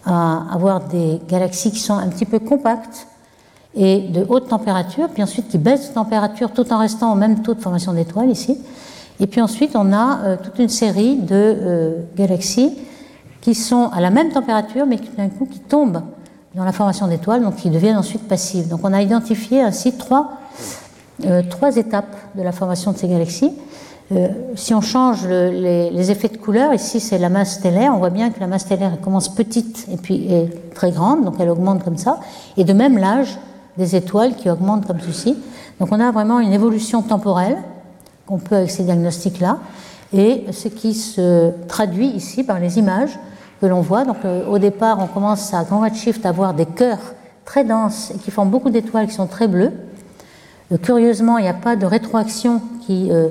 à 0.06 0.54
avoir 0.54 0.82
des 0.82 1.20
galaxies 1.28 1.72
qui 1.72 1.80
sont 1.80 1.94
un 1.94 2.08
petit 2.08 2.26
peu 2.26 2.40
compactes, 2.40 3.08
et 3.76 4.00
de 4.00 4.26
haute 4.28 4.50
température, 4.50 5.10
puis 5.10 5.24
ensuite 5.24 5.48
qui 5.48 5.58
baisse 5.58 5.90
de 5.90 5.94
température 5.94 6.52
tout 6.52 6.72
en 6.74 6.80
restant 6.80 7.14
au 7.14 7.16
même 7.16 7.42
taux 7.42 7.54
de 7.54 7.62
formation 7.62 7.94
d'étoiles 7.94 8.30
ici. 8.30 8.58
Et 9.20 9.28
puis 9.28 9.42
ensuite, 9.42 9.76
on 9.76 9.94
a 9.94 10.20
euh, 10.24 10.38
toute 10.42 10.60
une 10.60 10.70
série 10.70 11.16
de 11.16 11.28
euh, 11.32 12.02
galaxies 12.16 12.78
qui 13.40 13.56
sont 13.56 13.90
à 13.94 14.02
la 14.02 14.10
même 14.10 14.32
température, 14.32 14.86
mais 14.86 14.98
qui 14.98 15.10
d'un 15.16 15.30
coup 15.30 15.48
tombent 15.70 16.02
dans 16.54 16.66
la 16.66 16.74
formation 16.74 17.08
d'étoiles, 17.08 17.44
donc 17.44 17.56
qui 17.56 17.70
deviennent 17.70 17.98
ensuite 17.98 18.28
passives. 18.28 18.68
Donc 18.68 18.82
on 18.84 18.92
a 18.92 19.02
identifié 19.02 19.62
ainsi 19.62 19.94
trois, 19.94 20.32
euh, 21.26 21.42
trois 21.50 21.78
étapes 21.78 22.16
de 22.36 22.42
la 22.42 22.52
formation 22.52 22.92
de 22.92 22.98
ces 22.98 23.08
galaxies. 23.08 23.54
Si 24.56 24.74
on 24.74 24.82
change 24.82 25.26
les, 25.28 26.12
effets 26.12 26.28
de 26.28 26.38
couleur, 26.38 26.74
ici 26.74 27.00
c'est 27.00 27.18
la 27.18 27.30
masse 27.30 27.56
stellaire, 27.56 27.94
on 27.96 27.98
voit 27.98 28.10
bien 28.10 28.30
que 28.30 28.40
la 28.40 28.48
masse 28.48 28.64
stellaire 28.64 29.00
commence 29.02 29.30
petite 29.30 29.88
et 29.92 29.98
puis 29.98 30.32
est 30.32 30.74
très 30.74 30.92
grande, 30.92 31.24
donc 31.24 31.36
elle 31.40 31.50
augmente 31.50 31.84
comme 31.84 31.98
ça. 31.98 32.20
Et 32.58 32.64
de 32.64 32.74
même 32.74 32.98
l'âge 32.98 33.40
des 33.78 33.96
étoiles 33.96 34.36
qui 34.36 34.50
augmentent 34.50 34.86
comme 34.86 35.00
ceci. 35.00 35.38
Donc 35.80 35.90
on 35.92 36.00
a 36.00 36.12
vraiment 36.12 36.40
une 36.40 36.54
évolution 36.54 37.02
temporelle 37.02 37.58
qu'on 38.26 38.38
peut 38.38 38.56
avec 38.56 38.72
ces 38.72 38.84
diagnostics-là, 38.84 39.60
et 40.14 40.46
ce 40.52 40.68
qui 40.68 40.94
se 40.94 41.52
traduit 41.68 42.08
ici 42.08 42.44
par 42.44 42.60
les 42.60 42.80
images 42.80 43.18
que 43.62 43.66
l'on 43.66 43.82
voit. 43.82 44.04
Donc 44.04 44.18
euh, 44.26 44.46
au 44.48 44.60
départ, 44.60 45.00
on 45.00 45.08
commence 45.08 45.54
à 45.54 45.64
grand 45.64 45.82
redshift 45.82 46.26
à 46.26 46.32
voir 46.32 46.54
des 46.54 46.66
cœurs 46.66 47.00
très 47.46 47.64
denses 47.64 48.12
et 48.12 48.18
qui 48.18 48.32
forment 48.32 48.50
beaucoup 48.50 48.70
d'étoiles 48.70 49.08
qui 49.08 49.14
sont 49.14 49.28
très 49.28 49.48
bleues. 49.48 49.72
Euh, 50.72 50.78
curieusement, 50.78 51.38
il 51.38 51.44
n'y 51.44 51.50
a 51.50 51.54
pas 51.54 51.76
de 51.76 51.86
rétroaction 51.86 52.62
qui 52.86 53.10
euh, 53.12 53.30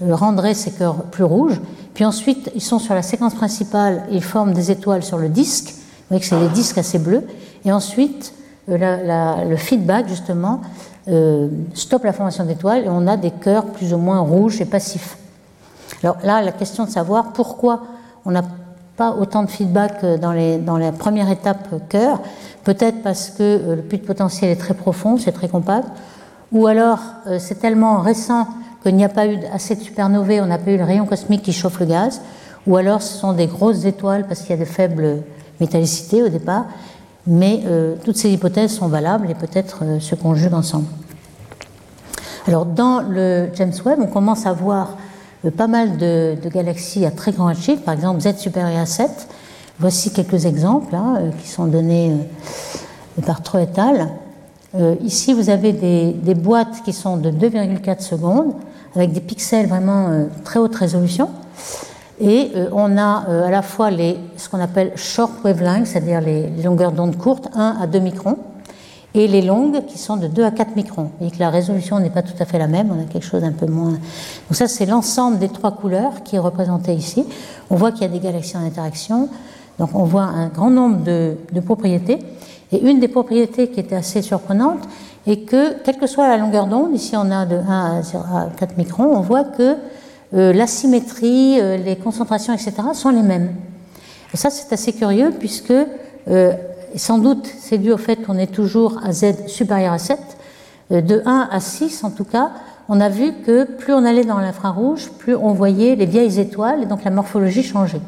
rendrait 0.00 0.54
ces 0.54 0.72
cœurs 0.72 1.04
plus 1.04 1.24
rouges. 1.24 1.60
Puis 1.94 2.04
ensuite, 2.04 2.50
ils 2.54 2.60
sont 2.62 2.78
sur 2.78 2.94
la 2.94 3.02
séquence 3.02 3.34
principale 3.34 4.04
ils 4.10 4.22
forment 4.22 4.52
des 4.52 4.70
étoiles 4.70 5.02
sur 5.02 5.18
le 5.18 5.28
disque. 5.28 5.68
Vous 5.68 5.82
voyez 6.10 6.20
que 6.20 6.26
c'est 6.26 6.38
des 6.38 6.54
disques 6.54 6.78
assez 6.78 6.98
bleus. 6.98 7.24
Et 7.64 7.72
ensuite, 7.72 8.34
euh, 8.68 9.44
le 9.44 9.56
feedback, 9.56 10.08
justement, 10.08 10.60
euh, 11.08 11.48
stoppe 11.74 12.04
la 12.04 12.12
formation 12.12 12.44
d'étoiles 12.44 12.84
et 12.84 12.88
on 12.88 13.06
a 13.06 13.16
des 13.16 13.30
cœurs 13.30 13.66
plus 13.66 13.94
ou 13.94 13.98
moins 13.98 14.20
rouges 14.20 14.60
et 14.60 14.64
passifs. 14.64 15.16
Alors 16.02 16.16
là, 16.22 16.42
la 16.42 16.52
question 16.52 16.84
de 16.84 16.90
savoir 16.90 17.32
pourquoi 17.32 17.82
on 18.24 18.32
n'a 18.32 18.42
pas 18.96 19.12
autant 19.12 19.42
de 19.42 19.50
feedback 19.50 20.04
dans, 20.20 20.32
les, 20.32 20.58
dans 20.58 20.78
la 20.78 20.90
première 20.90 21.30
étape 21.30 21.88
cœur, 21.88 22.20
peut-être 22.64 23.02
parce 23.02 23.30
que 23.30 23.42
euh, 23.42 23.76
le 23.76 23.82
puits 23.82 23.98
de 23.98 24.04
potentiel 24.04 24.50
est 24.50 24.56
très 24.56 24.74
profond, 24.74 25.16
c'est 25.16 25.32
très 25.32 25.48
compact, 25.48 25.88
ou 26.52 26.66
alors 26.66 27.00
c'est 27.40 27.58
tellement 27.58 27.98
récent 27.98 28.46
qu'il 28.86 28.96
n'y 28.96 29.04
a 29.04 29.08
pas 29.08 29.26
eu 29.26 29.38
assez 29.52 29.74
de 29.74 29.82
supernovae, 29.82 30.40
on 30.40 30.46
n'a 30.46 30.58
pas 30.58 30.70
eu 30.70 30.78
le 30.78 30.84
rayon 30.84 31.06
cosmique 31.06 31.42
qui 31.42 31.52
chauffe 31.52 31.80
le 31.80 31.86
gaz, 31.86 32.20
ou 32.66 32.76
alors 32.76 33.02
ce 33.02 33.18
sont 33.18 33.32
des 33.32 33.46
grosses 33.46 33.84
étoiles 33.84 34.26
parce 34.26 34.40
qu'il 34.40 34.50
y 34.50 34.52
a 34.54 34.56
de 34.56 34.64
faibles 34.64 35.22
métallicités 35.60 36.22
au 36.22 36.28
départ, 36.28 36.66
mais 37.26 37.62
euh, 37.66 37.96
toutes 38.04 38.16
ces 38.16 38.30
hypothèses 38.30 38.72
sont 38.72 38.88
valables 38.88 39.30
et 39.30 39.34
peut-être 39.34 39.80
euh, 39.82 40.00
se 40.00 40.14
conjuguent 40.14 40.54
ensemble. 40.54 40.86
Alors 42.46 42.64
dans 42.64 43.00
le 43.00 43.48
James 43.54 43.72
Webb, 43.84 43.98
on 44.00 44.06
commence 44.06 44.46
à 44.46 44.52
voir 44.52 44.96
euh, 45.44 45.50
pas 45.50 45.66
mal 45.66 45.96
de, 45.96 46.36
galaxies 46.52 47.04
à 47.04 47.10
très 47.10 47.32
grand 47.32 47.46
redshift, 47.46 47.84
par 47.84 47.94
exemple 47.94 48.20
Z 48.20 48.36
supérieur 48.38 48.80
à 48.80 48.86
7. 48.86 49.10
Voici 49.78 50.12
quelques 50.12 50.46
exemples 50.46 50.94
hein, 50.94 51.30
qui 51.42 51.48
sont 51.48 51.66
donnés 51.66 52.12
par 53.26 53.42
Troy 53.42 53.62
et 53.62 53.68
al. 53.78 54.08
ici, 55.02 55.34
vous 55.34 55.50
avez 55.50 55.72
des, 55.74 56.34
boîtes 56.34 56.82
qui 56.82 56.94
sont 56.94 57.18
de 57.18 57.30
2,4 57.30 58.00
secondes, 58.00 58.54
avec 58.96 59.12
des 59.12 59.20
pixels 59.20 59.66
vraiment 59.66 60.26
très 60.44 60.58
haute 60.58 60.74
résolution. 60.74 61.28
Et 62.18 62.50
on 62.72 62.96
a 62.96 63.24
à 63.46 63.50
la 63.50 63.62
fois 63.62 63.90
les, 63.90 64.16
ce 64.36 64.48
qu'on 64.48 64.60
appelle 64.60 64.92
short 64.96 65.32
wavelengths, 65.44 65.86
c'est-à-dire 65.86 66.20
les, 66.20 66.48
longueurs 66.62 66.92
d'onde 66.92 67.16
courtes, 67.16 67.48
1 67.54 67.76
à 67.80 67.86
2 67.86 67.98
microns, 67.98 68.38
et 69.14 69.28
les 69.28 69.42
longues 69.42 69.84
qui 69.86 69.98
sont 69.98 70.16
de 70.16 70.26
2 70.26 70.44
à 70.44 70.50
4 70.50 70.76
microns. 70.76 71.10
Et 71.20 71.30
que 71.30 71.38
la 71.38 71.50
résolution 71.50 71.98
n'est 71.98 72.10
pas 72.10 72.22
tout 72.22 72.34
à 72.38 72.44
fait 72.44 72.58
la 72.58 72.68
même, 72.68 72.90
on 72.90 73.02
a 73.02 73.04
quelque 73.04 73.24
chose 73.24 73.44
un 73.44 73.52
peu 73.52 73.66
moins. 73.66 73.90
Donc 73.92 73.98
ça, 74.52 74.66
c'est 74.66 74.86
l'ensemble 74.86 75.38
des 75.38 75.48
trois 75.48 75.72
couleurs 75.72 76.22
qui 76.22 76.36
est 76.36 76.38
représenté 76.38 76.94
ici. 76.94 77.24
On 77.68 77.76
voit 77.76 77.92
qu'il 77.92 78.02
y 78.02 78.04
a 78.04 78.08
des 78.08 78.20
galaxies 78.20 78.56
en 78.56 78.64
interaction, 78.64 79.28
donc 79.78 79.90
on 79.94 80.04
voit 80.04 80.24
un 80.24 80.48
grand 80.48 80.70
nombre 80.70 81.02
de, 81.02 81.60
propriétés. 81.64 82.18
Et 82.72 82.80
une 82.80 82.98
des 82.98 83.08
propriétés 83.08 83.68
qui 83.68 83.80
était 83.80 83.96
assez 83.96 84.22
surprenante 84.22 84.80
est 85.26 85.40
que, 85.42 85.74
quelle 85.82 85.98
que 85.98 86.06
soit 86.06 86.28
la 86.28 86.36
longueur 86.36 86.66
d'onde, 86.66 86.94
ici 86.94 87.16
on 87.16 87.30
a 87.30 87.46
de 87.46 87.56
1 87.56 88.00
à 88.14 88.48
4 88.56 88.76
microns, 88.76 89.16
on 89.16 89.20
voit 89.20 89.44
que 89.44 89.76
euh, 90.34 90.52
la 90.52 90.66
symétrie, 90.66 91.60
euh, 91.60 91.76
les 91.76 91.96
concentrations, 91.96 92.52
etc., 92.52 92.72
sont 92.94 93.10
les 93.10 93.22
mêmes. 93.22 93.54
Et 94.34 94.36
ça, 94.36 94.50
c'est 94.50 94.72
assez 94.72 94.92
curieux 94.92 95.32
puisque 95.38 95.72
euh, 96.28 96.52
et 96.94 96.98
sans 96.98 97.18
doute 97.18 97.46
c'est 97.58 97.78
dû 97.78 97.92
au 97.92 97.98
fait 97.98 98.16
qu'on 98.16 98.38
est 98.38 98.52
toujours 98.52 99.00
à 99.04 99.12
z 99.12 99.46
supérieur 99.48 99.92
à 99.92 99.98
7, 99.98 100.18
euh, 100.92 101.00
de 101.00 101.22
1 101.24 101.48
à 101.50 101.60
6 101.60 102.04
en 102.04 102.10
tout 102.10 102.24
cas, 102.24 102.50
on 102.88 103.00
a 103.00 103.08
vu 103.08 103.32
que 103.44 103.64
plus 103.64 103.92
on 103.92 104.04
allait 104.04 104.24
dans 104.24 104.38
l'infrarouge, 104.38 105.10
plus 105.18 105.36
on 105.36 105.52
voyait 105.52 105.94
les 105.94 106.06
vieilles 106.06 106.40
étoiles 106.40 106.82
et 106.82 106.86
donc 106.86 107.04
la 107.04 107.10
morphologie 107.10 107.62
changeait, 107.62 108.00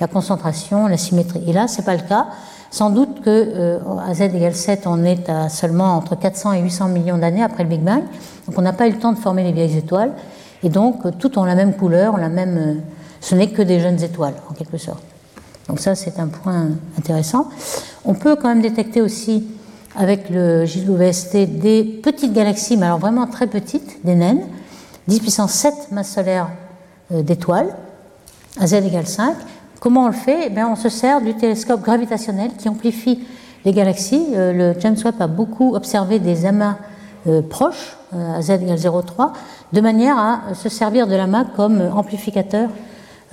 la 0.00 0.08
concentration, 0.08 0.86
la 0.88 0.96
symétrie. 0.96 1.42
Et 1.46 1.52
là, 1.52 1.68
c'est 1.68 1.84
pas 1.84 1.94
le 1.94 2.02
cas. 2.02 2.26
Sans 2.74 2.90
doute 2.90 3.20
que 3.20 3.30
euh, 3.30 3.78
z 4.14 4.22
égale 4.22 4.52
7, 4.52 4.88
on 4.88 5.04
est 5.04 5.28
à 5.28 5.48
seulement 5.48 5.94
entre 5.96 6.16
400 6.16 6.54
et 6.54 6.60
800 6.60 6.88
millions 6.88 7.18
d'années 7.18 7.44
après 7.44 7.62
le 7.62 7.68
Big 7.68 7.80
Bang, 7.80 8.02
donc 8.48 8.58
on 8.58 8.62
n'a 8.62 8.72
pas 8.72 8.88
eu 8.88 8.90
le 8.90 8.98
temps 8.98 9.12
de 9.12 9.16
former 9.16 9.44
les 9.44 9.52
vieilles 9.52 9.78
étoiles, 9.78 10.10
et 10.64 10.70
donc 10.70 11.06
euh, 11.06 11.12
toutes 11.16 11.38
ont 11.38 11.44
la 11.44 11.54
même 11.54 11.74
couleur, 11.74 12.16
la 12.16 12.28
même. 12.28 12.80
ce 13.20 13.36
n'est 13.36 13.50
que 13.50 13.62
des 13.62 13.78
jeunes 13.78 14.02
étoiles 14.02 14.34
en 14.50 14.54
quelque 14.54 14.76
sorte. 14.76 15.04
Donc 15.68 15.78
ça, 15.78 15.94
c'est 15.94 16.18
un 16.18 16.26
point 16.26 16.70
intéressant. 16.98 17.48
On 18.04 18.14
peut 18.14 18.34
quand 18.34 18.48
même 18.48 18.60
détecter 18.60 19.00
aussi 19.02 19.46
avec 19.94 20.28
le 20.28 20.64
JWST 20.64 21.60
des 21.60 21.84
petites 21.84 22.32
galaxies, 22.32 22.76
mais 22.76 22.86
alors 22.86 22.98
vraiment 22.98 23.28
très 23.28 23.46
petites, 23.46 24.04
des 24.04 24.16
naines, 24.16 24.42
10 25.06 25.20
puissance 25.20 25.52
7 25.52 25.92
masses 25.92 26.12
solaires 26.12 26.50
euh, 27.12 27.22
d'étoiles, 27.22 27.68
à 28.58 28.66
z 28.66 28.74
égale 28.74 29.06
5. 29.06 29.36
Comment 29.84 30.04
on 30.04 30.06
le 30.06 30.14
fait? 30.14 30.50
Eh 30.50 30.64
On 30.64 30.76
se 30.76 30.88
sert 30.88 31.20
du 31.20 31.34
télescope 31.34 31.82
gravitationnel 31.82 32.52
qui 32.56 32.70
amplifie 32.70 33.18
les 33.66 33.72
galaxies. 33.74 34.28
Euh, 34.32 34.72
le 34.72 34.80
James 34.80 34.96
Webb 35.04 35.16
a 35.20 35.26
beaucoup 35.26 35.74
observé 35.74 36.18
des 36.18 36.46
amas 36.46 36.78
euh, 37.26 37.42
proches, 37.42 37.94
à 38.10 38.40
z 38.40 38.52
égale 38.52 38.78
0,3, 38.78 39.32
de 39.74 39.80
manière 39.82 40.16
à 40.16 40.54
se 40.54 40.70
servir 40.70 41.06
de 41.06 41.14
l'amas 41.14 41.44
comme 41.54 41.82
amplificateur 41.94 42.70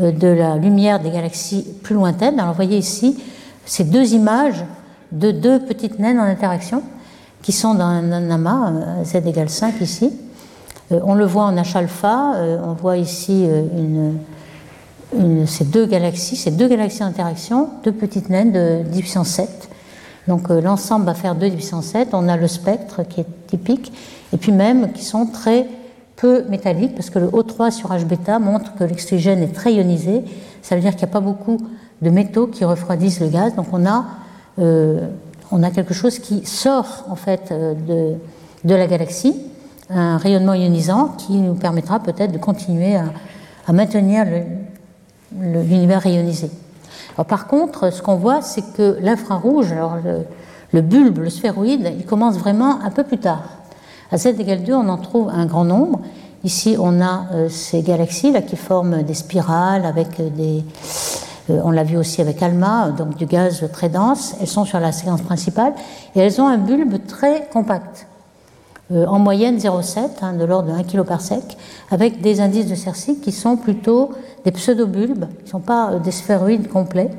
euh, 0.01 0.11
de 0.11 0.27
la 0.27 0.57
lumière 0.57 0.99
des 0.99 1.11
galaxies 1.11 1.65
plus 1.83 1.95
lointaines. 1.95 2.37
Alors, 2.37 2.51
vous 2.51 2.57
voyez 2.57 2.77
ici 2.77 3.17
ces 3.65 3.85
deux 3.85 4.13
images 4.13 4.65
de 5.13 5.31
deux 5.31 5.61
petites 5.61 5.99
naines 5.99 6.19
en 6.19 6.23
interaction 6.23 6.83
qui 7.41 7.53
sont 7.53 7.75
dans 7.75 7.85
un 7.85 8.29
amas, 8.29 8.71
euh, 8.71 9.03
Z 9.05 9.25
égale 9.25 9.49
5 9.49 9.79
ici. 9.79 10.11
Euh, 10.91 10.99
on 11.05 11.13
le 11.13 11.23
voit 11.23 11.45
en 11.45 11.55
H 11.55 11.77
alpha, 11.77 12.33
on 12.61 12.73
voit 12.73 12.97
ici 12.97 13.47
ces 15.45 15.65
deux 15.65 15.85
galaxies, 15.85 16.35
ces 16.35 16.51
deux 16.51 16.67
galaxies 16.67 17.03
en 17.03 17.07
interaction, 17.07 17.69
deux 17.83 17.91
petites 17.91 18.29
naines 18.29 18.51
de 18.51 18.83
10 18.83 18.99
puissance 19.01 19.29
7. 19.29 19.69
Donc 20.27 20.49
l'ensemble 20.49 21.05
va 21.05 21.13
faire 21.13 21.35
2 21.35 21.49
10 21.49 21.55
puissance 21.55 21.85
7. 21.87 22.09
On 22.13 22.27
a 22.29 22.37
le 22.37 22.47
spectre 22.47 23.03
qui 23.03 23.21
est 23.21 23.47
typique, 23.47 23.91
et 24.33 24.37
puis 24.37 24.51
même 24.51 24.93
qui 24.93 25.03
sont 25.03 25.25
très 25.25 25.67
peu 26.15 26.43
métallique, 26.49 26.93
parce 26.95 27.09
que 27.09 27.19
le 27.19 27.27
O3 27.27 27.71
sur 27.71 27.89
H 27.91 28.05
bêta 28.05 28.39
montre 28.39 28.75
que 28.75 28.83
l'oxygène 28.83 29.41
est 29.41 29.53
très 29.53 29.73
ionisé. 29.73 30.23
Ça 30.61 30.75
veut 30.75 30.81
dire 30.81 30.91
qu'il 30.91 31.05
n'y 31.05 31.11
a 31.11 31.13
pas 31.13 31.19
beaucoup 31.19 31.57
de 32.01 32.09
métaux 32.09 32.47
qui 32.47 32.63
refroidissent 32.63 33.19
le 33.19 33.27
gaz. 33.27 33.55
Donc 33.55 33.67
on 33.73 33.85
a, 33.85 34.05
euh, 34.59 35.07
on 35.51 35.63
a 35.63 35.71
quelque 35.71 35.93
chose 35.93 36.19
qui 36.19 36.45
sort 36.45 37.05
en 37.09 37.15
fait 37.15 37.51
euh, 37.51 37.73
de, 37.73 38.15
de, 38.69 38.75
la 38.75 38.85
galaxie, 38.85 39.35
un 39.89 40.17
rayonnement 40.17 40.53
ionisant 40.53 41.15
qui 41.17 41.33
nous 41.33 41.55
permettra 41.55 41.99
peut-être 41.99 42.31
de 42.31 42.37
continuer 42.37 42.95
à, 42.95 43.05
à 43.67 43.73
maintenir 43.73 44.25
l'univers. 45.39 46.01
Alors, 46.05 47.25
par 47.27 47.47
contre, 47.47 47.91
ce 47.91 48.01
qu'on 48.01 48.15
voit, 48.15 48.41
c'est 48.41 48.73
que 48.73 48.97
l'infrarouge, 49.01 49.71
alors 49.71 49.97
le, 50.03 50.25
le 50.73 50.81
bulbe, 50.81 51.19
le 51.19 51.29
sphéroïde, 51.29 51.91
il 51.97 52.05
commence 52.05 52.37
vraiment 52.37 52.79
un 52.81 52.91
peu 52.91 53.03
plus 53.03 53.17
tard. 53.17 53.43
À 54.11 54.17
z 54.17 54.27
égale 54.27 54.63
2, 54.63 54.73
on 54.73 54.89
en 54.89 54.97
trouve 54.97 55.29
un 55.29 55.45
grand 55.45 55.65
nombre. 55.65 55.99
Ici, 56.43 56.75
on 56.79 57.01
a 57.01 57.25
euh, 57.33 57.49
ces 57.49 57.81
galaxies 57.81 58.31
là 58.31 58.41
qui 58.41 58.55
forment 58.55 59.03
des 59.03 59.13
spirales 59.13 59.85
avec 59.85 60.19
euh, 60.19 60.29
des. 60.29 60.63
Euh, 61.49 61.61
on 61.63 61.71
l'a 61.71 61.83
vu 61.83 61.97
aussi 61.97 62.19
avec 62.19 62.41
ALMA, 62.41 62.91
donc 62.97 63.15
du 63.15 63.25
gaz 63.25 63.63
très 63.71 63.89
dense. 63.89 64.35
Elles 64.41 64.47
sont 64.47 64.65
sur 64.65 64.79
la 64.79 64.91
séquence 64.91 65.21
principale 65.21 65.73
et 66.15 66.19
elles 66.19 66.41
ont 66.41 66.47
un 66.47 66.57
bulbe 66.57 67.05
très 67.05 67.47
compact, 67.53 68.07
en 68.91 69.19
moyenne 69.19 69.57
0,7, 69.57 69.99
hein, 70.21 70.33
de 70.33 70.43
l'ordre 70.43 70.69
de 70.69 70.73
1 70.73 70.83
kg 70.83 71.03
par 71.03 71.21
sec, 71.21 71.57
avec 71.89 72.21
des 72.21 72.41
indices 72.41 72.67
de 72.67 72.75
Cersei 72.75 73.15
qui 73.15 73.31
sont 73.31 73.57
plutôt 73.57 74.11
des 74.43 74.51
pseudobulbes, 74.51 75.25
qui 75.39 75.45
ne 75.45 75.49
sont 75.49 75.59
pas 75.59 75.95
des 76.03 76.11
sphéroïdes 76.11 76.67
complets. 76.67 77.11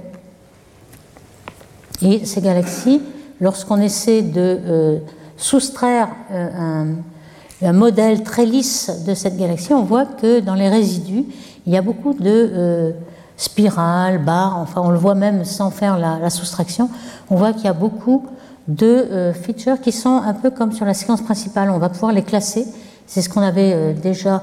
Et 2.02 2.24
ces 2.24 2.40
galaxies, 2.40 3.00
lorsqu'on 3.40 3.80
essaie 3.80 4.22
de 4.22 5.00
soustraire 5.42 6.08
euh, 6.30 6.94
un, 7.62 7.72
modèle 7.72 8.22
très 8.22 8.46
lisse 8.46 9.04
de 9.06 9.14
cette 9.14 9.36
galaxie, 9.36 9.72
on 9.72 9.82
voit 9.82 10.06
que 10.06 10.40
dans 10.40 10.54
les 10.54 10.68
résidus, 10.68 11.24
il 11.66 11.72
y 11.72 11.76
a 11.76 11.82
beaucoup 11.82 12.14
de 12.14 12.22
euh, 12.26 12.92
spirales, 13.36 14.18
barres, 14.18 14.58
enfin 14.58 14.80
on 14.84 14.90
le 14.90 14.98
voit 14.98 15.14
même 15.14 15.44
sans 15.44 15.70
faire 15.70 15.98
la, 15.98 16.30
soustraction, 16.30 16.90
on 17.30 17.36
voit 17.36 17.52
qu'il 17.52 17.64
y 17.64 17.68
a 17.68 17.72
beaucoup 17.72 18.26
de 18.68 18.86
euh, 18.86 19.32
features 19.32 19.80
qui 19.80 19.92
sont 19.92 20.22
un 20.24 20.34
peu 20.34 20.50
comme 20.50 20.72
sur 20.72 20.86
la 20.86 20.94
séquence 20.94 21.22
principale, 21.22 21.70
on 21.70 21.78
va 21.78 21.88
pouvoir 21.88 22.12
les 22.12 22.22
classer. 22.22 22.66
C'est 23.06 23.22
ce 23.22 23.28
qu'on 23.28 23.42
avait 23.42 23.94
déjà 23.94 24.42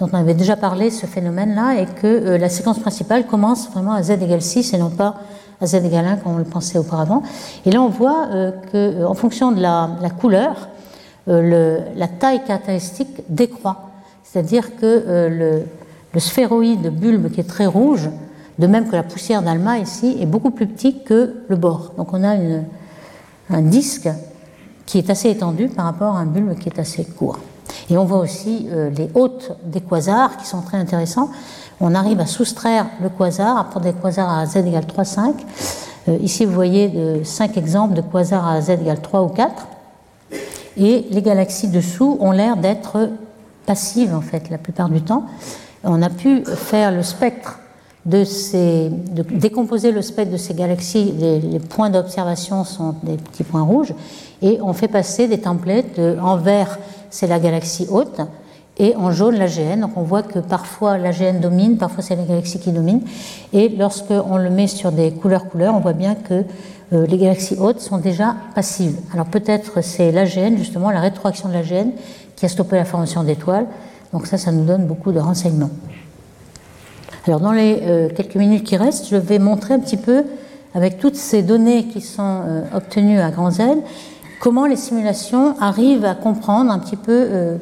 dont 0.00 0.08
on 0.12 0.16
avait 0.16 0.34
déjà 0.34 0.56
parlé, 0.56 0.90
ce 0.90 1.06
phénomène-là, 1.06 1.80
et 1.80 1.86
que 1.86 2.36
la 2.36 2.48
séquence 2.48 2.78
principale 2.78 3.26
commence 3.26 3.70
vraiment 3.70 3.92
à 3.92 4.02
z 4.02 4.12
égale 4.12 4.40
6 4.40 4.72
et 4.72 4.78
non 4.78 4.88
pas 4.88 5.16
à 5.60 5.66
z 5.66 5.74
égale 5.74 6.06
1 6.06 6.16
comme 6.16 6.34
on 6.34 6.38
le 6.38 6.44
pensait 6.44 6.78
auparavant. 6.78 7.22
Et 7.66 7.70
là, 7.70 7.82
on 7.82 7.88
voit 7.88 8.28
euh, 8.32 8.50
qu'en 8.50 9.10
euh, 9.10 9.14
fonction 9.14 9.52
de 9.52 9.60
la, 9.60 9.88
couleur, 10.18 10.68
euh, 11.28 11.80
la 11.94 12.08
taille 12.08 12.42
caractéristique 12.44 13.22
décroît. 13.28 13.90
C'est-à-dire 14.24 14.76
que 14.76 15.28
le, 15.28 16.20
sphéroïde 16.20 16.88
bulbe 16.88 17.30
qui 17.30 17.40
est 17.40 17.48
très 17.48 17.66
rouge, 17.66 18.08
de 18.58 18.66
même 18.66 18.88
que 18.88 18.96
la 18.96 19.02
poussière 19.02 19.42
d'Alma 19.42 19.78
ici, 19.78 20.16
est 20.20 20.26
beaucoup 20.26 20.50
plus 20.50 20.66
petit 20.66 21.02
que 21.02 21.42
le 21.48 21.56
bord. 21.56 21.92
Donc 21.98 22.12
on 22.12 22.22
a 22.24 22.36
un 23.50 23.62
disque 23.62 24.08
qui 24.86 24.98
est 24.98 25.10
assez 25.10 25.30
étendu 25.30 25.68
par 25.68 25.84
rapport 25.84 26.16
à 26.16 26.20
un 26.20 26.26
bulbe 26.26 26.58
qui 26.58 26.68
est 26.68 26.78
assez 26.78 27.04
court. 27.04 27.38
Et 27.88 27.96
on 27.96 28.04
voit 28.04 28.18
aussi 28.18 28.68
les 28.96 29.08
hôtes 29.14 29.52
des 29.64 29.80
quasars 29.80 30.36
qui 30.36 30.46
sont 30.46 30.60
très 30.62 30.76
intéressants 30.76 31.30
on 31.80 31.94
arrive 31.94 32.20
à 32.20 32.26
soustraire 32.26 32.86
le 33.02 33.08
quasar 33.08 33.70
pour 33.70 33.80
des 33.80 33.94
quasars 33.94 34.30
à 34.30 34.46
z 34.46 34.58
égale 34.58 34.86
3, 34.86 35.04
5. 35.04 35.34
Euh, 36.08 36.18
ici, 36.20 36.44
vous 36.44 36.52
voyez 36.52 36.88
de 36.88 37.24
5 37.24 37.56
exemples 37.56 37.94
de 37.94 38.02
quasars 38.02 38.46
à 38.46 38.60
z 38.60 38.70
égale 38.70 39.00
3 39.00 39.22
ou 39.22 39.28
4. 39.28 39.66
Et 40.76 41.06
les 41.10 41.22
galaxies 41.22 41.68
dessous 41.68 42.18
ont 42.20 42.32
l'air 42.32 42.58
d'être 42.58 43.10
passives, 43.64 44.14
en 44.14 44.20
fait, 44.20 44.50
la 44.50 44.58
plupart 44.58 44.90
du 44.90 45.00
temps. 45.00 45.24
On 45.82 46.02
a 46.02 46.10
pu 46.10 46.44
faire 46.44 46.92
le 46.92 47.02
spectre 47.02 47.58
de 48.06 48.24
ces. 48.24 48.90
Décomposer 49.32 49.92
le 49.92 50.02
spectre 50.02 50.32
de 50.32 50.36
ces 50.36 50.54
galaxies. 50.54 51.12
Les, 51.18 51.58
points 51.58 51.90
d'observation 51.90 52.64
sont 52.64 52.94
des 53.02 53.16
petits 53.16 53.44
points 53.44 53.62
rouges. 53.62 53.94
Et 54.42 54.58
on 54.62 54.72
fait 54.72 54.88
passer 54.88 55.28
des 55.28 55.38
templates. 55.38 55.98
en 55.98 56.36
vert, 56.36 56.78
c'est 57.10 57.26
la 57.26 57.38
galaxie 57.38 57.86
haute 57.90 58.20
et 58.80 58.96
en 58.96 59.12
jaune 59.12 59.36
l'AGN. 59.36 59.80
Donc 59.80 59.92
on 59.96 60.02
voit 60.02 60.22
que 60.22 60.38
parfois 60.38 60.96
l'AGN 60.98 61.38
domine, 61.40 61.76
parfois 61.76 62.02
c'est 62.02 62.16
la 62.16 62.24
galaxie 62.24 62.58
qui 62.58 62.72
domine. 62.72 63.02
Et 63.52 63.68
lorsqu'on 63.68 64.38
le 64.38 64.50
met 64.50 64.66
sur 64.66 64.90
des 64.90 65.12
couleurs-couleurs, 65.12 65.74
on 65.74 65.80
voit 65.80 65.92
bien 65.92 66.14
que 66.14 66.44
euh, 66.92 67.06
les 67.06 67.18
galaxies 67.18 67.56
hautes 67.58 67.80
sont 67.80 67.98
déjà 67.98 68.34
passives. 68.54 68.96
Alors 69.12 69.26
peut-être 69.26 69.82
c'est 69.82 70.10
l'AGN, 70.10 70.56
justement, 70.56 70.90
la 70.90 71.00
rétroaction 71.00 71.48
de 71.48 71.54
l'AGN, 71.54 71.90
qui 72.36 72.46
a 72.46 72.48
stoppé 72.48 72.76
la 72.76 72.86
formation 72.86 73.22
d'étoiles. 73.22 73.66
Donc 74.12 74.26
ça, 74.26 74.38
ça 74.38 74.50
nous 74.50 74.64
donne 74.64 74.86
beaucoup 74.86 75.12
de 75.12 75.20
renseignements. 75.20 75.70
Alors 77.26 77.40
dans 77.40 77.52
les 77.52 77.80
euh, 77.82 78.08
quelques 78.08 78.36
minutes 78.36 78.64
qui 78.64 78.76
restent, 78.76 79.08
je 79.08 79.16
vais 79.16 79.38
montrer 79.38 79.74
un 79.74 79.78
petit 79.78 79.96
peu, 79.96 80.24
avec 80.74 80.98
toutes 80.98 81.16
ces 81.16 81.42
données 81.42 81.86
qui 81.86 82.00
sont 82.00 82.42
euh, 82.44 82.62
obtenues 82.74 83.20
à 83.20 83.30
grand 83.30 83.50
Z, 83.50 83.62
comment 84.40 84.66
les 84.66 84.76
simulations 84.76 85.54
arrivent 85.60 86.04
à 86.04 86.14
comprendre 86.14 86.70
un 86.70 86.78
petit 86.78 86.96
peu 86.96 87.58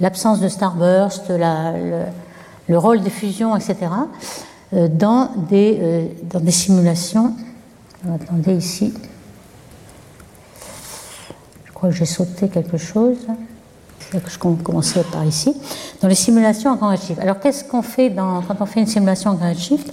l'absence 0.00 0.40
de 0.40 0.48
starburst, 0.48 1.30
le, 1.30 2.76
rôle 2.78 3.00
des 3.00 3.10
fusions, 3.10 3.56
etc., 3.56 3.88
euh, 4.74 4.86
dans, 4.86 5.30
des, 5.48 5.78
euh, 5.80 6.06
dans 6.24 6.40
des 6.40 6.50
simulations. 6.50 7.34
Attendez 8.06 8.54
ici. 8.54 8.92
Je 11.64 11.72
crois 11.72 11.88
que 11.88 11.94
j'ai 11.94 12.04
sauté 12.04 12.48
quelque 12.50 12.76
chose. 12.76 13.16
Je 14.12 14.38
commençais 14.38 15.02
par 15.12 15.24
ici. 15.24 15.54
Dans 16.00 16.08
les 16.08 16.14
simulations 16.14 16.70
en 16.70 16.76
grand 16.76 16.90
redshift. 16.90 17.20
Alors, 17.20 17.40
qu'est-ce 17.40 17.62
qu'on 17.64 17.82
fait 17.82 18.10
quand 18.14 18.42
on 18.58 18.66
fait 18.66 18.80
une 18.80 18.86
simulation 18.86 19.30
en 19.30 19.34
grand 19.34 19.50
redshift? 19.50 19.92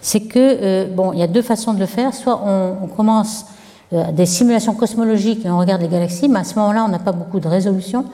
C'est 0.00 0.20
que, 0.20 0.38
euh, 0.38 0.86
bon, 0.86 1.12
il 1.12 1.18
y 1.18 1.22
a 1.22 1.26
deux 1.26 1.42
façons 1.42 1.74
de 1.74 1.80
le 1.80 1.86
faire. 1.86 2.14
Soit 2.14 2.40
on, 2.44 2.86
commence 2.86 3.46
euh, 3.92 4.12
des 4.12 4.26
simulations 4.26 4.74
cosmologiques 4.74 5.44
et 5.44 5.50
on 5.50 5.58
regarde 5.58 5.82
les 5.82 5.88
galaxies, 5.88 6.28
mais 6.28 6.40
à 6.40 6.44
ce 6.44 6.54
moment-là, 6.56 6.84
on 6.84 6.88
n'a 6.88 7.00
pas 7.00 7.12
beaucoup 7.12 7.40
de 7.40 7.48
résolution. 7.48 8.04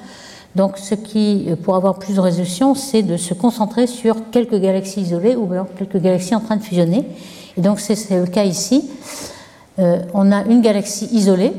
Donc, 0.56 0.78
ce 0.78 0.94
qui, 0.94 1.46
euh, 1.48 1.56
pour 1.56 1.76
avoir 1.76 1.98
plus 1.98 2.14
de 2.14 2.20
résolution, 2.20 2.74
c'est 2.74 3.02
de 3.02 3.18
se 3.18 3.34
concentrer 3.34 3.86
sur 3.86 4.30
quelques 4.30 4.58
galaxies 4.58 5.02
isolées 5.02 5.36
ou 5.36 5.52
alors 5.52 5.66
quelques 5.76 6.00
galaxies 6.00 6.34
en 6.34 6.40
train 6.40 6.56
de 6.56 6.62
fusionner. 6.62 7.04
Et 7.58 7.60
donc, 7.60 7.78
c'est 7.78 8.10
le 8.10 8.26
cas 8.26 8.44
ici. 8.44 8.88
on 9.76 10.32
a 10.32 10.44
une 10.44 10.62
galaxie 10.62 11.08
isolée 11.12 11.52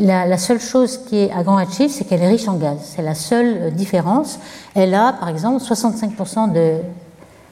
la, 0.00 0.38
seule 0.38 0.60
chose 0.60 0.98
qui 1.06 1.18
est 1.18 1.32
à 1.32 1.42
grand 1.42 1.56
redshift, 1.56 1.94
c'est 1.94 2.04
qu'elle 2.04 2.22
est 2.22 2.28
riche 2.28 2.48
en 2.48 2.54
gaz. 2.54 2.78
C'est 2.82 3.02
la 3.02 3.14
seule 3.14 3.56
euh, 3.60 3.70
différence. 3.70 4.38
Elle 4.74 4.94
a, 4.94 5.12
par 5.12 5.28
exemple, 5.28 5.62
65% 5.62 6.52
de, 6.52 6.76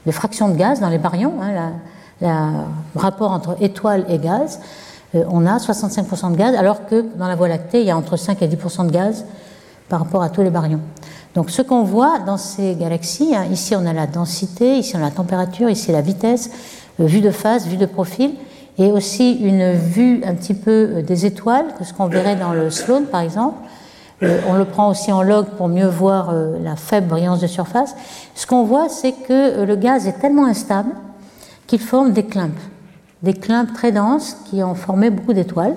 de, 0.05 0.11
fraction 0.11 0.49
de 0.49 0.55
gaz 0.55 0.79
dans 0.79 0.89
les 0.89 0.97
baryons. 0.97 1.33
Hein, 1.41 1.73
le 2.21 2.99
rapport 2.99 3.31
entre 3.31 3.55
étoile 3.61 4.05
et 4.09 4.17
gaz, 4.17 4.59
euh, 5.15 5.23
on 5.29 5.45
a 5.45 5.57
65% 5.57 6.31
de 6.31 6.37
gaz, 6.37 6.55
alors 6.55 6.85
que 6.85 7.05
dans 7.15 7.27
la 7.27 7.35
Voie 7.35 7.47
lactée, 7.47 7.81
il 7.81 7.87
y 7.87 7.91
a 7.91 7.97
entre 7.97 8.17
5 8.17 8.41
et 8.41 8.47
10% 8.47 8.87
de 8.87 8.91
gaz 8.91 9.25
par 9.87 9.99
rapport 9.99 10.21
à 10.21 10.29
tous 10.29 10.41
les 10.41 10.49
baryons. 10.49 10.81
Donc 11.35 11.49
ce 11.51 11.61
qu'on 11.61 11.83
voit 11.83 12.19
dans 12.19 12.37
ces 12.37 12.75
galaxies, 12.75 13.35
hein, 13.35 13.45
ici 13.51 13.75
on 13.75 13.85
a 13.85 13.93
la 13.93 14.07
densité, 14.07 14.77
ici 14.77 14.95
on 14.95 14.99
a 14.99 15.03
la 15.03 15.11
température, 15.11 15.69
ici 15.69 15.91
la 15.91 16.01
vitesse, 16.01 16.49
euh, 16.99 17.05
vue 17.05 17.21
de 17.21 17.31
face, 17.31 17.67
vue 17.67 17.77
de 17.77 17.85
profil 17.85 18.31
et 18.79 18.91
aussi 18.91 19.33
une 19.33 19.73
vue 19.73 20.21
un 20.25 20.33
petit 20.33 20.53
peu 20.53 20.71
euh, 20.71 21.01
des 21.01 21.25
étoiles, 21.25 21.65
que 21.77 21.83
ce 21.83 21.93
qu'on 21.93 22.07
verrait 22.07 22.37
dans 22.37 22.53
le 22.53 22.69
Sloan 22.69 23.03
par 23.03 23.21
exemple. 23.21 23.57
Euh, 24.23 24.39
on 24.47 24.53
le 24.53 24.65
prend 24.65 24.89
aussi 24.89 25.11
en 25.11 25.21
log 25.21 25.45
pour 25.57 25.67
mieux 25.67 25.87
voir 25.87 26.29
euh, 26.29 26.57
la 26.63 26.75
faible 26.75 27.07
brillance 27.07 27.41
de 27.41 27.47
surface. 27.47 27.95
Ce 28.35 28.47
qu'on 28.47 28.63
voit, 28.63 28.89
c'est 28.89 29.11
que 29.11 29.63
le 29.63 29.75
gaz 29.75 30.07
est 30.07 30.19
tellement 30.19 30.45
instable 30.45 30.91
qu'il 31.67 31.79
forme 31.79 32.13
des 32.13 32.23
climpes, 32.23 32.59
des 33.21 33.33
climpes 33.33 33.73
très 33.73 33.91
denses 33.91 34.37
qui 34.49 34.63
ont 34.63 34.75
formé 34.75 35.09
beaucoup 35.09 35.33
d'étoiles. 35.33 35.75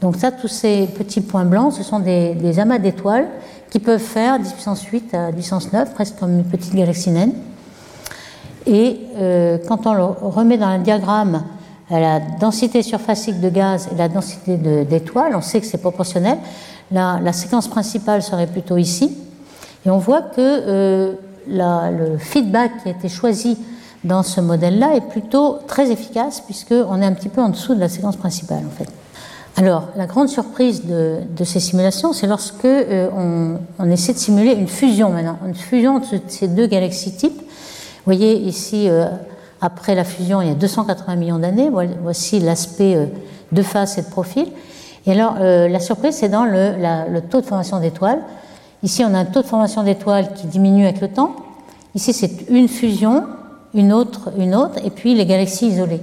Donc 0.00 0.16
ça, 0.16 0.30
tous 0.30 0.48
ces 0.48 0.86
petits 0.86 1.20
points 1.20 1.44
blancs, 1.44 1.72
ce 1.72 1.82
sont 1.82 1.98
des, 1.98 2.58
amas 2.60 2.78
d'étoiles 2.78 3.26
qui 3.68 3.80
peuvent 3.80 4.00
faire 4.00 4.38
10 4.38 4.52
puissance 4.52 4.84
8 4.84 5.14
à 5.14 5.26
10 5.32 5.34
puissance 5.34 5.72
9, 5.72 5.92
presque 5.92 6.18
comme 6.18 6.38
une 6.38 6.44
petite 6.44 6.74
galaxie 6.74 7.10
naine. 7.10 7.32
Et 8.64 9.00
quand 9.66 9.86
on 9.86 9.94
le 9.94 10.04
remet 10.04 10.56
dans 10.56 10.66
un 10.66 10.78
diagramme 10.78 11.42
la 11.90 12.20
densité 12.20 12.82
surfacique 12.82 13.40
de 13.40 13.48
gaz 13.48 13.88
et 13.92 13.96
la 13.96 14.08
densité 14.08 14.56
d'étoiles, 14.56 15.34
on 15.34 15.40
sait 15.40 15.60
que 15.60 15.66
c'est 15.66 15.78
proportionnel. 15.78 16.38
La, 16.90 17.32
séquence 17.32 17.68
principale 17.68 18.22
serait 18.22 18.46
plutôt 18.46 18.76
ici. 18.76 19.16
Et 19.86 19.90
on 19.90 19.98
voit 19.98 20.22
que 20.22 20.38
euh, 20.38 21.12
le 21.46 22.18
feedback 22.18 22.82
qui 22.82 22.88
a 22.88 22.92
été 22.92 23.08
choisi 23.08 23.56
dans 24.04 24.22
ce 24.22 24.40
modèle-là 24.40 24.94
est 24.96 25.08
plutôt 25.08 25.58
très 25.66 25.90
efficace 25.90 26.40
puisqu'on 26.40 27.02
est 27.02 27.06
un 27.06 27.12
petit 27.12 27.28
peu 27.28 27.40
en 27.40 27.48
dessous 27.48 27.74
de 27.74 27.80
la 27.80 27.88
séquence 27.88 28.16
principale 28.16 28.62
en 28.66 28.70
fait. 28.76 28.88
Alors, 29.56 29.88
la 29.96 30.06
grande 30.06 30.28
surprise 30.28 30.84
de, 30.84 31.16
de 31.36 31.44
ces 31.44 31.58
simulations, 31.58 32.12
c'est 32.12 32.28
lorsque 32.28 32.64
euh, 32.64 33.08
on, 33.78 33.90
essaie 33.90 34.12
de 34.12 34.18
simuler 34.18 34.52
une 34.52 34.68
fusion 34.68 35.10
maintenant, 35.10 35.36
une 35.44 35.54
fusion 35.54 35.96
entre 35.96 36.14
ces 36.28 36.46
deux 36.46 36.68
galaxies 36.68 37.16
types. 37.16 37.40
Vous 37.40 38.04
voyez 38.04 38.36
ici 38.36 38.88
euh, 38.88 39.06
après 39.60 39.94
la 39.94 40.04
fusion 40.04 40.40
il 40.40 40.48
y 40.48 40.50
a 40.50 40.54
280 40.54 41.16
millions 41.16 41.38
d'années. 41.38 41.70
Voici 42.02 42.40
l'aspect 42.40 42.96
euh, 42.96 43.06
de 43.52 43.62
face 43.62 43.98
et 43.98 44.02
de 44.02 44.08
profil. 44.08 44.46
Et 45.06 45.12
alors, 45.12 45.36
euh, 45.40 45.68
la 45.68 45.80
surprise, 45.80 46.16
c'est 46.16 46.28
dans 46.28 46.44
le, 46.44 47.20
taux 47.30 47.40
de 47.40 47.46
formation 47.46 47.80
d'étoiles. 47.80 48.20
Ici, 48.82 49.04
on 49.04 49.14
a 49.14 49.18
un 49.18 49.24
taux 49.24 49.42
de 49.42 49.46
formation 49.46 49.82
d'étoiles 49.82 50.34
qui 50.34 50.46
diminue 50.46 50.84
avec 50.84 51.00
le 51.00 51.08
temps. 51.08 51.34
Ici, 51.94 52.12
c'est 52.12 52.48
une 52.50 52.68
fusion, 52.68 53.24
une 53.74 53.92
autre, 53.92 54.30
une 54.36 54.54
autre, 54.54 54.74
et 54.84 54.90
puis 54.90 55.14
les 55.14 55.24
galaxies 55.24 55.68
isolées. 55.68 56.02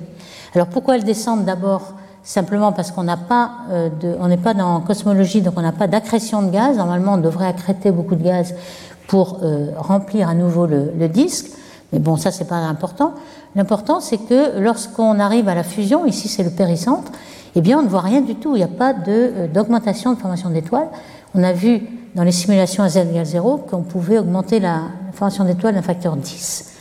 Alors, 0.55 0.67
pourquoi 0.67 0.95
elles 0.95 1.03
descendent 1.03 1.45
d'abord? 1.45 1.93
Simplement 2.23 2.71
parce 2.71 2.91
qu'on 2.91 3.07
euh, 3.07 3.89
n'est 4.27 4.37
pas 4.37 4.53
dans 4.55 4.79
cosmologie, 4.79 5.43
donc 5.43 5.53
on 5.57 5.61
n'a 5.61 5.71
pas 5.71 5.85
d'accrétion 5.85 6.41
de 6.41 6.49
gaz. 6.49 6.75
Normalement, 6.75 7.13
on 7.13 7.17
devrait 7.17 7.45
accréter 7.45 7.91
beaucoup 7.91 8.15
de 8.15 8.23
gaz 8.23 8.55
pour 9.07 9.41
remplir 9.77 10.27
à 10.27 10.33
nouveau 10.33 10.65
le 10.65 11.07
disque. 11.07 11.51
Mais 11.93 11.99
bon, 11.99 12.17
ça, 12.17 12.31
c'est 12.31 12.47
pas 12.47 12.55
important. 12.55 13.13
L'important, 13.55 13.99
c'est 13.99 14.17
que 14.17 14.59
lorsqu'on 14.59 15.19
arrive 15.19 15.47
à 15.47 15.55
la 15.55 15.63
fusion, 15.63 16.05
ici 16.05 16.27
c'est 16.27 16.43
le 16.43 16.49
péricentre, 16.49 17.11
eh 17.55 17.61
bien 17.61 17.79
on 17.79 17.83
ne 17.83 17.87
voit 17.87 18.01
rien 18.01 18.21
du 18.21 18.35
tout. 18.35 18.55
Il 18.55 18.57
n'y 18.57 18.63
a 18.63 18.67
pas 18.67 18.93
euh, 19.07 19.47
d'augmentation 19.47 20.13
de, 20.13 20.17
formation 20.17 20.49
d'étoiles. 20.49 20.89
On 21.33 21.43
a 21.43 21.53
vu 21.53 21.81
dans 22.15 22.23
les 22.23 22.31
simulations 22.31 22.83
à 22.83 22.89
z 22.89 22.97
égale 22.97 23.25
0 23.25 23.57
qu'on 23.69 23.81
pouvait 23.81 24.19
augmenter 24.19 24.59
la, 24.59 24.81
formation 25.13 25.45
d'étoiles 25.45 25.75
d'un 25.75 25.81
facteur 25.81 26.17
10 26.17 26.73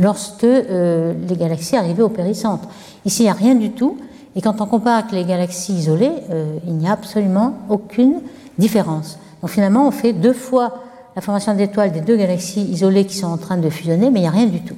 lorsque 0.00 0.44
euh, 0.44 1.12
les 1.28 1.36
galaxies 1.36 1.76
arrivaient 1.76 2.02
au 2.02 2.08
péricentre. 2.08 2.66
Ici, 3.04 3.22
il 3.22 3.26
n'y 3.26 3.30
a 3.30 3.34
rien 3.34 3.54
du 3.54 3.70
tout. 3.70 3.98
Et 4.36 4.40
quand 4.40 4.60
on 4.60 4.66
compare 4.66 4.98
avec 4.98 5.12
les 5.12 5.24
galaxies 5.24 5.74
isolées, 5.74 6.10
euh, 6.30 6.58
il 6.66 6.74
n'y 6.74 6.88
a 6.88 6.92
absolument 6.92 7.54
aucune 7.68 8.20
différence. 8.58 9.18
Donc 9.42 9.50
finalement, 9.50 9.86
on 9.86 9.90
fait 9.90 10.12
deux 10.12 10.32
fois 10.32 10.83
la 11.16 11.22
formation 11.22 11.54
d'étoiles 11.54 11.92
des 11.92 12.00
deux 12.00 12.16
galaxies 12.16 12.62
isolées 12.62 13.06
qui 13.06 13.16
sont 13.16 13.28
en 13.28 13.36
train 13.36 13.56
de 13.56 13.70
fusionner, 13.70 14.10
mais 14.10 14.20
il 14.20 14.22
n'y 14.22 14.28
a 14.28 14.32
rien 14.32 14.46
du 14.46 14.62
tout. 14.62 14.76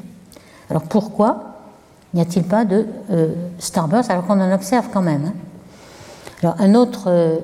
Alors 0.71 0.83
pourquoi 0.83 1.55
n'y 2.15 2.21
a-t-il 2.21 2.45
pas 2.45 2.65
de 2.65 2.87
euh, 3.11 3.29
starburst 3.59 4.11
alors 4.11 4.27
qu'on 4.27 4.41
en 4.41 4.53
observe 4.53 4.89
quand 4.93 5.03
même 5.03 5.27
hein? 5.27 5.35
Alors 6.43 6.57
un 6.59 6.75
autre, 6.75 7.05
euh, 7.07 7.39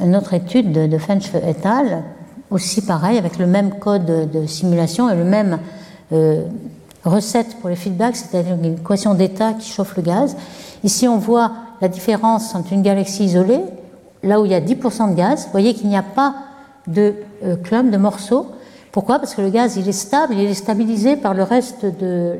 une 0.00 0.16
autre 0.16 0.34
étude 0.34 0.72
de, 0.72 0.86
de 0.86 0.98
Fench 0.98 1.32
et 1.34 1.66
al., 1.66 2.02
aussi 2.50 2.82
pareil, 2.82 3.16
avec 3.16 3.38
le 3.38 3.46
même 3.46 3.78
code 3.78 4.04
de, 4.06 4.46
simulation 4.46 5.08
et 5.08 5.14
le 5.14 5.24
même 5.24 5.60
euh, 6.12 6.42
recette 7.04 7.56
pour 7.60 7.70
les 7.70 7.76
feedbacks, 7.76 8.16
c'est-à-dire 8.16 8.56
une 8.56 8.74
équation 8.74 9.14
d'état 9.14 9.52
qui 9.52 9.70
chauffe 9.70 9.96
le 9.96 10.02
gaz. 10.02 10.36
Ici, 10.82 11.06
on 11.06 11.18
voit 11.18 11.52
la 11.80 11.88
différence 11.88 12.54
entre 12.54 12.72
une 12.72 12.82
galaxie 12.82 13.24
isolée, 13.24 13.60
là 14.24 14.40
où 14.40 14.46
il 14.46 14.50
y 14.50 14.54
a 14.54 14.60
10% 14.60 15.10
de 15.10 15.14
gaz. 15.14 15.44
Vous 15.44 15.52
voyez 15.52 15.74
qu'il 15.74 15.88
n'y 15.88 15.96
a 15.96 16.02
pas 16.02 16.34
de 16.86 17.14
clump, 17.62 17.90
de 17.90 17.96
morceaux, 17.96 18.46
pourquoi? 18.92 19.18
Parce 19.18 19.34
que 19.34 19.42
le 19.42 19.50
gaz, 19.50 19.76
il 19.76 19.88
est 19.88 19.92
stable, 19.92 20.34
il 20.34 20.50
est 20.50 20.54
stabilisé 20.54 21.16
par 21.16 21.34
le 21.34 21.42
reste 21.42 21.84
de, 21.84 22.34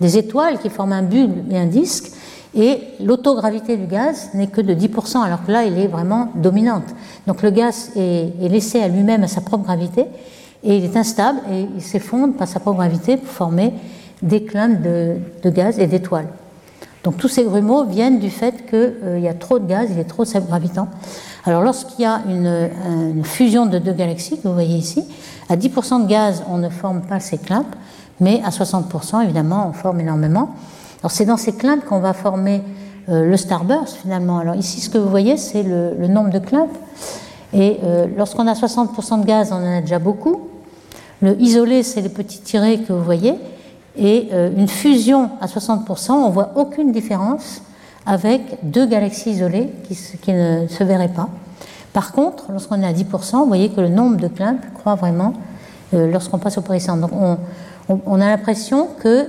des 0.00 0.18
étoiles 0.18 0.58
qui 0.58 0.70
forment 0.70 0.92
un 0.92 1.02
bulbe 1.02 1.52
et 1.52 1.58
un 1.58 1.66
disque, 1.66 2.10
et 2.56 2.80
l'autogravité 3.00 3.76
du 3.76 3.86
gaz 3.86 4.30
n'est 4.34 4.46
que 4.46 4.60
de 4.60 4.74
10%, 4.74 5.22
alors 5.22 5.44
que 5.44 5.52
là, 5.52 5.64
il 5.64 5.78
est 5.78 5.86
vraiment 5.86 6.30
dominante. 6.36 6.84
Donc 7.26 7.42
le 7.42 7.50
gaz 7.50 7.90
est, 7.96 8.48
laissé 8.48 8.80
à 8.80 8.88
lui-même, 8.88 9.24
à 9.24 9.28
sa 9.28 9.40
propre 9.40 9.64
gravité, 9.64 10.06
et 10.62 10.76
il 10.76 10.84
est 10.84 10.96
instable, 10.96 11.38
et 11.52 11.66
il 11.76 11.82
s'effondre 11.82 12.34
par 12.34 12.48
sa 12.48 12.60
propre 12.60 12.78
gravité 12.78 13.16
pour 13.16 13.28
former 13.28 13.72
des 14.22 14.44
clumps 14.44 14.80
de, 14.82 15.50
gaz 15.50 15.78
et 15.78 15.86
d'étoiles. 15.86 16.28
Donc 17.02 17.18
tous 17.18 17.28
ces 17.28 17.44
grumeaux 17.44 17.84
viennent 17.84 18.18
du 18.18 18.30
fait 18.30 18.66
qu'il 18.66 18.94
euh, 19.04 19.18
y 19.18 19.28
a 19.28 19.34
trop 19.34 19.58
de 19.58 19.66
gaz, 19.66 19.88
il 19.90 19.98
est 19.98 20.04
trop 20.04 20.24
gravitant. 20.24 20.88
Alors 21.46 21.62
lorsqu'il 21.62 22.02
y 22.02 22.06
a 22.06 22.22
une, 22.26 23.22
fusion 23.22 23.66
de 23.66 23.78
deux 23.78 23.92
galaxies, 23.92 24.38
que 24.40 24.48
vous 24.48 24.54
voyez 24.54 24.76
ici, 24.76 25.04
à 25.50 25.56
10% 25.56 26.04
de 26.04 26.08
gaz, 26.08 26.42
on 26.48 26.56
ne 26.56 26.70
forme 26.70 27.02
pas 27.02 27.20
ces 27.20 27.36
climps, 27.36 27.66
mais 28.20 28.40
à 28.44 28.48
60%, 28.48 29.22
évidemment, 29.24 29.66
on 29.68 29.72
forme 29.72 30.00
énormément. 30.00 30.54
Alors 31.00 31.10
c'est 31.10 31.26
dans 31.26 31.36
ces 31.36 31.52
climps 31.52 31.84
qu'on 31.84 32.00
va 32.00 32.14
former 32.14 32.62
euh, 33.10 33.28
le 33.28 33.36
starburst 33.36 33.96
finalement. 33.96 34.38
Alors 34.38 34.54
ici, 34.54 34.80
ce 34.80 34.88
que 34.88 34.96
vous 34.96 35.10
voyez, 35.10 35.36
c'est 35.36 35.62
le, 35.62 36.06
nombre 36.08 36.30
de 36.30 36.38
climps. 36.38 36.72
Et 37.52 37.78
euh, 37.84 38.06
lorsqu'on 38.16 38.46
a 38.46 38.54
60% 38.54 39.20
de 39.20 39.26
gaz, 39.26 39.52
on 39.52 39.56
en 39.56 39.78
a 39.78 39.80
déjà 39.82 39.98
beaucoup. 39.98 40.48
Le 41.20 41.38
isolé, 41.40 41.82
c'est 41.82 42.00
les 42.00 42.08
petits 42.08 42.40
tirés 42.40 42.80
que 42.80 42.92
vous 42.94 43.04
voyez. 43.04 43.34
Et 43.98 44.28
euh, 44.32 44.50
une 44.56 44.68
fusion 44.68 45.30
à 45.42 45.46
60%, 45.46 46.12
on 46.12 46.30
voit 46.30 46.52
aucune 46.56 46.90
différence 46.90 47.60
avec 48.06 48.58
deux 48.62 48.86
galaxies 48.86 49.30
isolées 49.30 49.70
qui, 49.88 50.32
ne 50.32 50.66
se 50.68 50.84
verraient 50.84 51.08
pas. 51.08 51.28
Par 51.92 52.12
contre, 52.12 52.50
lorsqu'on 52.50 52.82
est 52.82 52.86
à 52.86 52.92
10%, 52.92 53.38
vous 53.38 53.46
voyez 53.46 53.70
que 53.70 53.80
le 53.80 53.88
nombre 53.88 54.16
de 54.16 54.28
climps 54.28 54.60
croît 54.74 54.94
vraiment 54.94 55.34
euh, 55.94 56.10
lorsqu'on 56.10 56.38
passe 56.38 56.58
au 56.58 56.62
péricentre. 56.62 57.08
Donc 57.08 57.38
on, 58.06 58.20
a 58.20 58.26
l'impression 58.26 58.88
que 59.00 59.28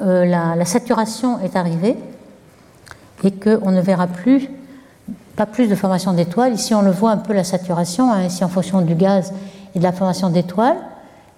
euh, 0.00 0.24
la, 0.24 0.64
saturation 0.64 1.38
est 1.40 1.56
arrivée 1.56 1.96
et 3.22 3.32
qu'on 3.32 3.70
ne 3.70 3.80
verra 3.80 4.06
plus, 4.06 4.48
pas 5.36 5.46
plus 5.46 5.68
de 5.68 5.74
formation 5.74 6.12
d'étoiles. 6.12 6.54
Ici, 6.54 6.74
on 6.74 6.82
le 6.82 6.90
voit 6.90 7.10
un 7.10 7.18
peu 7.18 7.34
la 7.34 7.44
saturation, 7.44 8.10
hein, 8.10 8.24
ici 8.24 8.42
en 8.42 8.48
fonction 8.48 8.80
du 8.80 8.94
gaz 8.94 9.32
et 9.74 9.78
de 9.78 9.84
la 9.84 9.92
formation 9.92 10.30
d'étoiles. 10.30 10.76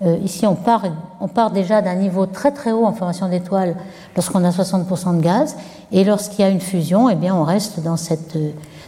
Euh, 0.04 0.16
ici, 0.24 0.46
on 0.46 0.54
part, 0.54 1.50
déjà 1.52 1.80
d'un 1.80 1.94
niveau 1.94 2.26
très 2.26 2.50
très 2.50 2.72
haut 2.72 2.84
en 2.84 2.92
formation 2.92 3.28
d'étoiles 3.28 3.76
lorsqu'on 4.16 4.44
a 4.44 4.50
60% 4.50 5.16
de 5.16 5.22
gaz, 5.22 5.56
et 5.92 6.04
lorsqu'il 6.04 6.40
y 6.40 6.44
a 6.44 6.48
une 6.48 6.60
fusion, 6.60 7.08
eh 7.08 7.14
bien, 7.14 7.34
on 7.34 7.44
reste 7.44 7.80
dans 7.80 7.96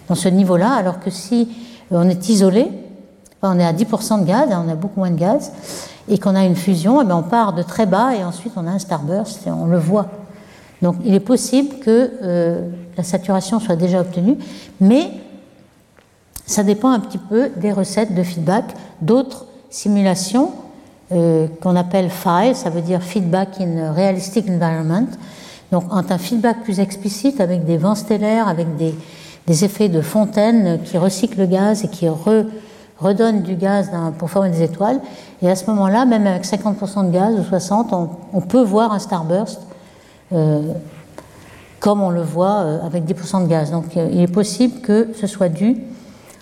dans 0.09 0.15
ce 0.15 0.29
niveau-là, 0.29 0.73
alors 0.73 1.01
que 1.01 1.11
si 1.11 1.49
euh, 1.93 2.03
on 2.05 2.09
est 2.09 2.29
isolé, 2.29 2.69
on 3.43 3.59
est 3.59 3.65
à 3.65 3.73
10% 3.73 4.21
de 4.21 4.27
gaz, 4.27 4.49
on 4.51 4.69
a 4.69 4.75
beaucoup 4.75 5.01
moins 5.01 5.11
de 5.11 5.19
gaz, 5.19 5.53
et 6.09 6.19
qu'on 6.19 6.35
a 6.35 6.45
une 6.45 6.57
fusion, 6.57 7.01
eh 7.01 7.13
on 7.13 7.23
part 7.23 7.53
de 7.53 7.63
très 7.63 7.87
bas 7.87 8.15
et 8.15 8.25
ensuite 8.25 8.53
on 8.57 8.67
a 8.67 8.71
un 8.71 8.79
starburst 8.79 9.47
et 9.47 9.51
on 9.51 9.67
le 9.67 9.79
voit. 9.79 10.07
Donc 10.83 10.97
il 11.05 11.15
est 11.15 11.21
possible 11.21 11.77
que 11.79 12.13
euh, 12.23 12.69
la 12.97 13.03
saturation 13.03 13.61
soit 13.61 13.77
déjà 13.77 14.01
obtenue, 14.01 14.37
mais 14.81 15.11
Ça 16.47 16.63
dépend 16.63 16.91
un 16.91 17.01
petit 17.01 17.19
peu 17.19 17.51
des 17.57 17.73
recettes 17.73 18.15
de 18.15 18.23
feedback 18.23 18.65
d'autres 19.01 19.47
simulations 19.71 20.53
euh, 21.13 21.49
qu'on 21.61 21.77
appelle 21.77 22.09
FIRE, 22.09 22.57
ça 22.57 22.71
veut 22.71 22.81
dire 22.81 23.03
Feedback 23.03 23.61
in 23.61 23.93
Realistic 23.93 24.49
Environment. 24.49 25.07
Donc, 25.71 25.85
un 25.91 26.19
feedback 26.19 26.63
plus 26.63 26.81
explicite 26.81 27.41
avec 27.41 27.65
des 27.65 27.77
vents 27.77 27.95
stellaires, 27.95 28.49
avec 28.49 28.69
des, 28.77 28.95
effets 29.65 29.91
de 29.91 30.01
fontaine 30.01 30.81
qui 30.83 30.97
recyclent 30.97 31.41
le 31.41 31.47
gaz 31.47 31.85
et 31.85 31.89
qui 31.89 32.07
redonnent 32.99 33.43
du 33.43 33.57
gaz 33.57 33.91
pour 34.19 34.31
former 34.31 34.51
des 34.51 34.63
étoiles. 34.63 35.01
Et 35.43 35.51
à 35.51 35.57
ce 35.57 35.69
moment-là, 35.71 36.07
même 36.07 36.27
avec 36.27 36.45
50% 36.45 37.09
de 37.09 37.11
gaz 37.11 37.35
ou 37.35 37.43
60%, 37.55 38.09
on, 38.33 38.41
peut 38.41 38.63
voir 38.63 38.93
un 38.93 38.99
starburst 38.99 39.61
euh, 40.33 40.63
comme 41.81 42.01
on 42.01 42.11
le 42.11 42.23
voit 42.23 42.63
euh, 42.63 42.87
avec 42.87 43.05
10% 43.05 43.43
de 43.43 43.49
gaz. 43.49 43.71
Donc 43.71 43.97
il 43.97 44.21
est 44.21 44.33
possible 44.33 44.81
que 44.81 45.11
ce 45.21 45.27
soit 45.27 45.51
dû 45.51 45.77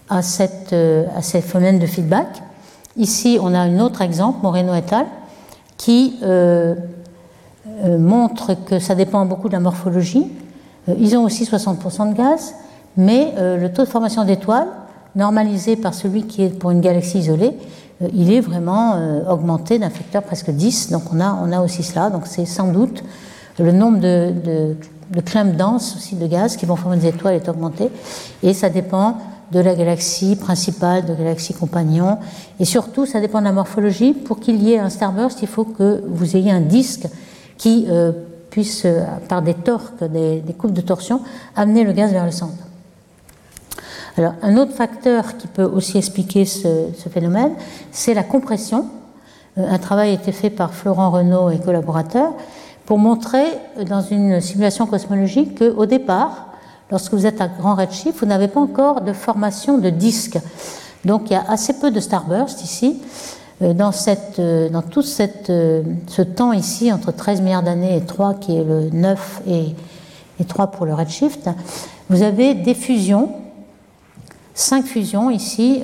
à 0.09 0.23
ces 0.23 1.41
phénomènes 1.41 1.81
de 1.81 1.87
feedback. 1.87 2.29
Ici, 2.97 3.39
on 3.41 3.55
a 3.55 3.59
un 3.59 3.79
autre 3.81 4.03
exemple, 4.03 4.39
Moreno 4.43 4.75
et 4.75 4.83
al., 4.93 5.07
qui 5.79 6.19
euh, 6.23 6.75
euh, 7.85 7.99
montre 7.99 8.55
que 8.55 8.79
ça 8.79 8.95
dépend 8.95 9.25
beaucoup 9.25 9.49
de 9.49 9.55
la 9.55 9.61
morphologie. 9.61 10.31
Euh, 10.89 10.95
ils 10.99 11.17
ont 11.17 11.25
aussi 11.25 11.45
60% 11.45 12.13
de 12.13 12.17
gaz, 12.17 12.55
mais 12.97 13.33
le 13.39 13.69
taux 13.73 13.85
de 13.85 13.89
formation 13.89 14.25
d'étoiles, 14.25 14.69
normalisé 15.17 15.77
par 15.77 15.95
celui 15.95 16.27
qui 16.27 16.43
est 16.43 16.51
pour 16.51 16.71
une 16.71 16.83
galaxie 16.83 17.21
isolée, 17.21 17.57
il 18.13 18.31
est 18.31 18.41
vraiment 18.41 18.97
augmenté 19.31 19.79
d'un 19.79 19.89
facteur 19.89 20.23
presque 20.23 20.51
10. 20.51 20.91
Donc 20.91 21.05
on 21.11 21.21
a, 21.21 21.61
aussi 21.63 21.83
cela. 21.83 22.11
Donc 22.11 22.27
c'est 22.27 22.45
sans 22.45 22.71
doute 22.71 23.03
le 23.59 23.73
nombre 23.73 23.99
de, 23.99 24.35
de, 24.45 24.77
de 25.11 25.21
clumps 25.23 25.57
denses 25.57 25.97
aussi 25.97 26.17
de 26.17 26.27
gaz 26.27 26.57
qui 26.59 26.67
vont 26.67 26.77
former 26.77 26.99
des 26.99 27.09
étoiles 27.09 27.35
est 27.35 27.49
augmenté. 27.49 27.89
Et 28.43 28.53
ça 28.53 28.69
dépend 28.69 29.17
de 29.51 29.61
la 29.61 29.75
galaxie 29.75 30.37
principale, 30.37 31.05
de 31.05 31.13
la 31.13 31.19
galaxie 31.19 31.55
compagnon. 31.55 32.19
Et 32.61 32.65
surtout, 32.65 33.07
ça 33.07 33.21
dépend 33.21 33.41
de 33.41 33.45
la 33.45 33.53
morphologie. 33.53 34.15
Pour 34.15 34.41
qu'il 34.41 34.63
y 34.63 34.73
ait 34.73 34.79
un 34.79 34.89
starburst, 34.89 35.43
il 35.43 35.49
faut 35.49 35.65
que 35.65 36.03
vous 36.07 36.37
ayez 36.37 36.51
un 36.51 36.61
disque 36.61 37.07
qui 37.59 37.87
euh, 37.89 38.13
puisse, 38.51 38.85
euh, 38.85 39.05
par 39.29 39.43
des 39.43 39.55
torques, 39.55 40.05
des, 40.05 40.43
coupes 40.57 40.73
de 40.73 40.81
torsion, 40.81 41.21
amener 41.57 41.85
le 41.85 41.93
gaz 41.93 42.13
vers 42.13 42.25
le 42.25 42.31
centre. 42.31 42.55
Alors, 44.17 44.35
un 44.43 44.57
autre 44.57 44.73
facteur 44.73 45.37
qui 45.39 45.47
peut 45.47 45.65
aussi 45.65 45.97
expliquer 45.99 46.45
ce, 46.45 47.09
phénomène, 47.11 47.53
c'est 47.91 48.15
la 48.15 48.23
compression. 48.23 48.87
Euh, 49.59 49.69
un 49.69 49.79
travail 49.79 50.11
a 50.11 50.13
été 50.15 50.33
fait 50.33 50.51
par 50.51 50.75
Florent 50.75 51.11
Renaud 51.11 51.51
et 51.51 51.59
collaborateurs 51.59 52.33
pour 52.87 52.99
montrer 52.99 53.45
dans 53.89 54.03
une 54.03 54.41
simulation 54.41 54.87
cosmologique 54.87 55.59
qu'au 55.59 55.87
départ, 55.87 56.52
lorsque 56.93 57.15
vous 57.15 57.27
êtes 57.27 57.41
à 57.41 57.49
grand 57.49 57.75
redshift, 57.75 58.21
vous 58.21 58.27
n'avez 58.27 58.47
pas 58.47 58.61
encore 58.61 59.01
de 59.01 59.13
formation 59.13 59.79
de 59.79 59.91
disque. 59.91 60.39
Donc 61.05 61.23
il 61.27 61.33
y 61.33 61.37
a 61.37 61.45
assez 61.49 61.73
peu 61.73 61.91
de 61.91 61.99
starburst 61.99 62.63
ici. 62.63 63.01
Euh, 63.63 63.73
euh, 64.39 64.69
dans 64.69 64.83
tout 64.83 65.05
euh, 65.21 65.83
ce 66.07 66.23
temps 66.23 66.53
ici, 66.53 66.93
entre 66.93 67.13
13 67.13 67.41
milliards 67.41 67.63
d'années 67.63 67.97
et 67.97 68.03
3, 68.03 68.35
qui 68.35 68.57
est 68.57 68.65
le 68.65 68.91
9 68.91 69.43
et, 69.49 69.75
et 70.41 70.45
3 70.45 70.69
pour 70.69 70.85
le 70.85 70.95
redshift, 70.95 71.49
vous 72.11 72.23
avez 72.23 72.55
des 72.55 72.75
fusions, 72.75 73.31
cinq 74.55 74.85
fusions 74.85 75.31
ici. 75.31 75.83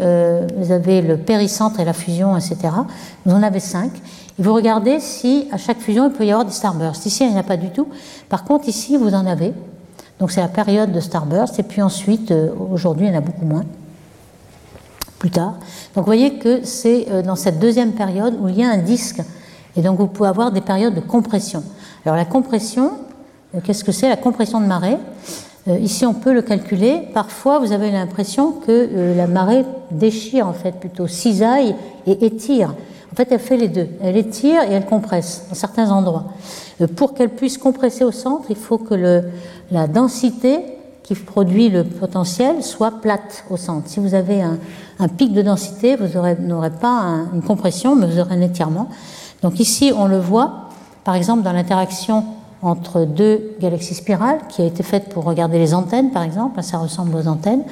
vous 0.59 0.73
avez 0.73 1.01
le 1.01 1.17
péricentre 1.17 1.81
et 1.81 1.85
la 1.87 1.95
fusion, 1.95 2.37
etc. 2.37 2.57
Vous 3.25 3.33
en 3.33 3.43
avez 3.43 3.61
cinq. 3.61 3.93
Et 4.39 4.43
vous 4.43 4.53
regardez 4.53 5.01
si 5.01 5.49
à 5.53 5.57
chaque 5.57 5.79
fusion, 5.79 6.09
il 6.09 6.13
peut 6.13 6.27
y 6.27 6.31
avoir 6.31 6.45
des 6.45 6.53
starbursts. 6.53 7.07
Ici, 7.07 7.25
il 7.25 7.31
n'y 7.31 7.37
en 7.37 7.41
a 7.41 7.45
pas 7.45 7.57
du 7.57 7.71
tout. 7.71 7.89
Par 8.29 8.45
contre, 8.45 8.69
ici, 8.69 8.97
vous 8.97 9.15
en 9.15 9.25
avez. 9.25 9.55
Donc 10.19 10.33
c'est 10.33 10.41
la 10.41 10.49
période 10.49 10.93
de 10.93 11.01
Starburst, 11.01 11.59
et 11.59 11.63
puis 11.63 11.81
ensuite, 11.81 12.31
euh, 12.33 12.51
aujourd'hui, 12.73 13.07
il 13.07 13.13
y 13.13 13.15
en 13.15 13.19
a 13.19 13.23
beaucoup 13.23 13.45
moins, 13.45 13.65
plus 15.19 15.31
tard. 15.31 15.55
Donc 15.95 16.05
vous 16.05 16.07
voyez 16.07 16.39
que 16.39 16.65
c'est 16.65 17.07
euh, 17.11 17.23
dans 17.23 17.37
cette 17.37 17.59
deuxième 17.59 17.93
période 17.93 18.35
où 18.41 18.49
il 18.49 18.59
y 18.59 18.65
a 18.65 18.69
un 18.69 18.79
disque, 18.79 19.23
et 19.77 19.83
donc 19.83 19.99
vous 19.99 20.09
pouvez 20.09 20.29
avoir 20.29 20.51
des 20.51 20.61
périodes 20.61 20.95
de 20.95 21.01
compression. 21.01 21.63
Alors 22.05 22.17
la 22.17 22.25
compression, 22.25 22.93
euh, 23.55 23.61
qu'est-ce 23.63 23.85
que 23.85 23.93
c'est? 23.93 24.09
La 24.09 24.17
compression 24.17 24.61
de 24.61 24.67
marée, 24.67 24.99
ici 25.81 26.07
on 26.07 26.15
peut 26.15 26.33
le 26.33 26.43
calculer. 26.43 27.03
Parfois 27.13 27.59
vous 27.59 27.73
avez 27.73 27.91
l'impression 27.91 28.53
que 28.53 29.15
la 29.15 29.27
marée 29.27 29.67
déchire 29.91 30.49
en 30.49 30.55
fait 30.55 30.73
plutôt, 30.73 31.07
cisaille 31.07 31.77
et 32.07 32.25
étire. 32.25 32.75
En 33.13 33.17
fait 33.17 33.29
elle 33.31 33.41
fait 33.41 33.57
les 33.57 33.69
deux, 33.69 33.89
elle 34.03 34.17
étire 34.17 34.63
et 34.63 34.73
elle 34.73 34.87
compresse 34.87 35.47
dans 35.49 35.55
certains 35.55 35.91
endroits. 35.91 36.27
Pour 36.97 37.15
qu'elle 37.15 37.31
puisse 37.31 37.59
compresser 37.59 38.05
au 38.05 38.13
centre, 38.13 38.47
il 38.51 38.57
faut 38.57 38.79
que 38.79 39.25
la 39.71 39.87
densité 39.87 40.61
qui 41.09 41.15
produit 41.15 41.71
le 41.71 41.85
potentiel 41.85 42.63
soit 42.63 43.01
plate 43.01 43.45
au 43.49 43.57
centre. 43.57 43.89
Si 43.89 43.99
vous 43.99 44.15
avez 44.15 44.43
un, 44.43 45.09
pic 45.09 45.33
de 45.33 45.41
densité, 45.41 45.97
vous 45.97 46.07
n'aurez 46.41 46.71
pas 46.71 47.23
une 47.33 47.41
compression, 47.41 47.97
mais 47.97 48.07
vous 48.07 48.19
aurez 48.19 48.35
un 48.35 48.43
étirement. 48.43 48.91
Donc 49.41 49.59
ici, 49.59 49.91
on 49.97 50.07
le 50.07 50.19
voit, 50.19 50.69
par 51.05 51.15
exemple, 51.15 51.43
dans 51.43 51.53
l'interaction 51.53 52.25
entre 52.61 53.07
deux 53.07 53.57
galaxies 53.59 53.95
spirales, 53.95 54.41
qui 54.51 54.61
a 54.61 54.67
été 54.67 54.83
faite 54.83 55.09
pour 55.09 55.25
regarder 55.25 55.59
les 55.59 55.73
antennes, 55.73 56.11
par 56.11 56.25
exemple, 56.25 56.63
ça 56.63 56.77
ressemble 56.77 57.17
aux 57.17 57.27
antennes. 57.27 57.63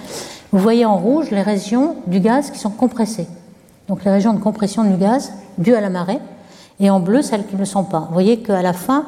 Vous 0.50 0.58
voyez 0.58 0.86
en 0.86 0.96
rouge 0.96 1.30
les 1.30 1.42
régions 1.42 1.96
du 2.06 2.20
gaz 2.20 2.50
qui 2.50 2.58
sont 2.58 2.70
compressées. 2.70 3.26
Donc 3.88 4.04
les 4.04 4.10
régions 4.10 4.32
de 4.32 4.40
compression 4.40 4.84
du 4.84 4.96
gaz 4.96 5.32
dues 5.58 5.74
à 5.74 5.80
la 5.80 5.90
marée, 5.90 6.18
et 6.80 6.90
en 6.90 7.00
bleu 7.00 7.22
celles 7.22 7.46
qui 7.46 7.54
ne 7.54 7.60
le 7.60 7.64
sont 7.64 7.84
pas. 7.84 8.00
Vous 8.00 8.12
voyez 8.12 8.38
qu'à 8.40 8.62
la 8.62 8.72
fin, 8.72 9.06